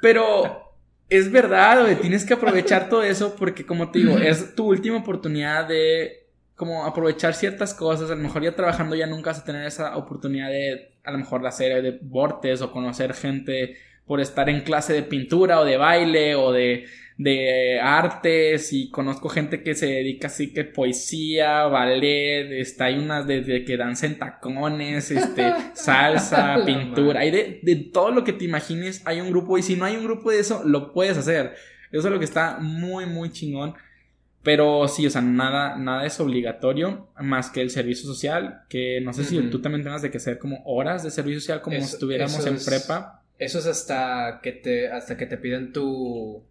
Pero 0.00 0.74
es 1.08 1.30
verdad, 1.30 1.98
tienes 2.00 2.24
que 2.24 2.34
aprovechar 2.34 2.88
todo 2.88 3.02
eso 3.02 3.34
porque 3.36 3.66
como 3.66 3.90
te 3.90 3.98
digo, 4.00 4.18
es 4.18 4.54
tu 4.54 4.66
última 4.68 4.98
oportunidad 4.98 5.66
de 5.66 6.28
como 6.54 6.84
aprovechar 6.84 7.34
ciertas 7.34 7.72
cosas, 7.72 8.10
a 8.10 8.14
lo 8.14 8.22
mejor 8.22 8.42
ya 8.42 8.54
trabajando 8.54 8.94
ya 8.94 9.06
nunca 9.06 9.30
vas 9.30 9.40
a 9.40 9.44
tener 9.44 9.66
esa 9.66 9.96
oportunidad 9.96 10.50
de 10.50 10.92
a 11.02 11.10
lo 11.10 11.18
mejor 11.18 11.46
hacer 11.46 11.82
deportes 11.82 12.60
o 12.60 12.70
conocer 12.70 13.14
gente 13.14 13.76
por 14.04 14.20
estar 14.20 14.48
en 14.48 14.60
clase 14.62 14.92
de 14.92 15.02
pintura 15.02 15.60
o 15.60 15.64
de 15.64 15.76
baile 15.76 16.34
o 16.34 16.52
de, 16.52 16.84
de 17.22 17.78
artes 17.78 18.72
y 18.72 18.88
conozco 18.88 19.28
gente 19.28 19.62
que 19.62 19.74
se 19.74 19.84
dedica 19.86 20.28
así 20.28 20.54
que 20.54 20.64
poesía, 20.64 21.64
ballet, 21.64 22.50
está, 22.52 22.86
hay 22.86 22.98
unas 22.98 23.26
de, 23.26 23.42
de 23.42 23.62
que 23.66 23.76
danza 23.76 24.06
en 24.06 24.18
tacones, 24.18 25.10
este, 25.10 25.52
salsa, 25.74 26.62
pintura, 26.64 27.20
hay 27.20 27.30
de, 27.30 27.60
de 27.62 27.76
todo 27.76 28.10
lo 28.10 28.24
que 28.24 28.32
te 28.32 28.46
imagines, 28.46 29.02
hay 29.04 29.20
un 29.20 29.28
grupo 29.30 29.58
y 29.58 29.62
si 29.62 29.76
no 29.76 29.84
hay 29.84 29.96
un 29.96 30.04
grupo 30.04 30.30
de 30.30 30.40
eso, 30.40 30.62
lo 30.64 30.94
puedes 30.94 31.18
hacer. 31.18 31.52
Eso 31.92 32.06
es 32.08 32.12
lo 32.12 32.18
que 32.18 32.24
está 32.24 32.56
muy, 32.58 33.04
muy 33.04 33.30
chingón. 33.30 33.74
Pero 34.42 34.88
sí, 34.88 35.06
o 35.06 35.10
sea, 35.10 35.20
nada, 35.20 35.76
nada 35.76 36.06
es 36.06 36.18
obligatorio 36.18 37.08
más 37.20 37.50
que 37.50 37.60
el 37.60 37.68
servicio 37.68 38.06
social, 38.06 38.62
que 38.70 39.02
no 39.02 39.12
sé 39.12 39.24
si 39.24 39.38
tú 39.50 39.60
también 39.60 39.84
tengas 39.84 40.00
de 40.00 40.10
que 40.10 40.16
hacer 40.16 40.38
como 40.38 40.62
horas 40.64 41.02
de 41.02 41.10
servicio 41.10 41.40
social 41.40 41.60
como 41.60 41.76
Eso- 41.76 41.86
si 41.88 41.92
estuviéramos 41.96 42.46
en 42.46 42.54
es- 42.54 42.64
prepa. 42.64 43.22
Eso 43.38 43.58
es 43.58 43.66
hasta 43.66 44.40
que 44.42 44.52
te, 44.52 44.88
hasta 44.90 45.16
que 45.18 45.26
te 45.26 45.36
piden 45.36 45.72
tu. 45.74 46.42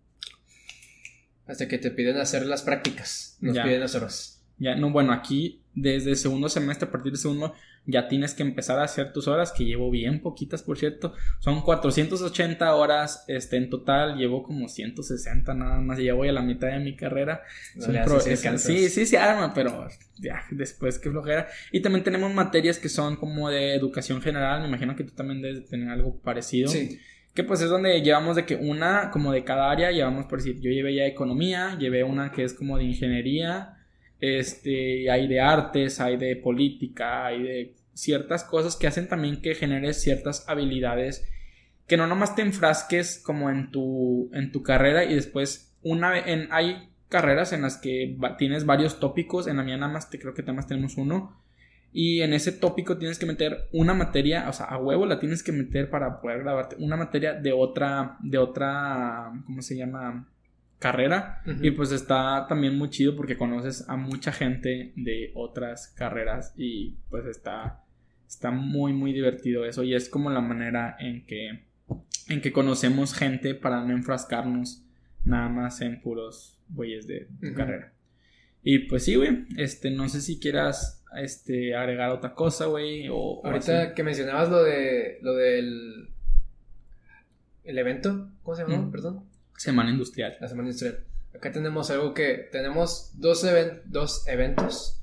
Hasta 1.49 1.67
que 1.67 1.77
te 1.79 1.91
piden 1.91 2.17
hacer 2.17 2.45
las 2.45 2.61
prácticas. 2.61 3.37
Nos 3.41 3.55
Ya. 3.55 3.63
piden 3.63 3.81
las 3.81 3.95
horas. 3.95 4.41
Ya, 4.57 4.75
no, 4.75 4.91
bueno, 4.91 5.13
aquí 5.13 5.61
desde 5.73 6.15
segundo 6.15 6.49
semestre, 6.49 6.87
a 6.87 6.91
partir 6.91 7.13
del 7.13 7.19
segundo, 7.21 7.53
ya 7.85 8.09
tienes 8.09 8.33
que 8.33 8.43
empezar 8.43 8.77
a 8.77 8.83
hacer 8.83 9.13
tus 9.13 9.27
horas, 9.29 9.53
que 9.53 9.63
llevo 9.63 9.89
bien 9.89 10.21
poquitas, 10.21 10.61
por 10.63 10.77
cierto. 10.77 11.13
Son 11.39 11.61
480 11.61 12.75
horas 12.75 13.23
este, 13.27 13.55
en 13.55 13.69
total, 13.69 14.17
llevo 14.17 14.43
como 14.43 14.67
160 14.67 15.53
nada 15.53 15.79
más, 15.79 15.97
y 15.99 16.03
ya 16.05 16.13
voy 16.13 16.27
a 16.27 16.33
la 16.33 16.41
mitad 16.41 16.67
de 16.67 16.79
mi 16.79 16.95
carrera. 16.97 17.41
No 17.75 17.85
pro- 18.03 18.19
sí 18.19 18.31
es- 18.31 18.61
sí, 18.61 18.89
sí 18.89 19.05
se 19.05 19.17
arma, 19.17 19.53
pero 19.53 19.87
ya, 20.17 20.43
después 20.51 20.99
que 20.99 21.09
flojera. 21.09 21.47
Y 21.71 21.79
también 21.81 22.03
tenemos 22.03 22.33
materias 22.33 22.77
que 22.79 22.89
son 22.89 23.15
como 23.15 23.49
de 23.49 23.73
educación 23.75 24.21
general, 24.21 24.61
me 24.61 24.67
imagino 24.67 24.95
que 24.95 25.05
tú 25.05 25.13
también 25.15 25.41
debes 25.41 25.61
de 25.63 25.67
tener 25.69 25.89
algo 25.89 26.19
parecido. 26.19 26.69
Sí. 26.69 26.99
Que 27.33 27.43
pues 27.43 27.61
es 27.61 27.69
donde 27.69 28.01
llevamos 28.01 28.35
de 28.35 28.45
que 28.45 28.55
una, 28.55 29.11
como 29.11 29.31
de 29.31 29.43
cada 29.43 29.71
área, 29.71 29.91
llevamos 29.91 30.25
por 30.25 30.39
decir, 30.39 30.59
yo 30.59 30.71
llevé 30.71 30.95
ya 30.95 31.05
economía, 31.05 31.77
llevé 31.77 32.03
una 32.03 32.31
que 32.31 32.43
es 32.43 32.53
como 32.53 32.77
de 32.77 32.85
ingeniería, 32.85 33.77
este, 34.19 35.09
hay 35.09 35.27
de 35.27 35.39
artes, 35.39 35.99
hay 35.99 36.17
de 36.17 36.35
política, 36.35 37.27
hay 37.27 37.43
de 37.43 37.73
ciertas 37.93 38.43
cosas 38.43 38.75
que 38.75 38.87
hacen 38.87 39.07
también 39.07 39.41
que 39.41 39.55
generes 39.55 40.01
ciertas 40.01 40.47
habilidades 40.47 41.25
que 41.89 41.97
no 41.97 42.07
nomás 42.07 42.35
te 42.35 42.43
enfrasques 42.43 43.19
como 43.19 43.49
en 43.49 43.71
tu, 43.71 44.29
en 44.31 44.51
tu 44.51 44.61
carrera 44.61 45.03
y 45.03 45.15
después 45.15 45.75
una 45.81 46.17
en, 46.17 46.47
hay 46.51 46.89
carreras 47.09 47.51
en 47.51 47.63
las 47.63 47.77
que 47.77 48.15
tienes 48.37 48.65
varios 48.65 48.99
tópicos, 48.99 49.47
en 49.47 49.57
la 49.57 49.63
mía 49.63 49.75
nada 49.75 49.91
más 49.91 50.09
te, 50.11 50.19
creo 50.19 50.35
que 50.35 50.43
nada 50.43 50.53
más 50.53 50.67
tenemos 50.67 50.97
uno, 50.97 51.41
y 51.91 52.21
en 52.21 52.33
ese 52.33 52.51
tópico 52.51 52.97
tienes 52.97 53.17
que 53.17 53.25
meter 53.25 53.67
una 53.71 53.93
materia, 53.93 54.47
o 54.49 54.53
sea, 54.53 54.67
a 54.67 54.77
huevo 54.77 55.05
la 55.05 55.19
tienes 55.19 55.43
que 55.43 55.51
meter 55.51 55.89
para 55.89 56.21
poder 56.21 56.39
grabarte, 56.39 56.75
una 56.79 56.97
materia 56.97 57.33
de 57.33 57.51
otra, 57.51 58.17
de 58.21 58.37
otra, 58.37 59.31
¿cómo 59.45 59.61
se 59.61 59.77
llama? 59.77 60.27
carrera 60.79 61.41
y 61.61 61.71
pues 61.71 61.91
está 61.91 62.45
también 62.47 62.77
muy 62.77 62.89
chido 62.89 63.13
porque 63.17 63.35
conoces 63.37 63.83
a 63.89 63.97
mucha 63.97 64.31
gente 64.31 64.93
de 64.95 65.29
otras 65.35 65.89
carreras 65.89 66.53
y 66.55 66.95
pues 67.09 67.25
está 67.25 67.83
está 68.25 68.49
muy 68.51 68.93
muy 68.93 69.11
divertido 69.11 69.65
eso 69.65 69.83
y 69.83 69.93
es 69.93 70.07
como 70.07 70.29
la 70.29 70.39
manera 70.39 70.95
en 70.97 71.25
que 71.25 71.65
en 72.29 72.39
que 72.39 72.53
conocemos 72.53 73.13
gente 73.13 73.55
para 73.55 73.83
no 73.83 73.91
enfrascarnos 73.91 74.85
nada 75.25 75.49
más 75.49 75.81
en 75.81 75.99
puros 76.01 76.57
güeyes 76.69 77.07
de 77.07 77.27
tu 77.41 77.53
carrera. 77.53 77.93
Y 78.61 78.79
pues 78.79 79.05
sí, 79.05 79.15
güey, 79.15 79.45
este 79.57 79.89
no 79.89 80.09
sé 80.09 80.21
si 80.21 80.39
quieras 80.39 80.98
este 81.17 81.75
agregar 81.75 82.11
otra 82.11 82.33
cosa, 82.35 82.65
güey, 82.65 83.07
o, 83.11 83.41
Ahorita 83.45 83.93
que 83.93 84.03
mencionabas 84.03 84.49
lo 84.49 84.63
de. 84.63 85.19
lo 85.21 85.33
del. 85.35 86.09
el 87.63 87.77
evento. 87.77 88.29
¿Cómo 88.43 88.55
se 88.55 88.63
llama? 88.63 88.77
Mm. 88.77 88.91
Perdón. 88.91 89.25
semana 89.57 89.89
industrial. 89.91 90.37
La 90.39 90.47
semana 90.47 90.67
industrial. 90.69 91.03
Acá 91.35 91.51
tenemos 91.51 91.89
algo 91.91 92.13
que. 92.13 92.49
Tenemos 92.51 93.11
dos, 93.15 93.43
even- 93.43 93.81
dos 93.85 94.27
eventos. 94.27 95.01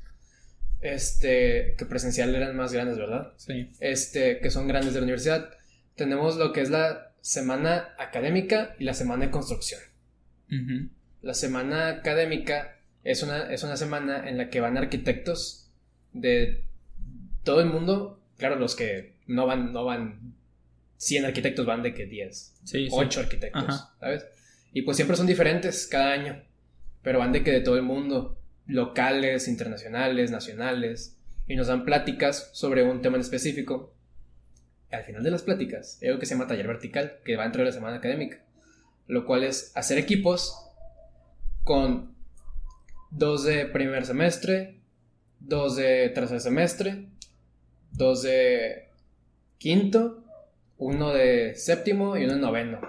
Este. 0.81 1.75
que 1.79 1.87
presencial 1.87 2.35
eran 2.35 2.57
más 2.57 2.73
grandes, 2.73 2.99
¿verdad? 2.99 3.33
Sí. 3.37 3.73
este, 3.81 4.39
que 4.41 4.51
son 4.51 4.69
grandes 4.69 4.95
de 4.95 5.01
la 5.01 5.05
universidad. 5.05 5.51
Tenemos 5.97 6.37
lo 6.37 6.53
que 6.53 6.61
es 6.61 6.71
la 6.71 7.13
semana 7.21 7.95
académica 7.99 8.77
y 8.79 8.85
la 8.85 8.95
semana 8.95 9.25
de 9.27 9.31
construcción. 9.31 9.81
La 11.23 11.35
semana 11.35 11.89
académica 11.89 12.77
es 13.03 13.23
una, 13.25 13.53
es 13.53 13.65
una 13.65 13.77
semana 13.77 14.29
en 14.29 14.37
la 14.39 14.49
que 14.49 14.61
van 14.61 14.77
arquitectos 14.77 15.66
de 16.13 16.65
todo 17.45 17.61
el 17.61 17.67
mundo. 17.67 18.21
Claro, 18.37 18.57
los 18.57 18.75
que 18.75 19.15
no 19.27 19.47
van, 19.47 19.73
no 19.73 19.85
van 19.85 20.35
100 20.99 21.27
arquitectos, 21.27 21.67
van 21.67 21.83
de 21.83 21.95
que 21.95 22.07
10, 22.07 22.55
Sí, 22.65 22.87
sí. 22.87 22.89
8 22.91 23.21
arquitectos, 23.21 23.65
Ajá. 23.65 23.95
¿sabes? 24.01 24.27
Y 24.73 24.83
pues 24.83 24.97
siempre 24.97 25.17
son 25.17 25.27
diferentes 25.27 25.87
cada 25.87 26.13
año, 26.13 26.43
pero 27.03 27.19
van 27.19 27.33
de 27.33 27.43
que 27.43 27.53
de 27.53 27.61
todo 27.61 27.77
el 27.77 27.83
mundo, 27.83 28.39
locales, 28.67 29.49
internacionales, 29.49 30.31
nacionales, 30.31 31.17
y 31.47 31.57
nos 31.57 31.69
dan 31.69 31.85
pláticas 31.85 32.51
sobre 32.53 32.83
un 32.83 33.01
tema 33.01 33.17
en 33.17 33.23
específico. 33.23 33.95
Al 34.91 35.05
final 35.05 35.23
de 35.23 35.31
las 35.31 35.43
pláticas, 35.43 35.99
hay 36.03 36.09
algo 36.09 36.21
que 36.21 36.27
se 36.27 36.35
llama 36.35 36.47
taller 36.47 36.67
vertical, 36.67 37.19
que 37.25 37.37
va 37.37 37.45
dentro 37.45 37.63
de 37.63 37.67
la 37.67 37.73
semana 37.73 37.97
académica, 37.97 38.45
lo 39.07 39.25
cual 39.25 39.45
es 39.45 39.73
hacer 39.75 39.99
equipos 39.99 40.57
con 41.63 42.15
dos 43.11 43.45
de 43.45 43.67
primer 43.67 44.05
semestre, 44.07 44.81
dos 45.47 45.77
de 45.77 46.11
tercer 46.11 46.41
semestre, 46.41 47.07
dos 47.93 48.23
de 48.23 48.89
quinto, 49.59 50.25
uno 50.79 51.13
de 51.13 51.55
séptimo 51.55 52.17
y 52.17 52.25
uno 52.25 52.35
de 52.35 52.41
noveno. 52.41 52.81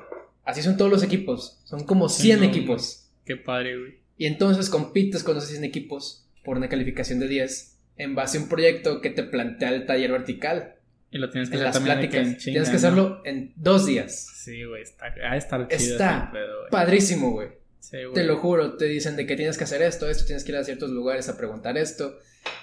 Así 0.43 0.61
son 0.61 0.77
todos 0.77 0.91
los 0.91 1.03
equipos, 1.03 1.59
son 1.65 1.83
como 1.83 2.09
100 2.09 2.39
no, 2.39 2.45
equipos. 2.45 3.09
Qué 3.25 3.35
padre, 3.35 3.77
güey. 3.77 3.97
Y 4.17 4.25
entonces 4.25 4.69
compites 4.69 5.23
con 5.23 5.37
esos 5.37 5.49
100 5.49 5.63
equipos 5.63 6.25
por 6.43 6.57
una 6.57 6.69
calificación 6.69 7.19
de 7.19 7.27
10 7.27 7.77
en 7.97 8.15
base 8.15 8.37
a 8.37 8.41
un 8.41 8.49
proyecto 8.49 9.01
que 9.01 9.09
te 9.09 9.23
plantea 9.23 9.69
el 9.69 9.85
taller 9.85 10.11
vertical. 10.11 10.75
Y 11.11 11.17
lo 11.19 11.29
tienes 11.29 11.49
que 11.49 11.57
En 11.57 11.65
hacer 11.65 11.81
las 11.81 11.99
que 11.99 12.07
pláticas. 12.07 12.43
Tienes 12.43 12.69
que 12.69 12.73
¿no? 12.73 12.77
hacerlo 12.77 13.21
en 13.25 13.53
dos 13.55 13.85
días. 13.85 14.27
Sí, 14.43 14.63
güey, 14.63 14.83
está, 14.83 15.13
chido 15.13 15.93
Está 15.93 16.29
pedo, 16.31 16.59
güey. 16.59 16.71
Padrísimo, 16.71 17.31
güey. 17.31 17.49
Sí, 17.79 17.97
güey. 18.03 18.13
Te 18.13 18.23
lo 18.23 18.37
juro, 18.37 18.75
te 18.75 18.85
dicen 18.85 19.15
de 19.15 19.25
que 19.25 19.35
tienes 19.35 19.57
que 19.57 19.63
hacer 19.63 19.81
esto, 19.81 20.09
esto, 20.09 20.25
tienes 20.25 20.43
que 20.43 20.51
ir 20.51 20.57
a 20.57 20.63
ciertos 20.63 20.89
lugares 20.89 21.29
a 21.29 21.37
preguntar 21.37 21.77
esto. 21.77 22.17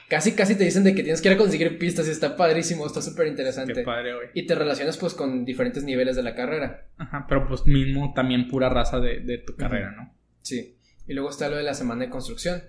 Casi, 0.09 0.33
casi 0.33 0.55
te 0.55 0.65
dicen 0.65 0.85
de 0.85 0.95
que 0.95 1.03
tienes 1.03 1.23
que 1.23 1.29
ir 1.29 1.35
a 1.35 1.39
conseguir 1.39 1.79
pistas 1.79 2.07
y 2.09 2.11
está 2.11 2.37
padrísimo, 2.37 2.87
está 2.87 3.01
súper 3.01 3.25
Qué 3.25 3.31
interesante. 3.31 3.83
padre, 3.83 4.15
güey. 4.15 4.29
Y 4.35 4.47
te 4.47 4.55
relacionas 4.55 4.99
pues 4.99 5.15
con 5.15 5.45
diferentes 5.45 5.83
niveles 5.83 6.15
de 6.17 6.23
la 6.23 6.35
carrera. 6.35 6.87
Ajá, 6.99 7.25
pero 7.29 7.49
pues 7.49 7.67
mismo 7.67 8.13
también 8.15 8.49
pura 8.49 8.69
raza 8.69 9.01
de, 9.01 9.21
de 9.21 9.39
tu 9.39 9.57
carrera, 9.57 9.93
¿no? 9.93 10.13
Sí. 10.43 10.77
Y 11.07 11.15
luego 11.15 11.31
está 11.31 11.49
lo 11.49 11.57
de 11.57 11.63
la 11.63 11.75
semana 11.75 12.05
de 12.05 12.11
construcción, 12.11 12.63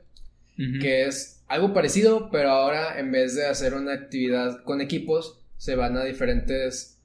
que 0.56 1.06
es 1.06 1.44
algo 1.48 1.74
parecido, 1.74 2.30
pero 2.32 2.50
ahora 2.50 2.98
en 3.00 3.12
vez 3.12 3.36
de 3.36 3.46
hacer 3.46 3.74
una 3.74 3.94
actividad 3.94 4.64
con 4.64 4.80
equipos, 4.82 5.42
se 5.58 5.76
van 5.76 5.98
a 5.98 6.04
diferentes 6.04 7.02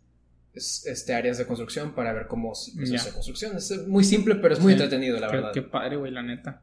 este, 0.55 1.15
áreas 1.15 1.39
de 1.39 1.47
construcción 1.47 1.95
para 1.95 2.13
ver 2.13 2.27
cómo 2.27 2.55
se 2.55 2.97
hace 2.97 3.13
construcción. 3.13 3.57
Es 3.57 3.87
muy 3.87 4.05
simple, 4.05 4.37
pero 4.37 4.55
es 4.55 4.61
muy 4.61 4.73
entretenido, 4.73 5.19
la 5.19 5.29
verdad. 5.29 5.53
Qué 5.53 5.63
padre, 5.63 5.97
güey, 5.97 6.13
la 6.13 6.23
neta. 6.23 6.63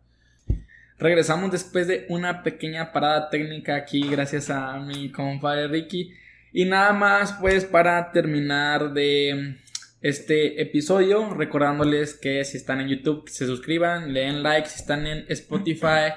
Regresamos 0.99 1.51
después 1.51 1.87
de 1.87 2.05
una 2.09 2.43
pequeña 2.43 2.91
parada 2.91 3.29
técnica 3.29 3.75
aquí, 3.75 4.01
gracias 4.09 4.49
a 4.49 4.79
mi 4.79 5.11
compadre 5.11 5.67
Ricky. 5.67 6.13
Y 6.53 6.65
nada 6.65 6.93
más, 6.93 7.33
pues, 7.33 7.65
para 7.65 8.11
terminar 8.11 8.93
de 8.93 9.57
este 10.01 10.61
episodio, 10.61 11.33
recordándoles 11.33 12.15
que 12.15 12.43
si 12.45 12.57
están 12.57 12.81
en 12.81 12.87
YouTube, 12.87 13.29
se 13.29 13.45
suscriban, 13.45 14.13
le 14.13 14.21
den 14.21 14.43
like, 14.43 14.67
si 14.67 14.79
están 14.79 15.05
en 15.05 15.25
Spotify 15.29 16.13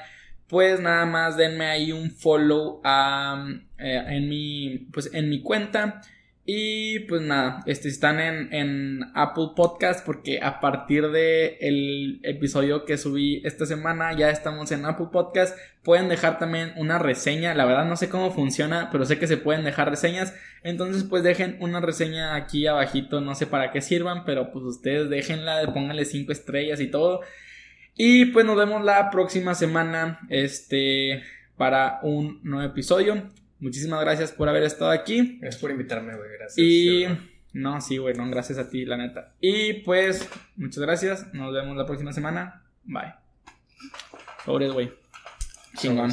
pues 0.51 0.81
nada 0.81 1.07
más 1.07 1.37
denme 1.37 1.65
ahí 1.67 1.93
un 1.93 2.11
follow 2.11 2.83
eh, 2.85 4.05
en, 4.09 4.29
mi, 4.29 4.89
pues 4.93 5.09
en 5.15 5.31
mi 5.31 5.43
cuenta. 5.43 6.03
Y 6.53 6.99
pues 7.01 7.23
nada, 7.23 7.63
este, 7.67 7.87
están 7.87 8.19
en, 8.19 8.53
en, 8.53 9.05
Apple 9.15 9.51
Podcast 9.55 10.05
porque 10.05 10.41
a 10.43 10.59
partir 10.59 11.09
del 11.11 11.57
el 11.61 12.21
episodio 12.25 12.85
que 12.85 12.99
subí 12.99 13.41
esta 13.45 13.67
semana 13.67 14.13
ya 14.15 14.31
estamos 14.31 14.73
en 14.73 14.85
Apple 14.85 15.11
Podcast. 15.13 15.57
Pueden 15.85 16.09
dejar 16.09 16.41
también 16.41 16.73
una 16.75 16.99
reseña. 16.99 17.55
La 17.55 17.67
verdad 17.67 17.85
no 17.85 17.95
sé 17.95 18.09
cómo 18.09 18.33
funciona, 18.33 18.89
pero 18.91 19.05
sé 19.05 19.17
que 19.21 19.29
se 19.29 19.37
pueden 19.37 19.63
dejar 19.63 19.91
reseñas. 19.91 20.35
Entonces 20.65 21.05
pues 21.05 21.23
dejen 21.23 21.57
una 21.61 21.81
reseña 21.81 22.35
aquí 22.35 22.67
abajito. 22.67 23.21
No 23.21 23.37
sé 23.37 23.47
para 23.47 23.71
qué 23.71 23.81
sirvan, 23.81 24.25
pero 24.25 24.51
pues 24.51 24.65
ustedes 24.65 25.09
déjenla, 25.09 25.73
pónganle 25.73 26.05
5 26.05 26.33
estrellas 26.33 26.81
y 26.81 26.89
todo. 26.89 27.21
Y 27.97 28.25
pues 28.25 28.45
nos 28.45 28.57
vemos 28.57 28.85
la 28.85 29.09
próxima 29.13 29.55
semana 29.55 30.19
este, 30.29 31.23
para 31.57 32.01
un 32.03 32.41
nuevo 32.43 32.69
episodio. 32.69 33.23
Muchísimas 33.61 34.01
gracias 34.01 34.33
por 34.33 34.49
haber 34.49 34.63
estado 34.63 34.91
aquí. 34.91 35.39
Gracias 35.41 35.61
por 35.61 35.71
invitarme, 35.71 36.17
güey. 36.17 36.31
Gracias. 36.39 36.59
Y. 36.59 37.07
No, 37.53 37.81
sí, 37.81 37.99
güey, 37.99 38.15
no, 38.15 38.29
gracias 38.31 38.59
a 38.59 38.71
ti, 38.71 38.85
la 38.85 38.97
neta. 38.97 39.35
Y 39.41 39.75
pues, 39.83 40.29
muchas 40.57 40.79
gracias. 40.83 41.35
Nos 41.35 41.53
vemos 41.53 41.77
la 41.77 41.85
próxima 41.85 42.13
semana. 42.13 42.63
Bye. 42.85 43.15
Sobre, 44.45 44.71
güey. 44.71 44.93
Chingón. 45.77 46.11